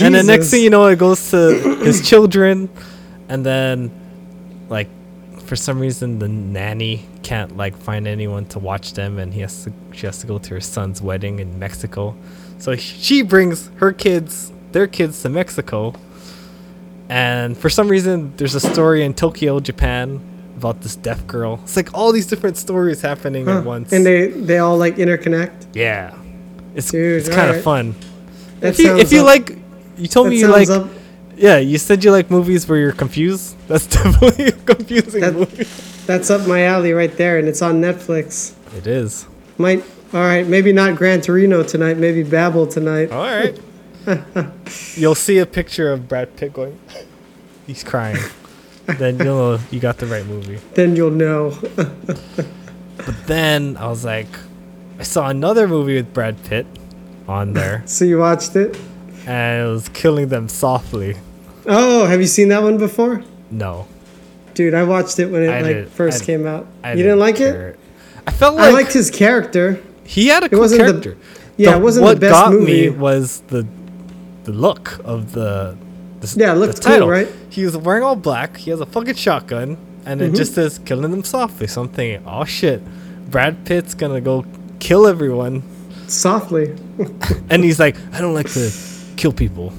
[0.00, 2.68] And the next thing you know, it goes to his children,
[3.28, 3.90] and then,
[4.70, 4.88] like,
[5.44, 9.64] for some reason, the nanny can't like find anyone to watch them, and he has
[9.64, 9.72] to.
[9.92, 12.14] She has to go to her son's wedding in Mexico,
[12.58, 15.94] so she brings her kids, their kids, to Mexico.
[17.10, 20.20] And for some reason, there's a story in Tokyo, Japan,
[20.58, 21.60] about this deaf girl.
[21.64, 23.58] It's like all these different stories happening Huh.
[23.58, 23.92] at once.
[23.94, 25.56] And they they all like interconnect.
[25.74, 26.14] yeah,
[26.74, 27.64] it's Dude, it's kind of alright.
[27.64, 27.94] fun.
[28.60, 29.46] That if you, if you up- like,
[29.96, 30.68] you told that me you like.
[30.68, 30.88] up-
[31.38, 33.54] Yeah, you said you like movies where you're confused.
[33.70, 35.66] That's definitely a confusing That- movie.
[36.10, 38.52] That's up my alley right there, and it's on Netflix.
[38.76, 39.26] It is.
[39.58, 43.12] Might all right, maybe not Gran Torino tonight, maybe Babel tonight.
[43.12, 43.54] All right.
[44.96, 46.78] You'll see a picture of Brad Pitt going.
[47.66, 48.16] he's crying.
[48.96, 50.58] Then you'll know you got the right movie.
[50.74, 51.56] Then you'll know.
[52.96, 54.26] But then I was like,
[54.98, 56.66] I saw another movie with Brad Pitt
[57.28, 58.76] on there, so you watched it?
[59.26, 61.16] and it was killing them softly.
[61.66, 63.22] Oh, have you seen that one before?
[63.50, 63.86] No,
[64.54, 66.66] Dude, I watched it when it I like did- first I- came out.
[66.82, 67.68] I you didn't like care.
[67.70, 67.78] it?
[68.26, 69.80] I felt like I liked his character.
[70.04, 71.16] he had a cool wasn't the- character.
[71.56, 72.90] Yeah, The- it wasn't what the best got movie.
[72.90, 73.66] me was the
[74.44, 75.76] the look of the,
[76.36, 77.28] Yeah, it the looked cool, right?
[77.50, 78.56] He was wearing all black.
[78.56, 80.34] He has a fucking shotgun, and Mm-hmm.
[80.34, 82.82] it just says "killing them softly." So I'm thinking, oh shit,
[83.30, 84.44] Brad Pitt's gonna go
[84.80, 85.62] kill everyone,
[86.08, 86.74] Softly.
[87.50, 88.70] and he's like, I don't like to
[89.16, 89.72] kill people,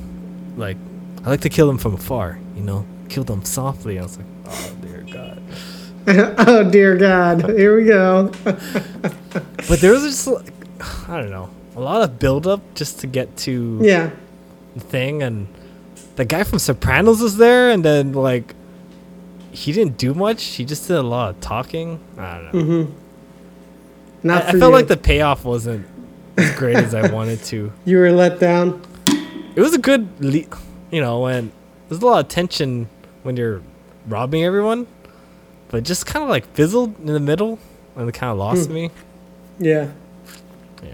[0.58, 0.78] like
[1.26, 2.40] I like to kill them from afar.
[2.56, 3.98] You know, kill them softly.
[4.00, 5.42] I was like, oh dear God.
[6.48, 7.50] oh dear God.
[7.50, 8.32] Here we go.
[9.68, 10.52] But there was just like,
[11.08, 14.10] I don't know, a lot of build up just to get to Yeah.
[14.76, 15.48] the thing and
[16.20, 18.54] the guy from Sopranos was there and then like
[19.52, 20.44] he didn't do much.
[20.44, 21.98] He just did a lot of talking.
[22.18, 22.60] I don't know.
[22.62, 24.28] Mm-hmm.
[24.28, 24.68] Not I, I felt you.
[24.80, 25.88] like the payoff wasn't
[26.38, 27.72] as great as I wanted to.
[27.86, 28.82] you were let down.
[29.56, 30.58] It was a good, le-
[30.92, 31.52] you know, when
[31.88, 32.90] there's a lot of tension
[33.24, 33.62] when you're
[34.06, 34.88] robbing everyone,
[35.70, 37.60] but just kind of like fizzled in the middle
[37.96, 38.74] and it kind of lost Hmm.
[38.74, 38.92] me.
[39.58, 39.90] Yeah.
[40.84, 40.92] Yeah.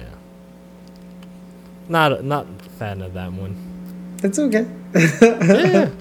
[1.90, 2.46] Not not
[2.78, 3.56] fan of that one.
[4.26, 4.66] That's okay.
[5.22, 5.90] yeah.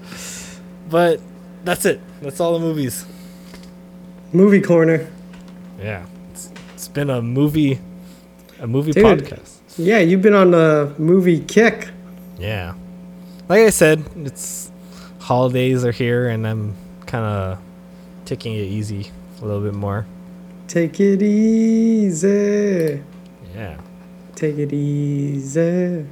[0.89, 1.21] But
[1.65, 2.01] that's it.
[2.23, 3.05] That's all the movies.
[4.33, 5.11] Movie corner.
[5.79, 7.81] Yeah, it's, it's been a movie,
[8.61, 9.05] a movie Dude.
[9.05, 9.59] podcast.
[9.77, 11.89] Yeah, you've been on a movie kick.
[12.39, 12.75] Yeah,
[13.49, 14.71] like I said, it's
[15.19, 16.77] holidays are here, and I'm
[17.07, 17.59] kind of
[18.25, 19.11] taking it easy
[19.43, 20.07] a little bit more.
[20.69, 23.03] Take it easy.
[23.55, 23.81] Yeah.
[24.35, 26.07] Take it easy.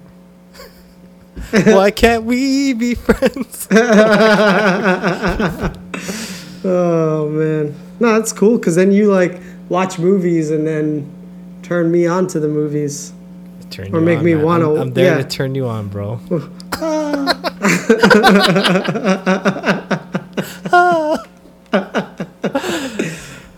[1.50, 3.66] Why can't we be friends?
[6.64, 8.56] Oh man, no, that's cool.
[8.56, 11.10] Cause then you like watch movies and then
[11.64, 13.12] turn me on to the movies.
[13.70, 15.22] Turn Or make on, me wanna- I'm, I'm there yeah.
[15.22, 16.20] to turn you on, bro.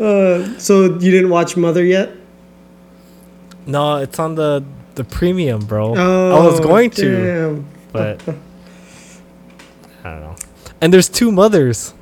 [0.01, 2.11] Uh, so you didn't watch Mother yet?
[3.67, 4.65] No, it's on the
[4.95, 5.95] the premium, bro.
[5.97, 8.21] Oh, I was going to, but
[10.05, 10.37] I don't know.
[10.81, 11.95] And there's two mothers.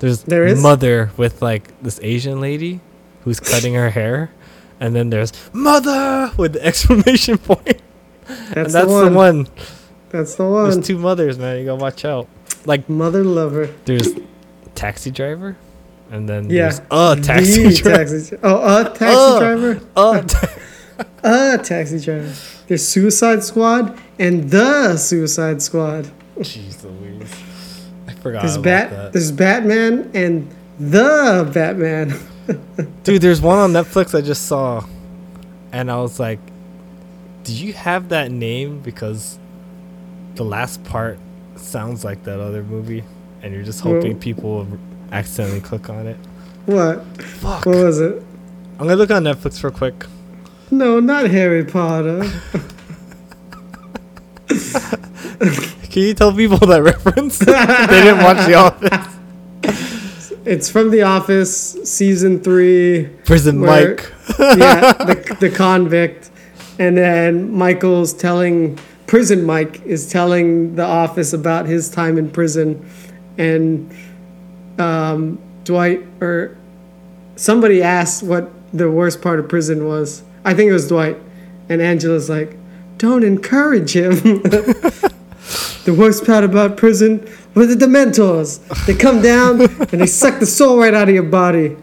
[0.00, 0.60] There's There is?
[0.62, 2.80] mother with like this Asian lady
[3.24, 4.30] who's cutting her hair,
[4.80, 7.82] and then there's mother with the exclamation point.
[8.26, 9.12] That's, and that's the, one.
[9.12, 9.48] the one.
[10.10, 10.70] That's the one.
[10.70, 11.58] There's two mothers, man.
[11.58, 12.28] You gotta watch out.
[12.66, 13.70] Like Mother lover.
[13.86, 14.10] there's
[14.74, 15.56] taxi driver,
[16.10, 16.68] and then Yeah.
[16.70, 17.98] there's a taxi The driver.
[17.98, 18.36] taxi.
[18.42, 19.38] Oh, a taxi Uh.
[19.38, 19.80] driver.
[19.96, 20.48] A ta-
[21.22, 22.32] A taxi driver.
[22.66, 26.10] There's Suicide Squad and the Suicide Squad.
[26.38, 27.86] Jeez Louise.
[28.06, 28.90] I forgot There's about Bat.
[28.90, 29.12] that.
[29.12, 30.48] There's Batman and
[30.78, 32.14] the Batman.
[33.04, 34.84] Dude, there's one on Netflix I just saw,
[35.72, 36.38] and I was like,
[37.44, 39.38] "Do you have that name?" Because
[40.36, 41.18] the last part
[41.56, 43.04] sounds like that other movie,
[43.42, 44.78] and you're just hoping Well- people will
[45.12, 46.16] accidentally click on it.
[46.66, 47.04] What?
[47.20, 47.66] Fuck.
[47.66, 48.22] What was it?
[48.78, 50.06] I'm gonna look on Netflix real quick.
[50.70, 52.30] No, not Harry Potter.
[55.90, 57.38] Can you tell people that reference?
[57.38, 57.46] they
[58.02, 60.32] didn't watch The Office.
[60.44, 63.06] It's from The Office, season three.
[63.24, 64.12] Prison Where- Mike.
[64.38, 66.30] yeah, the, the convict.
[66.78, 72.88] And then Michael's telling, prison Mike is telling the office about his time in prison.
[73.36, 73.92] And
[74.78, 76.56] um, Dwight, or
[77.36, 80.22] somebody asked what the worst part of prison was.
[80.44, 81.16] I think it was Dwight.
[81.68, 82.56] And Angela's like,
[82.98, 84.12] don't encourage him.
[84.12, 88.60] the worst part about prison were the Dementors.
[88.86, 91.76] They come down and they suck the soul right out of your body.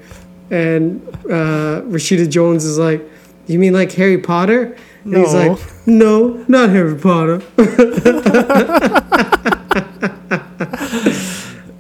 [0.52, 3.02] And uh, Rashida Jones is like,
[3.48, 5.54] "You mean like Harry Potter?" And he's No.
[5.54, 7.42] like, "No, not Harry Potter."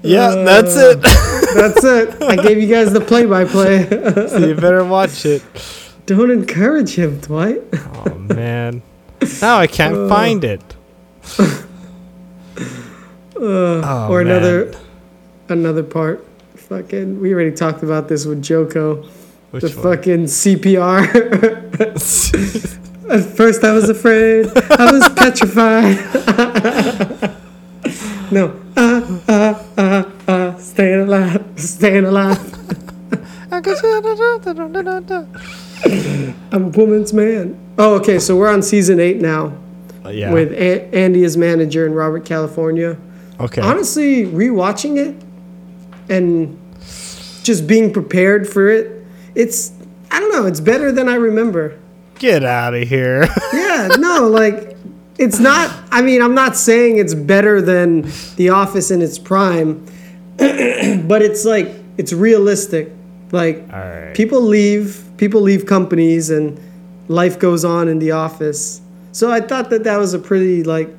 [0.03, 1.01] Yeah, Uh, that's it.
[1.01, 2.21] That's it.
[2.21, 3.89] I gave you guys the play-by-play.
[4.29, 5.41] so you better watch it.
[6.05, 7.61] Don't encourage him, Dwight.
[7.73, 8.81] Oh man.
[9.41, 10.09] Now I can't Uh.
[10.09, 10.61] find it.
[13.37, 14.27] Oh, or man.
[14.31, 14.73] another,
[15.49, 16.25] another part.
[16.55, 19.03] Fucking, we already talked about this with Joko.
[19.51, 19.97] Which the one?
[19.97, 21.03] fucking CPR.
[23.11, 24.47] At first, I was afraid.
[24.55, 25.97] I was petrified.
[28.31, 28.55] no.
[28.77, 31.43] Uh, uh, uh, uh, staying alive.
[31.57, 32.39] Staying alive.
[36.51, 37.57] I'm a woman's man.
[37.77, 38.19] Oh, okay.
[38.19, 39.57] So we're on season eight now
[40.05, 40.31] Uh, yeah.
[40.31, 42.97] with a- Andy as manager and Robert California.
[43.39, 43.61] Okay.
[43.61, 45.15] honestly, rewatching it
[46.09, 46.57] and
[47.43, 49.73] just being prepared for it, it's
[50.09, 51.77] I don't know, it's better than I remember.
[52.19, 53.27] Get out of here.
[53.53, 54.77] Yeah, no, like
[55.17, 55.69] it's not.
[55.91, 59.85] I mean, I'm not saying it's better than The Office in its prime,
[60.37, 62.91] but it's like it's realistic.
[63.33, 64.15] Like Alright.
[64.15, 66.59] people leave, people leave companies, and
[67.07, 68.81] life goes on in The Office.
[69.11, 70.89] So I thought that that was a pretty like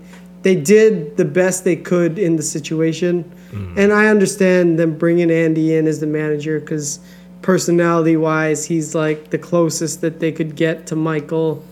[0.43, 3.77] they did the best they could in the situation, mm.
[3.77, 7.01] and I understand them bringing Andy in as the manager because
[7.43, 11.65] personality wise, he's like the closest that they could get to Michael.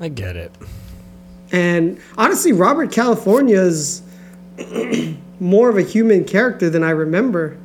[0.00, 0.52] I get it.
[1.52, 4.02] And honestly, Robert California's
[5.40, 7.56] more of a human character than I remember.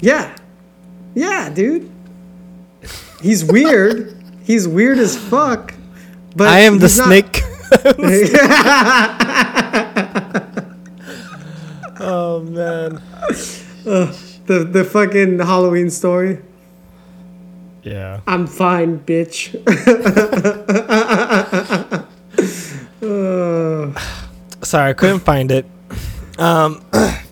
[0.00, 0.36] Yeah.
[1.18, 1.90] Yeah, dude.
[3.20, 4.16] He's weird.
[4.44, 5.74] he's weird as fuck.
[6.36, 7.42] But I am the not- snake.
[12.00, 13.02] oh man.
[13.84, 16.38] the the fucking Halloween story.
[17.82, 18.20] Yeah.
[18.26, 19.54] I'm fine, bitch.
[23.00, 23.92] Uh,
[24.62, 25.64] Sorry, I couldn't find it.
[26.36, 26.82] Um,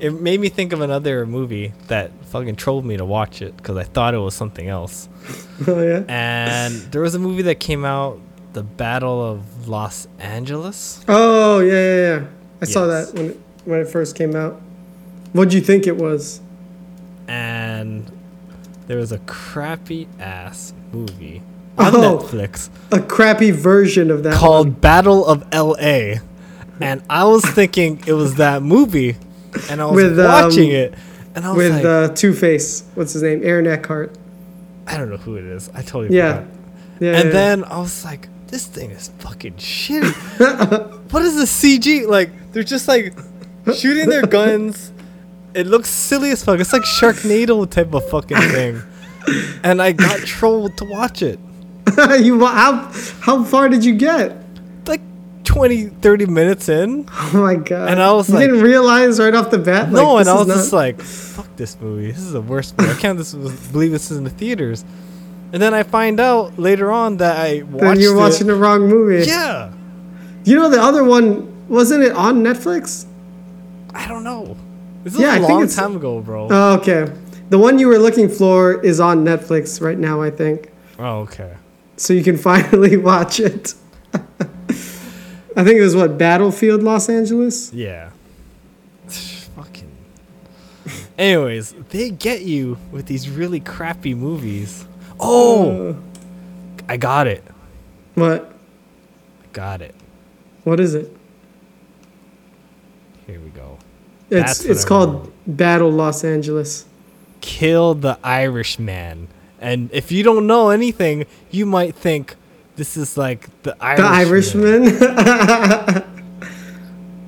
[0.00, 3.76] it made me think of another movie that fucking trolled me to watch it because
[3.76, 5.08] I thought it was something else.
[5.66, 6.04] oh yeah.
[6.08, 8.18] And there was a movie that came out,
[8.52, 11.04] The Battle of Los Angeles.
[11.08, 12.26] Oh yeah, yeah, yeah.
[12.62, 14.60] I saw that when it, when it first came out.
[15.32, 16.40] What'd you think it was?
[17.28, 18.10] and
[18.88, 21.40] there was a crappy ass movie
[21.78, 22.18] oh, on Oh.
[22.18, 24.34] Netflix A crappy version of that.
[24.34, 24.74] called one.
[24.80, 26.18] Battle of L.A.
[26.80, 29.16] And I was thinking it was that movie,
[29.70, 30.94] and I was With, um, watching it,
[31.34, 32.84] and I was with like, uh, Two Face.
[32.94, 33.40] What's his name?
[33.44, 34.14] Aaron Eckhart.
[34.86, 35.68] I don't know who it is.
[35.74, 36.38] I totally Yeah.
[36.40, 36.48] forgot.
[37.00, 37.12] Yeah.
[37.16, 37.32] And yeah.
[37.32, 40.12] then I was like, this thing is fucking shitty.
[41.12, 42.06] what is the CG?
[42.06, 43.14] Like, they're just like
[43.74, 44.92] shooting their guns.
[45.54, 46.60] It looks silly as fuck.
[46.60, 48.82] It's like Sharknado type of fucking thing.
[49.62, 51.38] And I got trolled to watch it.
[52.20, 54.36] you how how far did you get?
[55.50, 57.06] Like 20, 30 minutes in.
[57.10, 57.90] Oh my god!
[57.90, 59.90] And I was you like- didn't realize right off the bat.
[59.90, 62.08] no, like, and I was is just like, fuck this movie.
[62.12, 62.92] This is the worst movie.
[62.92, 64.84] I can't this was, believe this is in the theaters.
[65.52, 68.18] And then I find out later on that I watched then you're it.
[68.18, 69.26] watching the wrong movie.
[69.26, 69.72] Yeah.
[70.44, 73.06] You know the other one wasn't it on Netflix?
[73.92, 74.56] I don't know.
[75.04, 76.46] This Yeah, I a think long it's- time ago, bro.
[76.50, 77.12] Oh, okay.
[77.50, 80.70] The one you were looking for is on Netflix right now, I think.
[81.00, 81.54] oh, okay.
[81.96, 83.74] So you can finally watch it.
[85.56, 87.72] I think it was what Battlefield Los Angeles.
[87.72, 88.10] Yeah.
[89.08, 89.90] Fucking.
[91.18, 94.86] Anyways, they get you with these really crappy movies.
[95.18, 95.94] Oh, Uh,
[96.88, 97.44] I got it.
[98.14, 98.52] what?
[99.42, 99.94] I got it.
[100.64, 101.14] What is it?
[103.26, 103.78] Here we go.
[104.30, 106.86] It's That's it's called Battle Los Angeles.
[107.40, 109.28] Kill the Irishman.
[109.60, 112.36] And if you don't know anything, you might think
[112.80, 114.84] this is like the Irishman.
[114.84, 116.16] The Irishman.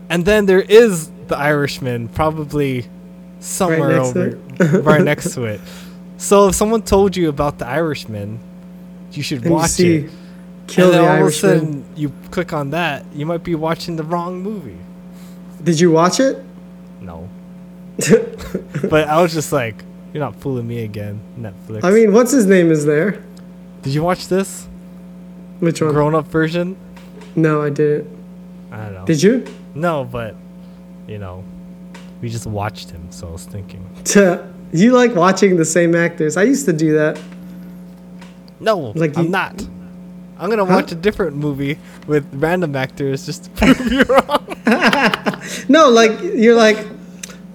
[0.09, 2.87] And then there is the Irishman, probably
[3.41, 5.61] somewhere to over, right next to it.
[6.19, 8.39] So if someone told you about the Irishman,
[9.13, 10.11] you should and you watch see it.
[10.67, 11.51] Kill and the all Irishman.
[11.51, 14.77] of a sudden you click on that, you might be watching the wrong movie.
[15.65, 16.43] Did you watch it?
[17.01, 17.29] No.
[18.91, 21.85] but I was just like, you're not fooling me again, Netflix.
[21.85, 23.23] I mean, what's his name is there?
[23.83, 24.69] did you watch this
[25.63, 25.93] Which one?
[25.93, 26.77] grown up version?
[27.37, 28.09] No, I didn't.
[28.73, 29.05] I don't know.
[29.07, 29.47] Did you?
[29.75, 30.35] no, but
[31.07, 31.45] you know,
[32.21, 33.89] we just watched him, so I was thinking.
[34.73, 36.37] you like watching the same actors.
[36.37, 37.21] I used to do that.
[38.61, 39.63] No, Like I'm you- not.
[40.39, 40.75] I'm gonna Huh?
[40.75, 41.79] watch a different movie
[42.09, 44.49] with random actors just to prove you wrong.
[45.69, 46.79] No, like you're like,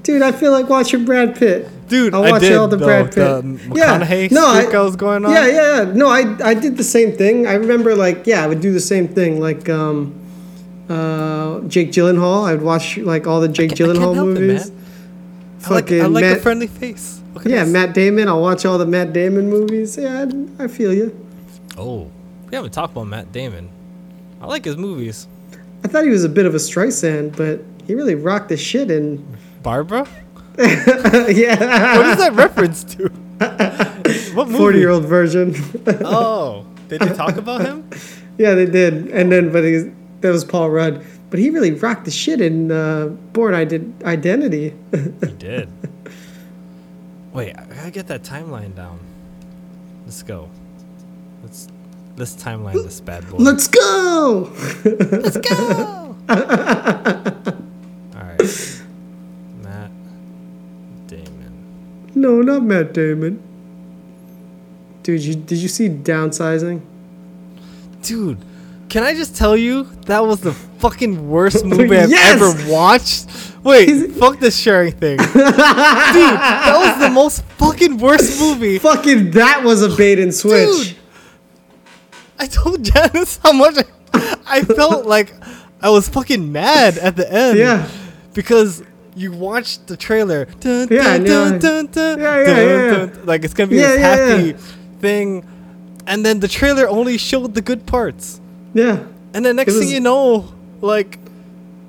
[0.03, 1.69] dude, I feel like watching Brad Pitt.
[1.87, 3.15] Dude, I'll I watch did all the though, Brad Pitt.
[3.15, 5.31] The Yeah, McConaughey no, I- streak I, was going on.
[5.31, 5.93] Yeah, yeah, yeah.
[5.93, 7.47] No, I I did the same thing.
[7.47, 9.39] I remember like yeah, I would do the same thing.
[9.39, 10.13] Like um,
[10.89, 12.45] uh, Jake Gyllenhaal.
[12.47, 14.69] I'd watch like all the Jake I can't Gyllenhaal help it, movies.
[14.71, 14.83] man.
[15.65, 17.21] I like, I Fucking like a friendly face.
[17.45, 17.73] Yeah, this.
[17.73, 18.27] Matt Damon.
[18.27, 19.97] I'll watch all the Matt Damon movies.
[19.97, 20.25] Yeah,
[20.59, 21.15] I, I feel you.
[21.77, 22.09] Oh,
[22.49, 23.69] we haven't talked about Matt Damon.
[24.41, 25.27] I like his movies.
[25.83, 28.89] I thought he was a bit of a Streisand, but he really rocked the shit
[28.91, 29.23] in.
[29.63, 30.07] Barbra?
[31.29, 33.09] yeah, What is that reference to?
[34.35, 34.57] what movie?
[34.57, 35.53] forty-year-old virgin.
[36.03, 37.89] Oh, did they talk about him?
[38.37, 39.09] yeah, they did.
[39.09, 41.05] And then, but he, that was Paul Rudd.
[41.29, 44.73] But he really rocked the shit in uh, Bourne Ident- Identity.
[44.91, 45.69] He did.
[47.33, 48.99] Wait, I gotta get that timeline down.
[50.05, 50.49] Let's go.
[51.43, 51.67] Let's
[52.15, 53.37] let's timeline this bad boy.
[53.37, 54.51] Let's go.
[54.85, 57.53] let's go.
[62.17, 63.41] No, not Matt Damon.
[65.03, 66.81] Dude, you, did you see Downsizing?
[68.01, 68.39] Dude,
[68.89, 73.29] can I just tell you that was the fucking worst movie I've ever watched?
[73.63, 75.17] Wait, fuck this sharing thing.
[75.17, 78.79] Dude, that was the most fucking worst movie.
[78.79, 80.89] Fucking that was a bait and switch.
[80.89, 80.97] Dude,
[82.39, 83.75] I told Janice how much
[84.13, 85.33] I, I felt like
[85.81, 87.59] I was fucking mad at the end.
[87.59, 87.87] Yeah.
[88.33, 88.83] Because
[89.17, 90.45] you watched the trailer.
[90.59, 93.07] Dun, Yeah, dun, and dun, like- dun, dun, Yeah, yeah.
[93.25, 94.53] Like it's gonna be Yeah, this happy
[95.01, 95.43] thing.
[96.05, 98.39] And then the trailer only showed the good parts.
[98.73, 98.99] Yeah.
[99.33, 101.19] And then next It thing you know, like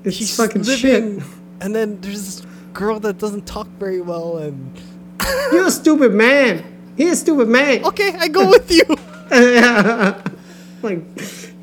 [0.03, 1.27] It's he's fucking living, shit.
[1.61, 4.71] and then there's this girl that doesn't talk very well, and
[5.51, 6.63] You're a stupid man.
[6.97, 7.83] He's a stupid man.
[7.85, 8.83] okay, I go with you.
[10.81, 11.01] like,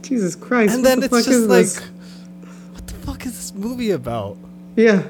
[0.02, 0.74] Jesus Christ.
[0.74, 1.80] and then the it's just like, this?
[2.72, 4.36] what the fuck is this movie about?
[4.76, 5.02] Yeah.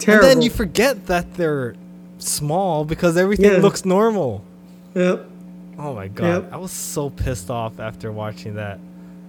[0.00, 0.28] Terrible.
[0.28, 1.74] And then you forget that they're
[2.18, 3.58] small because everything Yeah.
[3.58, 4.42] looks normal.
[4.94, 5.26] Yep.
[5.78, 6.52] Oh my god, Yep.
[6.52, 8.78] I was so pissed off after watching that,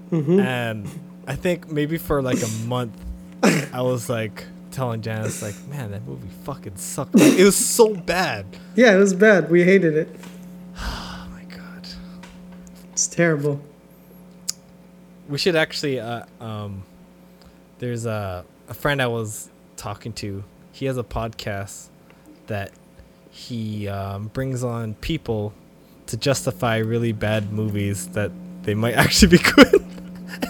[0.10, 0.88] hmm and
[1.28, 2.94] I think maybe for like a month,
[3.74, 7.16] I was like telling Janice like, man, that movie fucking sucked.
[7.16, 8.46] Like, it was so bad.
[8.76, 9.50] Yeah, it was bad.
[9.52, 10.10] We hated it.
[10.78, 11.88] Oh my god.
[12.92, 13.62] It's terrible.
[15.30, 16.00] We should actually.
[16.00, 16.84] Uh, um,
[17.80, 20.44] there's a a friend I was talking to.
[20.72, 21.88] He has a podcast
[22.48, 22.72] that
[23.30, 25.54] he um, brings on people
[26.08, 28.32] to justify really bad movies that
[28.64, 29.74] they might actually be good.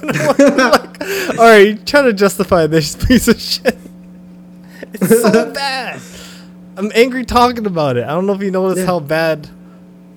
[0.02, 1.02] and I'm like,
[1.40, 3.78] all right, trying to justify this piece of shit.
[4.94, 6.02] It's so bad.
[6.78, 8.04] I'm angry talking about it.
[8.04, 8.86] I don't know if you noticed Yeah.
[8.88, 9.48] how bad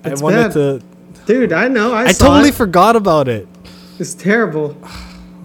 [0.03, 0.53] It's I wanted bad.
[0.53, 0.81] to.
[1.25, 1.93] Dude, I know.
[1.93, 2.55] I, I totally it.
[2.55, 3.47] forgot about it.
[3.99, 4.77] It's terrible.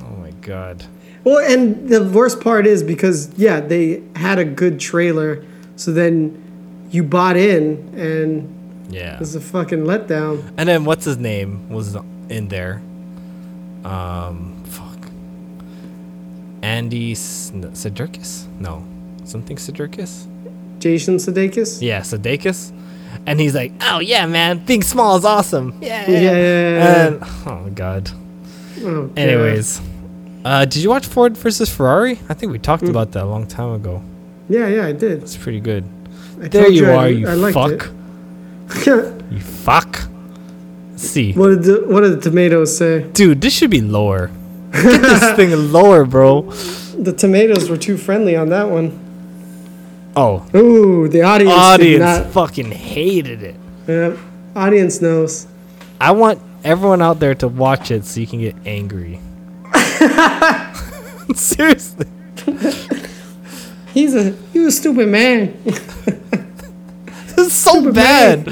[0.02, 0.84] Oh my god.
[1.24, 5.44] Well, and the worst part is because yeah, they had a good trailer,
[5.76, 6.36] so then
[6.90, 8.48] you bought in, and
[8.90, 9.14] Yeah.
[9.14, 10.42] it was a fucking letdown.
[10.56, 11.96] And then what's his name was
[12.28, 12.80] in there?
[13.84, 15.08] Um, fuck.
[16.62, 18.84] Andy S- no,
[19.24, 20.26] something Sudeikis.
[20.78, 21.80] Jason Sudeikis.
[21.82, 22.72] Yeah, Sudeikis.
[23.26, 26.08] And he's like, "Oh yeah, man, being small is awesome." Yeah.
[26.10, 27.06] Yeah, yeah, yeah, yeah.
[27.06, 28.10] And oh god.
[28.82, 29.18] Oh, God.
[29.18, 29.80] Anyways,
[30.44, 32.18] uh, did you watch Ford versus Ferrari?
[32.28, 34.02] I think we talked about that a long time ago.
[34.48, 35.22] Yeah, yeah, I did.
[35.22, 35.84] It's pretty good.
[36.42, 37.90] I There you I- are, you I fuck.
[39.30, 40.00] You fuck.
[40.92, 41.32] Let's see.
[41.32, 43.02] what did the, what did the tomatoes say?
[43.12, 44.30] Dude, this should be lower.
[44.72, 46.42] Get this thing lower, bro.
[46.98, 48.98] The tomatoes were too friendly on that one.
[50.16, 51.52] Oh, Ooh, the audience.
[51.54, 53.54] audience not- fucking hated it.
[53.86, 54.16] Yeah,
[54.56, 55.46] audience knows.
[56.00, 59.20] I want everyone out there to watch it so you can get angry.
[61.34, 62.06] Seriously.
[63.94, 65.56] He's a was a stupid man.
[67.36, 68.48] This is so Stupid bad.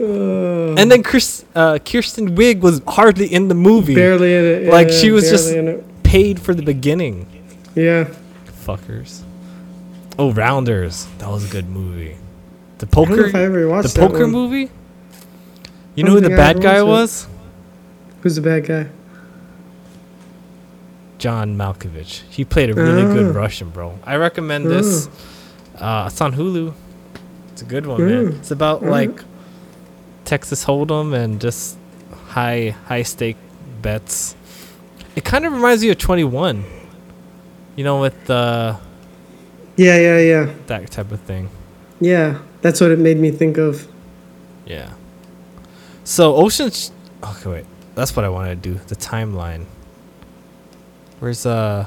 [0.00, 3.94] Uh, And then Chris, uh, Kristen Wiig was hardly in the movie.
[3.94, 4.68] barely in it.
[4.72, 5.54] Like, yeah, she was just-
[6.02, 7.26] Paid for the beginning.
[7.74, 8.08] Yeah.
[8.64, 9.22] Fuckers.
[10.18, 11.06] Oh, Rounders.
[11.18, 12.16] That was a good movie.
[12.78, 13.26] The poker.
[13.26, 14.30] if I ever The poker one.
[14.30, 14.70] movie.
[15.94, 16.88] You know who the bad guy watched it.
[16.88, 17.28] was?
[18.22, 18.86] Who's the bad guy?
[21.18, 22.22] John Malkovich.
[22.30, 23.38] He played a really good Ah.
[23.38, 23.98] Russian, bro.
[24.04, 25.08] I recommend this.
[25.78, 26.72] Uh, it's on Hulu.
[27.52, 28.26] It's a good one, man.
[28.32, 28.38] Mm.
[28.38, 29.18] It's about like
[30.24, 31.76] Texas Hold'em and just
[32.28, 33.36] high high stake
[33.82, 34.34] bets.
[35.14, 36.64] It kind of reminds me of Twenty One.
[37.76, 38.76] You know, with uh,
[39.76, 40.52] Yeah, yeah, yeah.
[40.66, 41.48] that type of thing.
[42.00, 42.38] Yeah.
[42.62, 43.86] That's what it made me think of.
[44.66, 44.90] Yeah.
[46.04, 46.90] So Ocean's.
[47.22, 47.66] Okay, wait.
[47.94, 48.80] That's what I wanted to do.
[48.88, 49.64] The timeline.
[51.18, 51.86] Where's uh.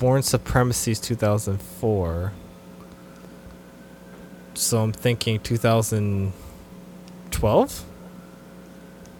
[0.00, 2.32] Bourne Supremacy's 2004.
[4.54, 7.84] So I'm thinking 2012?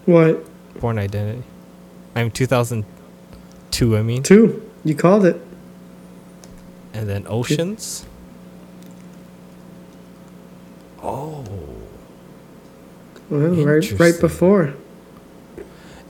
[0.07, 0.47] What?
[0.81, 1.43] Bourne Identity.
[2.17, 4.23] I'm 2002, I mean.
[4.23, 4.71] Two.
[4.85, 5.41] You called it.
[6.95, 8.07] And then Oceans.
[11.03, 11.45] Oh.
[13.29, 14.75] Well, right, right before.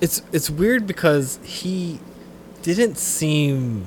[0.00, 2.00] It's it's weird because he
[2.62, 3.86] didn't seem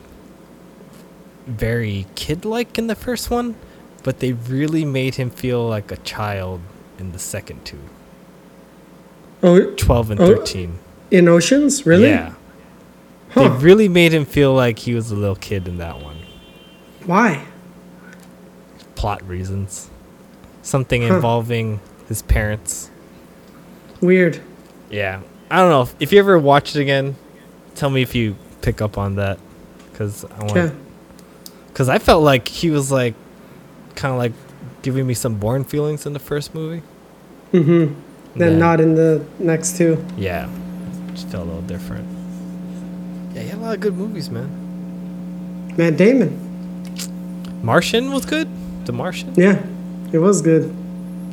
[1.48, 3.56] very kid-like in the first one,
[4.04, 6.62] but they really made him feel like a child
[7.00, 7.80] in the second two.
[9.42, 10.28] Oh, 12 and Oh.
[10.36, 10.80] 13.
[11.12, 11.86] in Oceans?
[11.86, 12.08] Really?
[12.10, 12.34] Yeah.
[13.32, 13.50] Huh.
[13.50, 16.18] They really made him feel like he was a little kid in that one.
[17.06, 17.44] Why?
[18.96, 19.90] Plot reasons.
[20.62, 21.16] Something Huh.
[21.16, 22.90] involving his parents.
[24.00, 24.40] Weird.
[24.90, 25.20] Yeah.
[25.54, 25.82] I don't know.
[25.84, 27.16] If, if you ever watch it again,
[27.76, 29.38] tell me if you pick up on that,
[29.92, 30.76] because I want.
[31.68, 33.14] Because I felt like he was like,
[33.96, 34.32] kind of like,
[34.82, 36.82] giving me some Bourne feelings in the first movie.
[37.52, 37.70] Mm-hmm.
[37.70, 37.94] Then
[38.36, 40.04] Then- not in the next two.
[40.18, 40.50] Yeah,
[41.12, 42.08] just felt a little different.
[43.36, 44.50] Yeah, he had a lot of good movies, man.
[45.78, 46.40] Matt Damon.
[47.64, 48.48] Martian was good.
[48.86, 49.64] The Martian Yeah,
[50.12, 50.74] it was good.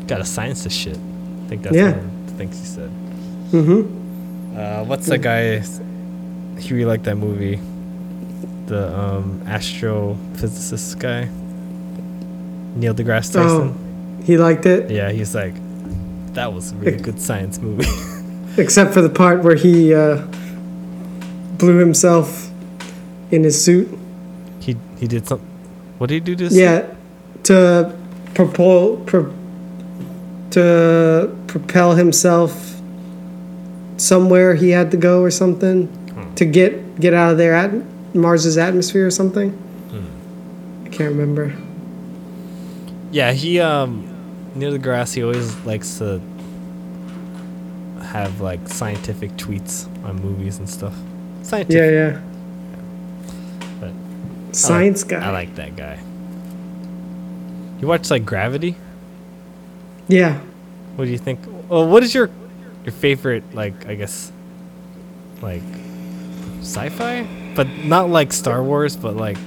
[0.06, 0.96] got a science to shit.
[0.96, 1.92] I think that's Yeah.
[1.92, 2.90] one of the things he said.
[3.50, 3.96] Mm-hmm.
[4.56, 5.60] Uh, what's that guy?
[6.60, 7.60] He really liked that movie.
[8.66, 11.28] The um, astrophysicist guy,
[12.78, 13.74] Neil deGrasse Tyson.
[13.74, 15.54] Oh, he liked it, Yeah, he's like,
[16.34, 17.86] that was a really good science movie.
[18.60, 20.24] except for the part where he uh,
[21.58, 22.50] blew himself
[23.32, 23.88] in his suit.
[24.60, 25.40] he he did some.
[25.98, 26.44] What did he do to?
[26.44, 26.86] his- Yeah,
[27.44, 27.96] to
[28.34, 29.32] propel pro,
[30.50, 32.69] to propel himself
[34.00, 36.34] somewhere he had to go or something Hmm.
[36.34, 37.70] to get get out of there at
[38.14, 39.50] Mars's atmosphere or something.
[39.90, 40.86] Hmm.
[40.86, 41.52] I can't remember.
[43.12, 44.06] Yeah, he um,
[44.56, 45.14] deGrasse.
[45.14, 46.20] He always likes to
[48.02, 50.94] have like scientific tweets on movies and stuff.
[51.42, 51.76] Scientific.
[51.80, 52.20] Yeah, yeah.
[53.80, 53.92] But
[54.56, 55.24] Science guy.
[55.24, 55.98] I like that guy.
[57.80, 58.76] You watch like Gravity?
[60.08, 60.40] yeah.
[60.96, 61.38] What do you think?
[61.68, 62.28] Well, what is your
[62.84, 64.32] your favorite like I guess
[65.42, 65.62] like
[66.60, 69.38] sci-fi, but not like Star Wars, but like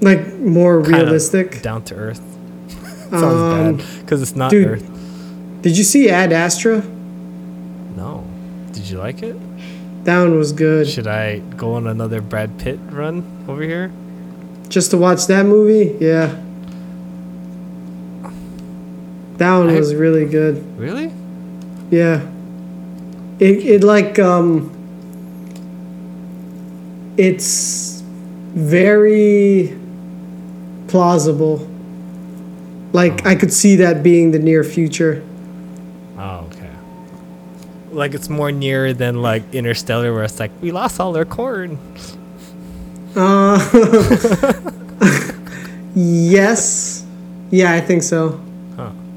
[0.00, 1.62] Like more realistic.
[1.62, 2.20] down to earth.
[3.12, 4.66] Um, Sounds bad because it's not dude.
[4.68, 4.88] Earth.
[5.60, 6.78] Did you see Ad Astra?
[7.94, 8.24] No.
[8.72, 9.36] Did you like it?
[10.04, 10.88] That one was good.
[10.88, 13.92] Should I go on another Brad Pitt run over here?
[14.70, 15.94] Just to watch that movie?
[16.02, 16.34] Yeah.
[19.36, 20.64] That one I- was really good.
[20.78, 21.12] Really?
[21.92, 22.26] Yeah.
[23.38, 24.70] It it like um
[27.18, 28.02] it's
[28.54, 29.76] very
[30.88, 31.68] plausible.
[32.94, 35.22] Like I could see that being the near future.
[36.16, 36.70] Oh, okay.
[37.90, 41.78] Like it's more near than like Interstellar, where it's like we lost all our corn.
[43.14, 43.60] Uh
[45.94, 47.04] Yes.
[47.50, 48.40] Yeah, I think so.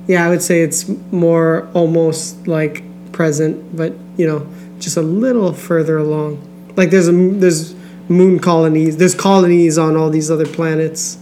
[0.08, 4.48] Yeah, I would say it's more almost like present, but you know,
[4.80, 6.40] just a little further along.
[6.76, 7.74] Like there's a there's
[8.08, 11.18] moon colonies, there's colonies on all these other planets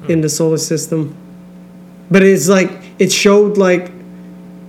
[0.00, 0.10] hmm.
[0.10, 1.14] in the solar system.
[2.10, 3.92] But it's like it showed like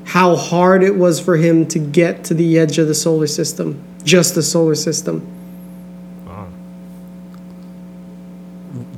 [0.06, 3.82] how hard it was for him to get to the edge of the solar system,
[4.04, 5.26] just the solar system.
[6.26, 6.48] Wow.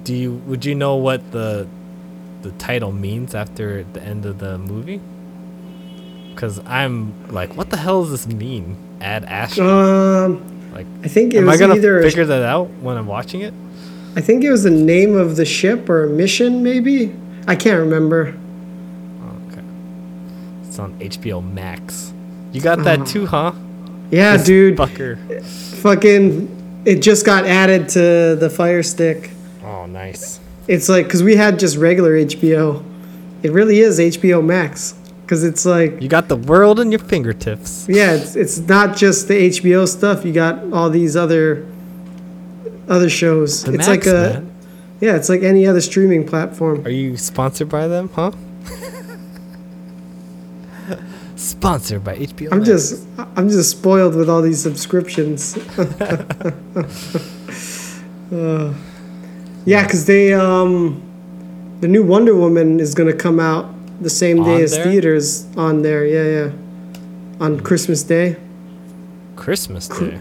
[0.03, 1.67] Do you would you know what the
[2.41, 4.99] the title means after the end of the movie?
[6.33, 8.77] Because I'm like, what the hell does this mean?
[9.01, 9.65] Ad Astra?
[9.65, 13.07] Um, like, I think it am I was gonna either figure that out when I'm
[13.07, 13.53] watching it?
[14.15, 17.13] I think it was the name of the ship or a mission, maybe.
[17.47, 18.35] I can't remember.
[19.51, 19.61] Okay.
[20.65, 22.13] It's on HBO Max.
[22.51, 23.53] You got that too, huh?
[24.11, 24.77] Yeah, This dude.
[24.77, 25.17] Fucker.
[25.81, 29.31] Fucking, it just got added to the Fire Stick.
[29.63, 30.40] Oh, nice.
[30.67, 32.83] It's like because we had just regular HBO.
[33.43, 34.93] It really is HBO Max
[35.23, 37.87] because it's like You got the world in your fingertips.
[37.89, 40.23] yeah, it's it's not just the HBO stuff.
[40.25, 41.65] You got all these other
[42.87, 43.63] other shows.
[43.63, 44.51] The it's Max, like a man.
[45.01, 46.85] yeah, it's like any other streaming platform.
[46.85, 48.31] Are you sponsored by them, huh?
[51.35, 52.49] sponsored by HBO.
[52.51, 52.69] I'm Max.
[52.69, 55.57] just I'm just spoiled with all these subscriptions.
[58.31, 58.73] Uh,
[59.65, 61.01] yeah, because they um,
[61.81, 64.83] the new Wonder Woman is gonna come out the same day On as there?
[64.83, 66.05] theaters on there.
[66.05, 66.51] Yeah, yeah,
[67.39, 68.37] on Christmas Day.
[69.35, 70.19] Christmas Day.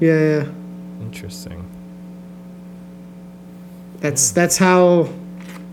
[0.00, 0.52] Yeah, yeah.
[1.00, 1.68] Interesting.
[4.00, 5.08] That's that's how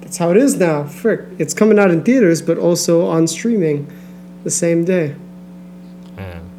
[0.01, 0.85] that's how it is now.
[0.85, 3.91] Frick, it's coming out in theaters, but also on streaming,
[4.43, 5.15] the same day.
[6.15, 6.49] Man.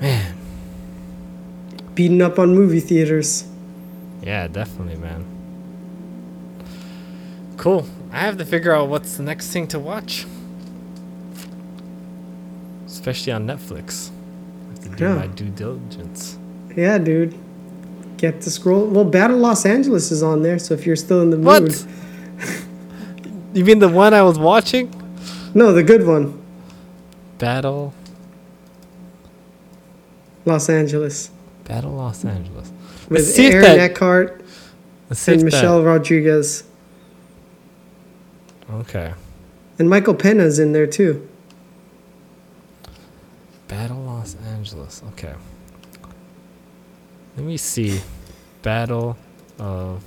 [0.00, 0.34] Man.
[1.94, 3.44] Beating up on movie theaters.
[4.22, 5.24] Yeah, definitely, man.
[7.56, 7.86] Cool.
[8.12, 10.26] I have to figure out what's the next thing to watch.
[12.86, 14.10] Especially on Netflix.
[14.10, 15.14] I have to do Yeah.
[15.14, 16.36] my due diligence.
[16.76, 17.34] Yeah, dude.
[18.16, 18.86] Get to scroll.
[18.86, 21.62] Well, Battle Los Angeles is on there, so if you're still in the What?
[21.62, 21.76] mood.
[23.54, 24.90] you mean the one I was watching?
[25.54, 26.38] No, the good one.
[27.38, 27.92] Battle
[30.44, 31.30] Los Angeles.
[31.64, 32.70] Battle Los Angeles.
[33.08, 34.40] With Let's see if Aaron that- Eckhart
[35.08, 36.64] and if that- Michelle Rodriguez.
[38.70, 39.12] Okay.
[39.78, 41.26] And Michael Pena's in there too.
[43.68, 45.02] Battle Los Los Angeles.
[45.12, 45.34] Okay.
[47.36, 48.00] Let me see.
[48.62, 49.16] Battle
[49.58, 50.04] of.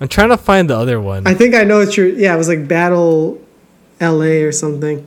[0.00, 1.26] I'm trying to find the other one.
[1.26, 2.08] I think I know what you're.
[2.08, 3.40] Yeah, it was like Battle
[4.00, 4.42] L.A.
[4.42, 5.06] or something.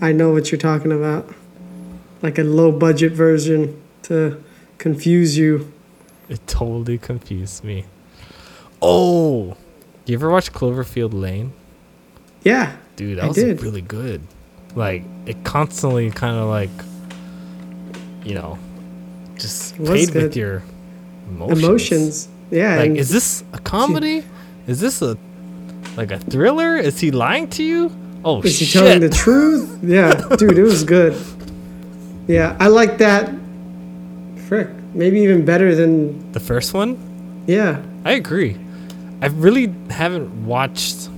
[0.00, 1.32] I know what you're talking about.
[2.22, 4.42] Like a low budget version to
[4.78, 5.72] confuse you.
[6.28, 7.84] It totally confused me.
[8.80, 9.56] Oh,
[10.06, 11.52] you ever watch Cloverfield Lane?
[12.42, 13.62] Yeah, Dude, that I was did.
[13.62, 14.20] really good.
[14.74, 16.70] Like it constantly kind of like,
[18.24, 18.58] you know,
[19.36, 20.62] just played with your
[21.28, 21.62] emotions.
[21.64, 22.28] emotions.
[22.50, 24.24] Yeah, Like, is this a comedy?
[24.66, 25.16] Is this a
[25.96, 26.76] like a thriller?
[26.76, 27.90] Is he lying to you?
[28.24, 29.78] Oh is he telling the truth?
[29.82, 31.14] Yeah, dude, it was good.
[32.26, 33.30] Yeah, I like that.
[34.48, 36.96] Frick, maybe even better than the first one?
[37.46, 37.80] yeah.
[38.06, 38.58] I agree.
[39.22, 41.08] I really haven't watched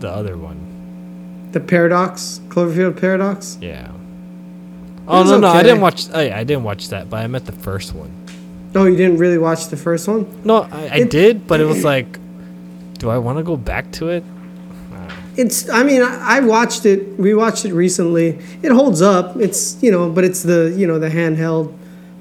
[0.00, 0.56] the other one.
[1.52, 3.58] The paradox, Cloverfield paradox.
[3.60, 3.90] Yeah.
[5.06, 6.06] Oh no no I didn't watch.
[6.14, 8.10] Oh, yeah, I didn't watch that, but I meant the first one.
[8.74, 10.24] Oh, you didn't really watch the first one?
[10.44, 12.18] No, I, I It- did, but it was like,
[12.98, 14.24] do I want to go back to it?
[15.36, 15.68] It's.
[15.68, 17.18] I mean, I, I watched it.
[17.18, 18.38] We watched it recently.
[18.62, 19.36] It holds up.
[19.36, 21.74] It's you know, but it's the you know the handheld,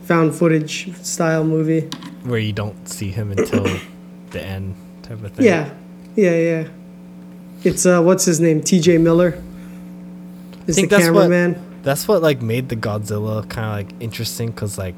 [0.10, 1.81] found footage style movie.
[2.23, 3.64] Where you don't see him until
[4.31, 5.45] the end, type of thing.
[5.45, 5.69] Yeah,
[6.15, 6.68] yeah, yeah.
[7.64, 8.61] It's uh, what's his name?
[8.61, 8.98] T.J.
[8.98, 9.31] Miller.
[10.68, 11.65] Is the think that's what- cameraman?
[11.84, 14.95] That's what like made the Godzilla kind of like interesting, cause like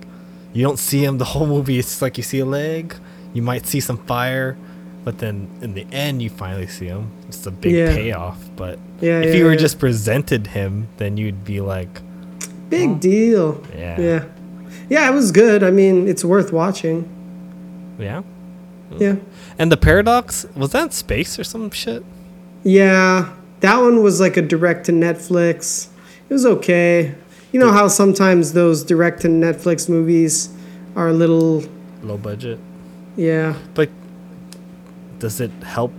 [0.53, 1.77] you don't see him the whole movie.
[1.77, 2.95] It's like you see a leg,
[3.33, 4.57] you might see some fire,
[5.05, 7.11] but then in the end you finally see him.
[7.27, 7.93] It's a big Yeah.
[7.93, 8.39] payoff.
[8.55, 12.01] But Yeah, if yeah, you were just presented him, then you'd be like,
[12.69, 13.61] big deal.
[13.77, 14.23] yeah, Yeah,
[14.91, 15.09] yeah.
[15.09, 15.63] It was good.
[15.63, 17.07] I mean, it's worth watching.
[17.97, 18.21] yeah.
[18.99, 19.15] Yeah,
[19.57, 22.03] And the paradox was that space or some shit?
[22.63, 23.31] yeah.
[23.61, 25.87] That one was like a direct to Netflix.
[26.27, 27.15] It was okay.
[27.53, 30.49] You know how sometimes those direct to Netflix movies
[30.97, 31.63] are a little,
[32.03, 32.59] Low budget.
[33.15, 33.53] yeah.
[33.75, 33.89] But
[35.19, 35.93] does it help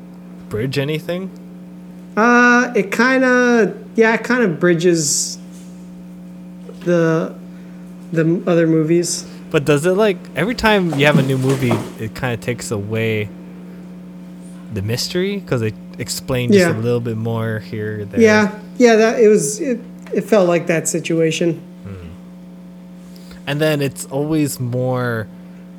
[0.50, 1.30] bridge anything?
[2.16, 5.38] Uh, it kind of, yeah, it kind of bridges
[6.84, 7.34] the
[8.12, 9.24] the other movies.
[9.50, 11.72] But does it like every time you have a new movie,
[12.02, 13.28] it kind of takes away
[14.72, 16.76] the mystery because they explain just Yeah.
[16.76, 18.20] a little bit more here there.
[18.20, 18.96] Yeah, yeah.
[18.96, 19.60] That it was.
[19.60, 19.80] It,
[20.14, 21.60] it felt like that situation.
[23.46, 25.26] and then it's always more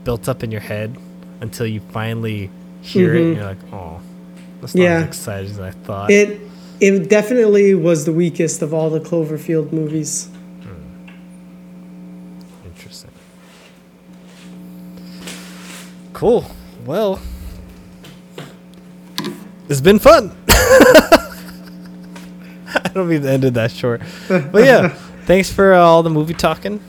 [0.04, 0.98] built up in your head
[1.40, 2.50] until you finally
[2.82, 3.36] hear it, and Mhm.
[3.38, 4.00] you're like, oh,
[4.60, 4.98] that's not Yeah.
[4.98, 6.12] as exciting as I thought.
[6.12, 6.40] It
[6.82, 10.28] it definitely was the weakest of all the Cloverfield movies.
[16.14, 16.46] Cool.
[16.86, 17.20] Well,
[19.70, 20.36] it's been fun.
[22.76, 24.90] I don't mean to end it that short, but yeah,
[25.26, 26.80] thanks for uh, all the movie talking,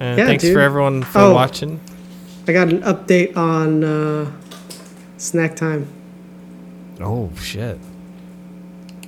[0.00, 0.54] and Yeah, thanks dude.
[0.54, 1.34] for everyone for Oh.
[1.34, 1.80] watching.
[2.48, 4.30] I got an update on uh,
[5.18, 5.86] snack time.
[7.00, 7.78] Oh shit!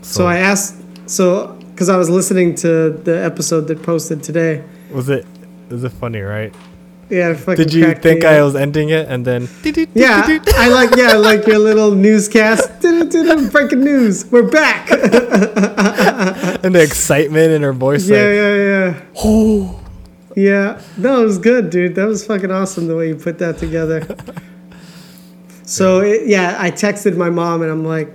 [0.02, 0.76] So, I asked,
[1.09, 4.62] so because I was listening to the episode that posted today.
[4.93, 5.26] was it
[5.70, 6.55] was it funny, right?
[7.12, 9.47] Yeah, fucking Did you think I was ending it and then?
[9.93, 12.80] Yeah, I like yeah, like your little newscast.
[12.80, 14.24] Breaking news.
[14.32, 14.89] We're back.
[14.89, 19.02] yeah, and the excitement in her voice, like, yeah, yeah.
[19.16, 19.78] oh,
[20.34, 21.97] Yeah, it was good, dude.
[21.97, 24.06] That was fucking awesome the way you put that together.
[25.64, 28.09] So it, yeah, I texted my mom and I'm like,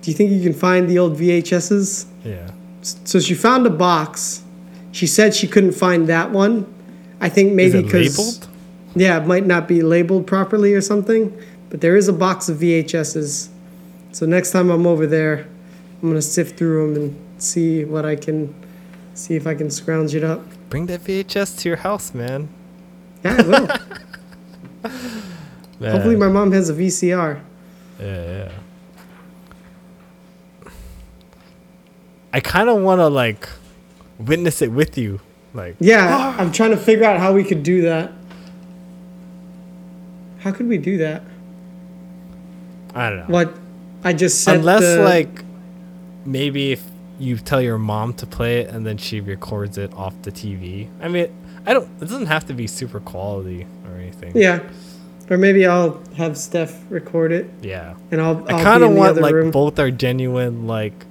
[0.00, 2.50] "Do you think you can find the old VHSs?" yeah.
[2.80, 4.42] So she found a box.
[4.90, 6.72] She said she couldn't find that one.
[7.22, 8.46] I think maybe because
[8.94, 11.32] yeah, it might not be labeled properly or something.
[11.70, 13.48] But there is a box of VHSs.
[14.10, 15.46] So next time I'm over there,
[16.02, 18.54] I'm gonna sift through them and see what I can,
[19.14, 20.42] see if I can scrounge it up.
[20.68, 22.50] Bring that VHS to your house, man.
[23.24, 23.68] Yeah, I will.
[25.80, 25.92] Man.
[25.92, 27.40] Hopefully, my mom has a VCR.
[27.98, 28.52] Yeah, yeah.
[32.34, 33.48] I kind of want to like
[34.18, 35.20] witness it with you,
[35.54, 36.36] like Yeah, ah!
[36.38, 38.12] I'm trying to figure out how we could do that.
[40.38, 41.22] How could we do that?
[42.94, 43.24] I don't know.
[43.28, 43.54] What?
[44.04, 45.44] I just said Unless the- like
[46.24, 46.82] maybe if
[47.18, 50.88] you tell your mom to play it and then she records it off the TV.
[51.00, 51.28] I mean,
[51.66, 51.88] I don't.
[52.00, 54.32] It doesn't have to be super quality or anything.
[54.36, 54.60] Yeah,
[55.30, 57.94] or maybe I'll have Steph record it, Yeah.
[58.10, 58.38] and I'll.
[58.48, 59.50] I'll I kind of in the want like room.
[59.52, 61.06] both our genuine like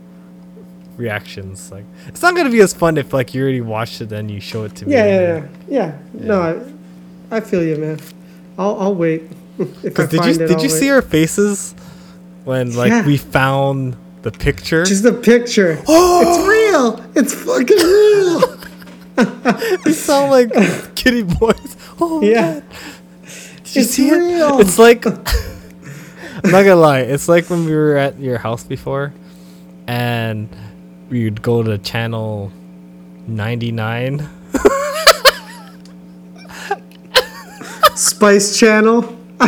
[0.98, 1.72] reactions.
[1.72, 4.40] Like it's not gonna be as fun if like you already watched it then you
[4.40, 4.94] show it to me.
[4.94, 6.26] Yeah, and yeah, yeah, yeah.
[6.28, 6.42] No,
[7.32, 8.00] I, I feel you, man.
[8.58, 9.24] I'll, I'll wait.
[9.60, 11.74] if I Because did find you it, did I'll you see our faces
[12.44, 13.06] when like Yeah.
[13.06, 14.86] we found the picture.
[14.86, 15.82] Just a picture.
[15.88, 17.12] Oh, It's real.
[17.16, 18.58] It's fucking real.
[19.86, 20.52] They sound like
[20.96, 21.78] kitty boys.
[22.00, 22.54] Oh Yeah.
[22.60, 22.64] God.
[23.64, 24.58] Did you It's see real.
[24.60, 24.62] it?
[24.68, 27.02] It's like I'm not gonna lie.
[27.02, 29.14] It's like when we were at your house before,
[29.88, 30.50] and
[31.12, 32.52] we'd go to channel
[33.28, 34.28] ninety nine.
[37.96, 39.04] Spice Channel.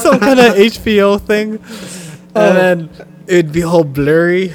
[0.00, 1.58] some kind of HBO thing,
[2.34, 2.40] Oh.
[2.48, 4.52] and then it'd be all blurry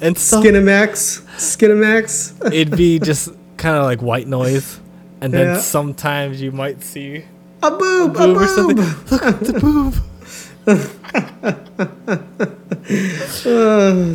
[0.00, 0.44] and stuff.
[0.44, 1.22] Skinamax.
[1.36, 2.52] Skinamax.
[2.52, 4.78] It'd be just kind of like white noise,
[5.20, 5.58] and then Yeah.
[5.60, 7.24] sometimes you might see
[7.62, 8.16] A boob.
[8.16, 8.76] A boob or something.
[8.76, 9.10] boob.
[9.10, 9.94] Look at the boob.
[10.66, 10.86] Uh,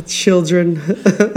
[0.06, 0.80] children.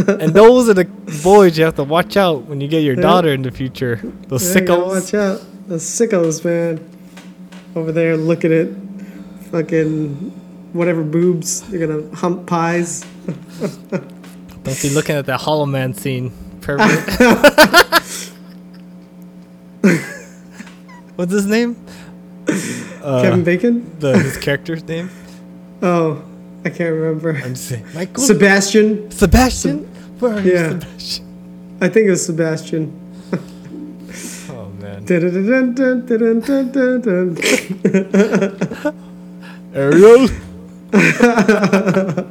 [0.08, 0.86] And those are the
[1.24, 4.00] boys you have to watch out when you get your daughter in the future.
[4.28, 4.88] Those Yeah, sickos.
[4.88, 5.42] watch out.
[5.68, 6.80] The sickos, man.
[7.76, 8.68] Over there looking at
[9.52, 10.32] fucking
[10.74, 11.62] whatever boobs.
[11.70, 13.06] They're gonna hump pies.
[14.64, 16.32] Don't be looking at that Hollow Man scene.
[16.62, 16.90] Pervert.
[21.16, 21.76] What's his name?
[22.48, 24.00] Uh, Kevin Bacon?
[24.00, 25.10] the his character's name.
[25.82, 26.24] Oh,
[26.64, 27.40] I can't remember.
[27.44, 27.86] I'm saying.
[27.94, 29.10] Michael Sebastian.
[29.12, 29.86] Sebastian.
[30.20, 30.70] Where are you, Yeah.
[30.80, 31.26] Sebastian?
[31.82, 32.92] I think it was Sebastian.
[34.48, 35.06] Oh man.
[39.74, 40.28] Ariel.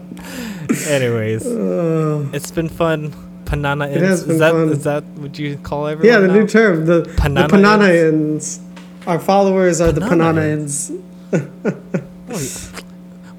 [0.88, 3.12] Anyways, Uh, it's been fun.
[3.44, 4.26] Panana It has ins.
[4.26, 4.68] been Is that fun.
[4.70, 6.12] is that what you call everyone?
[6.14, 6.34] yeah, the now?
[6.40, 6.86] new term.
[6.86, 8.58] The Panana the Pananaans.
[9.06, 10.90] Our followers are the Pananaans.
[11.30, 12.80] Pananaans.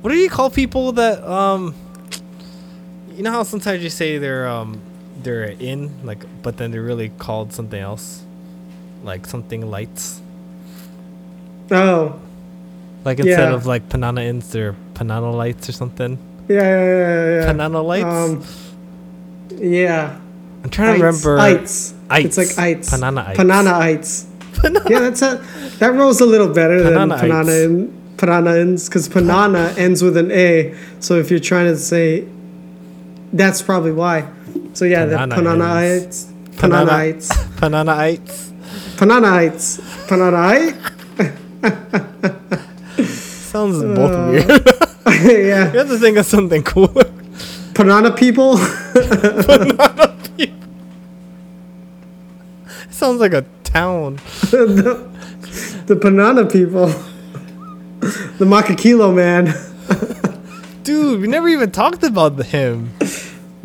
[0.02, 1.74] What do you call people that um?
[3.16, 4.80] You know how sometimes you say they're um
[5.24, 8.22] they're in like, but then they're really called something else,
[9.04, 10.22] like something lights.
[11.72, 12.20] Oh,
[13.04, 13.56] Like instead Yeah.
[13.56, 16.20] of like Panana ins, they're Panana lights or something.
[16.48, 17.52] yeah, yeah, yeah, yeah.
[17.52, 18.06] Panana lights.
[18.06, 18.44] Um,
[19.60, 20.20] yeah.
[20.64, 21.40] I'm trying to remember.
[21.40, 21.96] Ites.
[22.12, 22.38] Ites.
[22.38, 22.92] It's like ites.
[22.94, 23.40] Panana ites.
[23.40, 24.28] Panana ites.
[24.64, 25.41] Yeah, that's a,
[25.80, 27.88] that rolls a little better Panana than panana in
[28.18, 30.73] Pananaans because panana ends with an A.
[30.99, 32.26] So if you're trying to say,
[33.34, 34.27] that's probably why.
[34.73, 36.32] So yeah, the Panana Pananaites.
[36.56, 37.27] Panana- Pananaites.
[37.60, 38.52] Panana ites.
[38.98, 39.82] Pananaites.
[40.07, 40.76] Pananite.
[43.52, 44.48] Sounds both Uh, weird.
[45.48, 45.72] yeah.
[45.72, 46.88] you have to think of something cool.
[47.73, 48.56] Panana people.
[48.94, 50.56] Panana people.
[52.90, 53.44] Sounds like a
[53.76, 54.15] town.
[54.52, 55.10] the,
[55.85, 56.88] the Panana people.
[58.39, 59.53] the Makakilo man.
[60.84, 62.93] Dude, we never even talked about the him.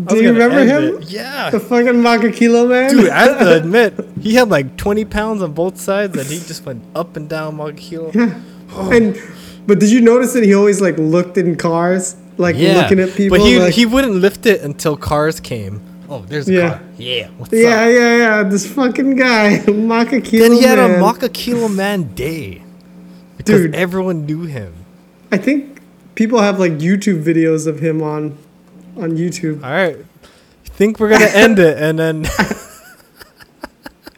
[0.05, 0.97] Do you remember him?
[0.97, 1.11] it.
[1.11, 1.51] Yeah.
[1.51, 2.91] The fucking Makakilo man.
[2.91, 6.39] Dude, I have to admit, he had like 20 pounds on both sides and he
[6.39, 8.43] just went up and down Makakilo.
[8.73, 8.91] Oh.
[8.91, 9.16] and
[9.66, 13.39] but did you notice that he always like looked in cars, like looking at people?
[13.39, 15.82] But he, like, he wouldn't lift it until cars came.
[16.11, 16.69] Oh, there's a Yeah.
[16.70, 16.81] car.
[16.99, 17.28] Yeah.
[17.39, 17.91] What's yeah, up?
[17.93, 18.43] yeah, yeah.
[18.43, 20.99] This fucking guy, Makakilo Then he had man.
[21.01, 22.62] a Makakilo Man day.
[23.39, 23.74] Because Dude.
[23.77, 24.74] everyone knew him.
[25.31, 25.81] I think
[26.16, 28.37] people have like YouTube videos of him on
[28.97, 29.62] on YouTube.
[29.65, 29.97] All right.
[30.65, 32.27] Think we're going to end it and then.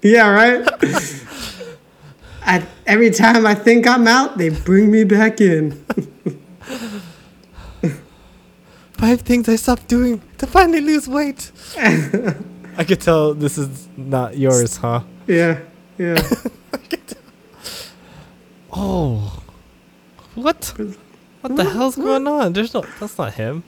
[0.05, 0.69] Yeah, right.
[2.45, 5.79] I, every time I think I'm out, they bring me back in.
[9.03, 11.51] Five things I stopped doing to finally lose weight.
[11.77, 15.01] I could tell this is not yours, huh?
[15.27, 15.59] Yeah,
[15.99, 16.23] yeah.
[18.73, 19.43] Oh.
[20.37, 20.73] What?
[21.41, 22.53] What the hell's going on?
[22.53, 22.83] There's no.
[23.01, 23.65] That's not him.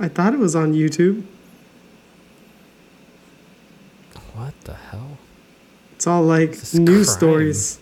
[0.00, 1.24] I thought it was on YouTube.
[4.34, 5.18] What the hell?
[5.92, 7.18] It's all like This news crime.
[7.18, 7.78] stories.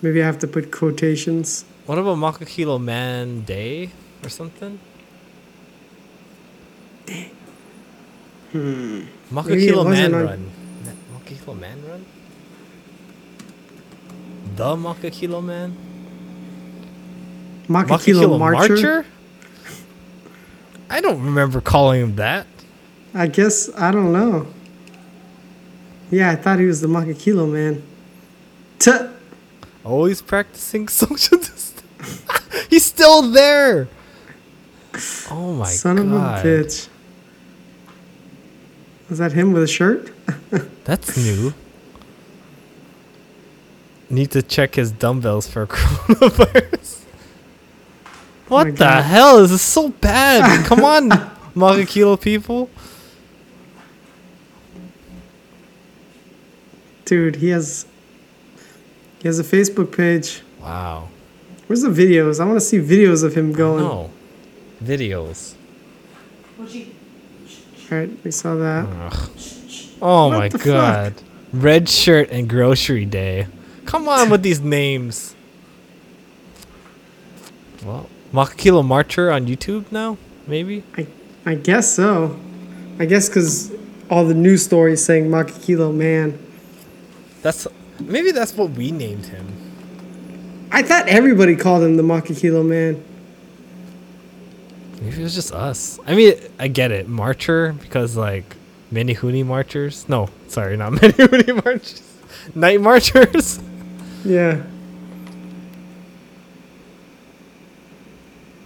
[0.00, 1.64] Maybe I have to put quotations.
[1.86, 3.90] What about Makakilo Man Day
[4.22, 4.78] or something?
[8.52, 8.98] Hmm.
[9.00, 10.50] Maybe Makakilo Man on- Run.
[10.84, 12.06] Ma- Makakilo Man Run?
[14.56, 15.76] The Makakilo Man?
[17.68, 19.06] Makakilo Marcher?
[20.90, 22.46] I don't remember calling him that.
[23.14, 24.46] I guess I don't know.
[26.10, 27.82] Yeah, I thought he was the Makakilo man.
[28.78, 28.90] T-
[29.84, 31.71] Always practicing social distance.
[32.70, 33.88] He's still there.
[35.30, 36.02] Oh my son god.
[36.02, 36.88] Son of a bitch.
[39.10, 40.10] Is that him with a shirt?
[40.84, 41.52] That's new.
[44.10, 47.04] Need to check his dumbbells for coronavirus.
[48.48, 49.02] What my the God.
[49.04, 49.40] hell?
[49.42, 50.66] This is so bad.
[50.66, 51.08] Come on,
[51.54, 52.68] Makakilo people.
[57.04, 57.86] Dude, he has
[59.20, 60.42] he has a Facebook page.
[60.60, 61.08] Wow.
[61.72, 62.38] Where's the videos?
[62.38, 63.82] I want to see videos of him going.
[63.82, 64.10] No.
[64.84, 65.54] Videos.
[66.58, 66.66] All
[67.90, 68.84] right, we saw that.
[68.84, 69.30] Ugh.
[70.02, 70.66] Oh What my the fuck?
[70.66, 71.14] god.
[71.50, 73.46] Red shirt and grocery day.
[73.86, 75.34] Come on with these names.
[77.82, 80.18] Well, Makakilo Marcher on YouTube now?
[80.46, 80.84] Maybe?
[80.98, 81.06] I,
[81.46, 82.38] I guess so.
[82.98, 83.72] I guess because
[84.10, 86.38] all the news stories saying Makakilo Man.
[87.40, 87.66] That's
[87.98, 89.61] maybe that's what we named him.
[90.74, 93.04] I thought everybody called him the Makakilo Man.
[95.02, 96.00] Maybe it was just us.
[96.06, 97.08] I mean, I get it.
[97.08, 98.56] Marcher because like
[98.90, 100.08] Menehune marchers.
[100.08, 102.02] No, sorry, not Menehune marchers.
[102.54, 103.60] Night marchers.
[104.24, 104.62] Yeah.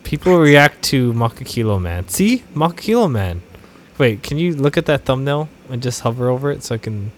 [0.04, 2.06] People react to Makakilo Man.
[2.08, 2.44] See?
[2.54, 3.40] Makakilo Man.
[3.96, 7.10] Wait, can you look at that thumbnail and just hover over it so I can.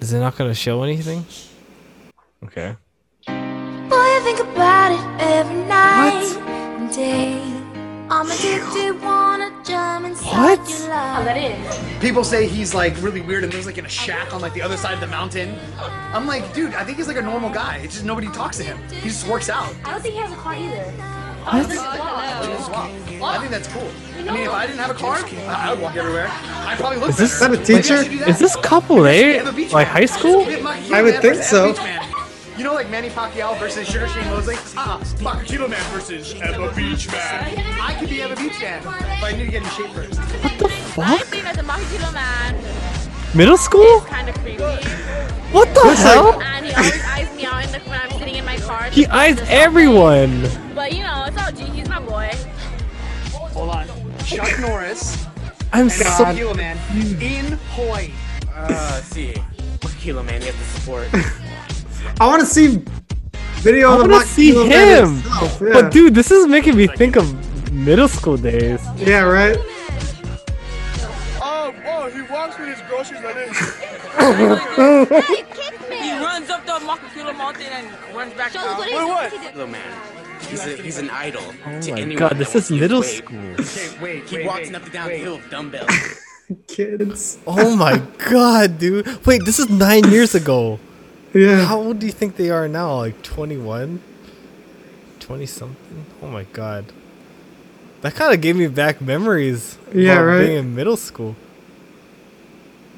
[0.00, 1.24] Is it not going to show anything?
[2.46, 2.76] Okay.
[3.26, 7.40] Boy, I think about it every night and day.
[8.10, 10.68] I'm addicted, wanna jump inside What?
[10.68, 11.24] your love.
[11.24, 12.00] that is.
[12.00, 14.60] People say he's like really weird and lives like in a shack on like the
[14.62, 15.58] other side of the mountain.
[16.12, 17.78] I'm like, dude, I think he's like a normal guy.
[17.78, 18.78] It's just nobody talks to him.
[18.90, 19.74] He just works out.
[19.84, 20.84] I don't think he has a car either.
[21.44, 21.78] Which.
[23.22, 23.90] I think that's cool.
[24.18, 26.28] I mean, if I didn't have a car, I I would walk everywhere.
[26.30, 27.54] I'd probably look Is this- better.
[27.54, 27.94] Is a teacher?
[27.96, 28.28] Maybe I should do that.
[28.28, 29.12] Is this couple eh?
[29.12, 29.38] They A?
[29.44, 30.46] have a beach Like high school?
[30.94, 31.74] I would think so.
[32.54, 32.58] Beach Man.
[32.58, 34.54] You know, like Manny Pacquiao versus Sugar Shane Mosley?
[34.54, 34.98] Uh-uh.
[35.18, 37.44] Makakilo Man versus Ewa Beach Man.
[37.80, 40.18] I could be Ewa Beach Man, but I need to get in shape first.
[40.98, 42.56] I think that the Makakilo man
[43.36, 44.00] Middle school?
[44.02, 44.62] kind of creepy.
[44.62, 46.40] What the hell?
[46.42, 48.84] And he always eyes me out in the, when I'm sitting in my car.
[48.84, 50.48] He eyes everyone.
[50.74, 51.64] But you know, it's all G.
[51.64, 52.30] He's my boy.
[53.32, 53.88] Hold on.
[54.24, 55.26] Chuck Norris
[55.72, 56.04] I'm and so.
[56.04, 56.76] Makakilo Man
[57.20, 58.12] in Hawaii.
[58.52, 59.34] Uh, see.
[59.98, 61.08] Kilo man, you have to support.
[62.20, 62.82] I want to see
[63.62, 65.22] video I of want to see him.
[65.26, 65.72] Oh, yeah.
[65.72, 68.80] But dude, this is making me think of middle school days.
[68.96, 69.56] yeah, right?
[71.40, 73.58] Oh, oh, he walks with his groceries like this.
[75.90, 78.78] He runs up the Makakilo mountain and runs back down.
[78.80, 79.30] Wait, what?
[79.32, 79.80] Kilo man.
[80.48, 81.42] He's, a, he's an idol.
[81.66, 83.24] Oh to my anyone god, this is middle weight.
[83.24, 83.38] school.
[83.58, 84.92] Okay, wait, He wait, walks wait, up and wait.
[84.92, 85.90] downhill with dumbbells.
[86.68, 87.38] Kids.
[87.46, 87.98] Oh my
[88.30, 89.06] god, dude.
[89.26, 90.78] Wait, this is nine years ago.
[91.34, 91.64] Yeah.
[91.64, 92.96] How old do you think they are now?
[92.96, 94.00] Like 21?
[95.18, 96.06] 20 something?
[96.22, 96.86] Oh my god.
[98.02, 99.78] That kind of gave me back memories.
[99.92, 100.46] Yeah, about right?
[100.46, 101.34] Being in middle school.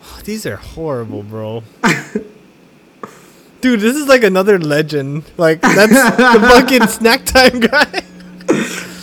[0.02, 1.62] Oh, these are horrible, bro.
[3.60, 5.24] Dude, this is like another legend.
[5.36, 8.02] Like, that's the fucking snack time guy.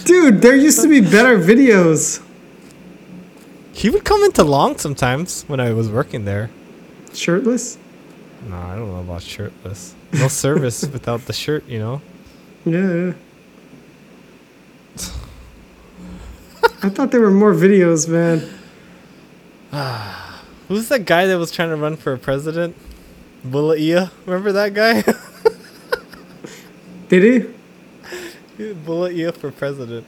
[0.04, 2.22] Dude, there used to be better videos.
[3.74, 6.52] He would come into long sometimes when I was working there.
[7.14, 7.78] Shirtless?
[8.46, 9.96] No, I don't know about shirtless.
[10.12, 12.02] No service without the shirt, you know?
[12.66, 13.14] Yeah.
[16.82, 18.50] I thought there were more videos, man.
[20.68, 22.76] Who's that guy that was trying to run for president?
[23.48, 24.12] Bulai'a?
[24.26, 25.02] Remember that guy?
[27.10, 27.50] Did he?
[28.86, 30.06] Bulai'a for president.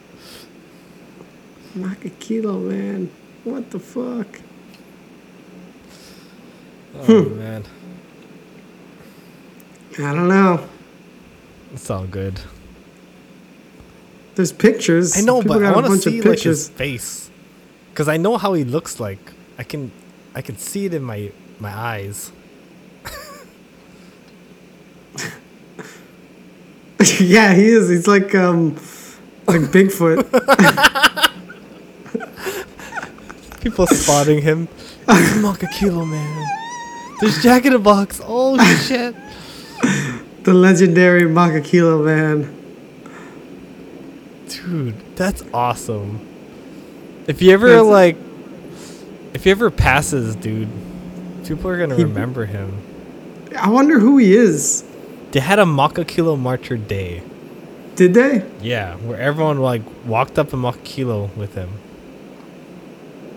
[1.76, 3.10] Makakilo, man.
[3.44, 4.40] What the fuck?
[6.98, 7.38] Oh hmm.
[7.38, 7.64] man,
[9.98, 10.66] I don't know.
[11.72, 12.38] it's all good.
[14.34, 15.16] There's pictures.
[15.16, 17.30] I know, People but I want to see like his face,
[17.94, 19.32] cause I know how he looks like.
[19.58, 19.90] I can,
[20.34, 22.30] I can see it in my my eyes.
[27.18, 27.88] yeah, he is.
[27.88, 28.74] He's like um,
[29.46, 30.26] like Bigfoot.
[33.62, 34.68] People spotting him.
[35.06, 36.46] Makakilo man.
[37.20, 38.20] There's Jack in a Box.
[38.22, 39.14] Oh shit.
[40.46, 42.54] The legendary Makakilo, man.
[44.48, 46.20] Dude, that's awesome.
[47.26, 48.16] If you ever That's- like,
[49.34, 50.68] if he ever passes, dude,
[51.44, 52.74] people are gonna He- remember him.
[53.58, 54.84] I wonder who he is.
[55.32, 57.22] They had a Makakilo Marcher Day.
[57.96, 58.42] Did they?
[58.62, 61.70] Yeah, where everyone like walked up a Makakilo with him.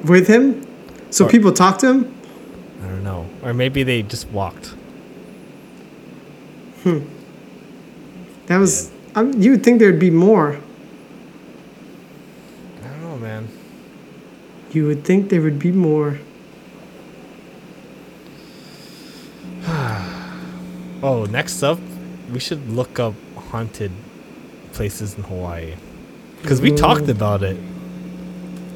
[0.05, 0.61] With him?
[1.09, 2.11] So Or- people talked to him?
[2.83, 4.73] I don't know, or maybe they just walked.
[8.47, 8.91] That was.
[9.15, 10.59] Um, you would think there'd be more.
[12.83, 13.47] I don't know, man.
[14.71, 16.19] You would think there would be more.
[21.01, 21.79] Oh, next up,
[22.29, 23.13] we should look up
[23.51, 23.89] haunted
[24.73, 25.75] places in Hawaii,
[26.41, 27.55] because we talked about it.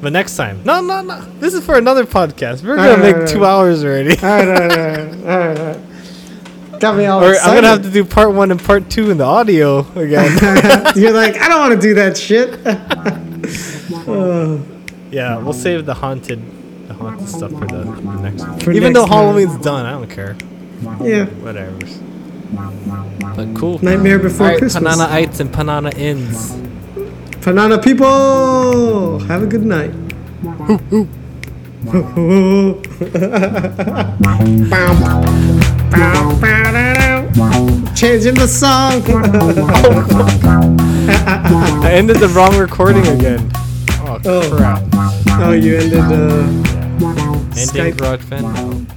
[0.00, 1.20] But next time, no, no, no.
[1.38, 2.64] This is for another podcast.
[2.64, 4.16] We're gonna make two hours already.
[4.16, 5.80] All right, all right, all right, all right, all right.
[6.80, 9.18] Got me all Or I'm gonna have to do part one and part two in
[9.18, 10.32] the audio again.
[10.96, 12.58] You're like, I don't want to do that shit.
[15.12, 16.42] yeah, we'll save the haunted,
[16.88, 18.62] the haunted stuff for the, the next.
[18.62, 19.24] For Even next though time.
[19.24, 20.36] Halloween's done, I don't care.
[21.02, 21.26] yeah.
[21.26, 21.78] Whatever.
[23.34, 23.78] But cool.
[23.82, 24.96] Nightmare Before Alright, Christmas.
[24.96, 26.52] Panana Ites and Panana Inns.
[27.44, 29.92] Panana people, have a good night.
[37.94, 39.02] Changing the song.
[41.84, 43.50] I ended the wrong recording again.
[44.00, 44.56] Oh, Oh.
[44.56, 44.82] crap.
[45.40, 46.42] oh, you ended uh,
[47.56, 47.94] Ending Skype.
[47.94, 48.42] GarageBand?
[48.42, 48.93] No.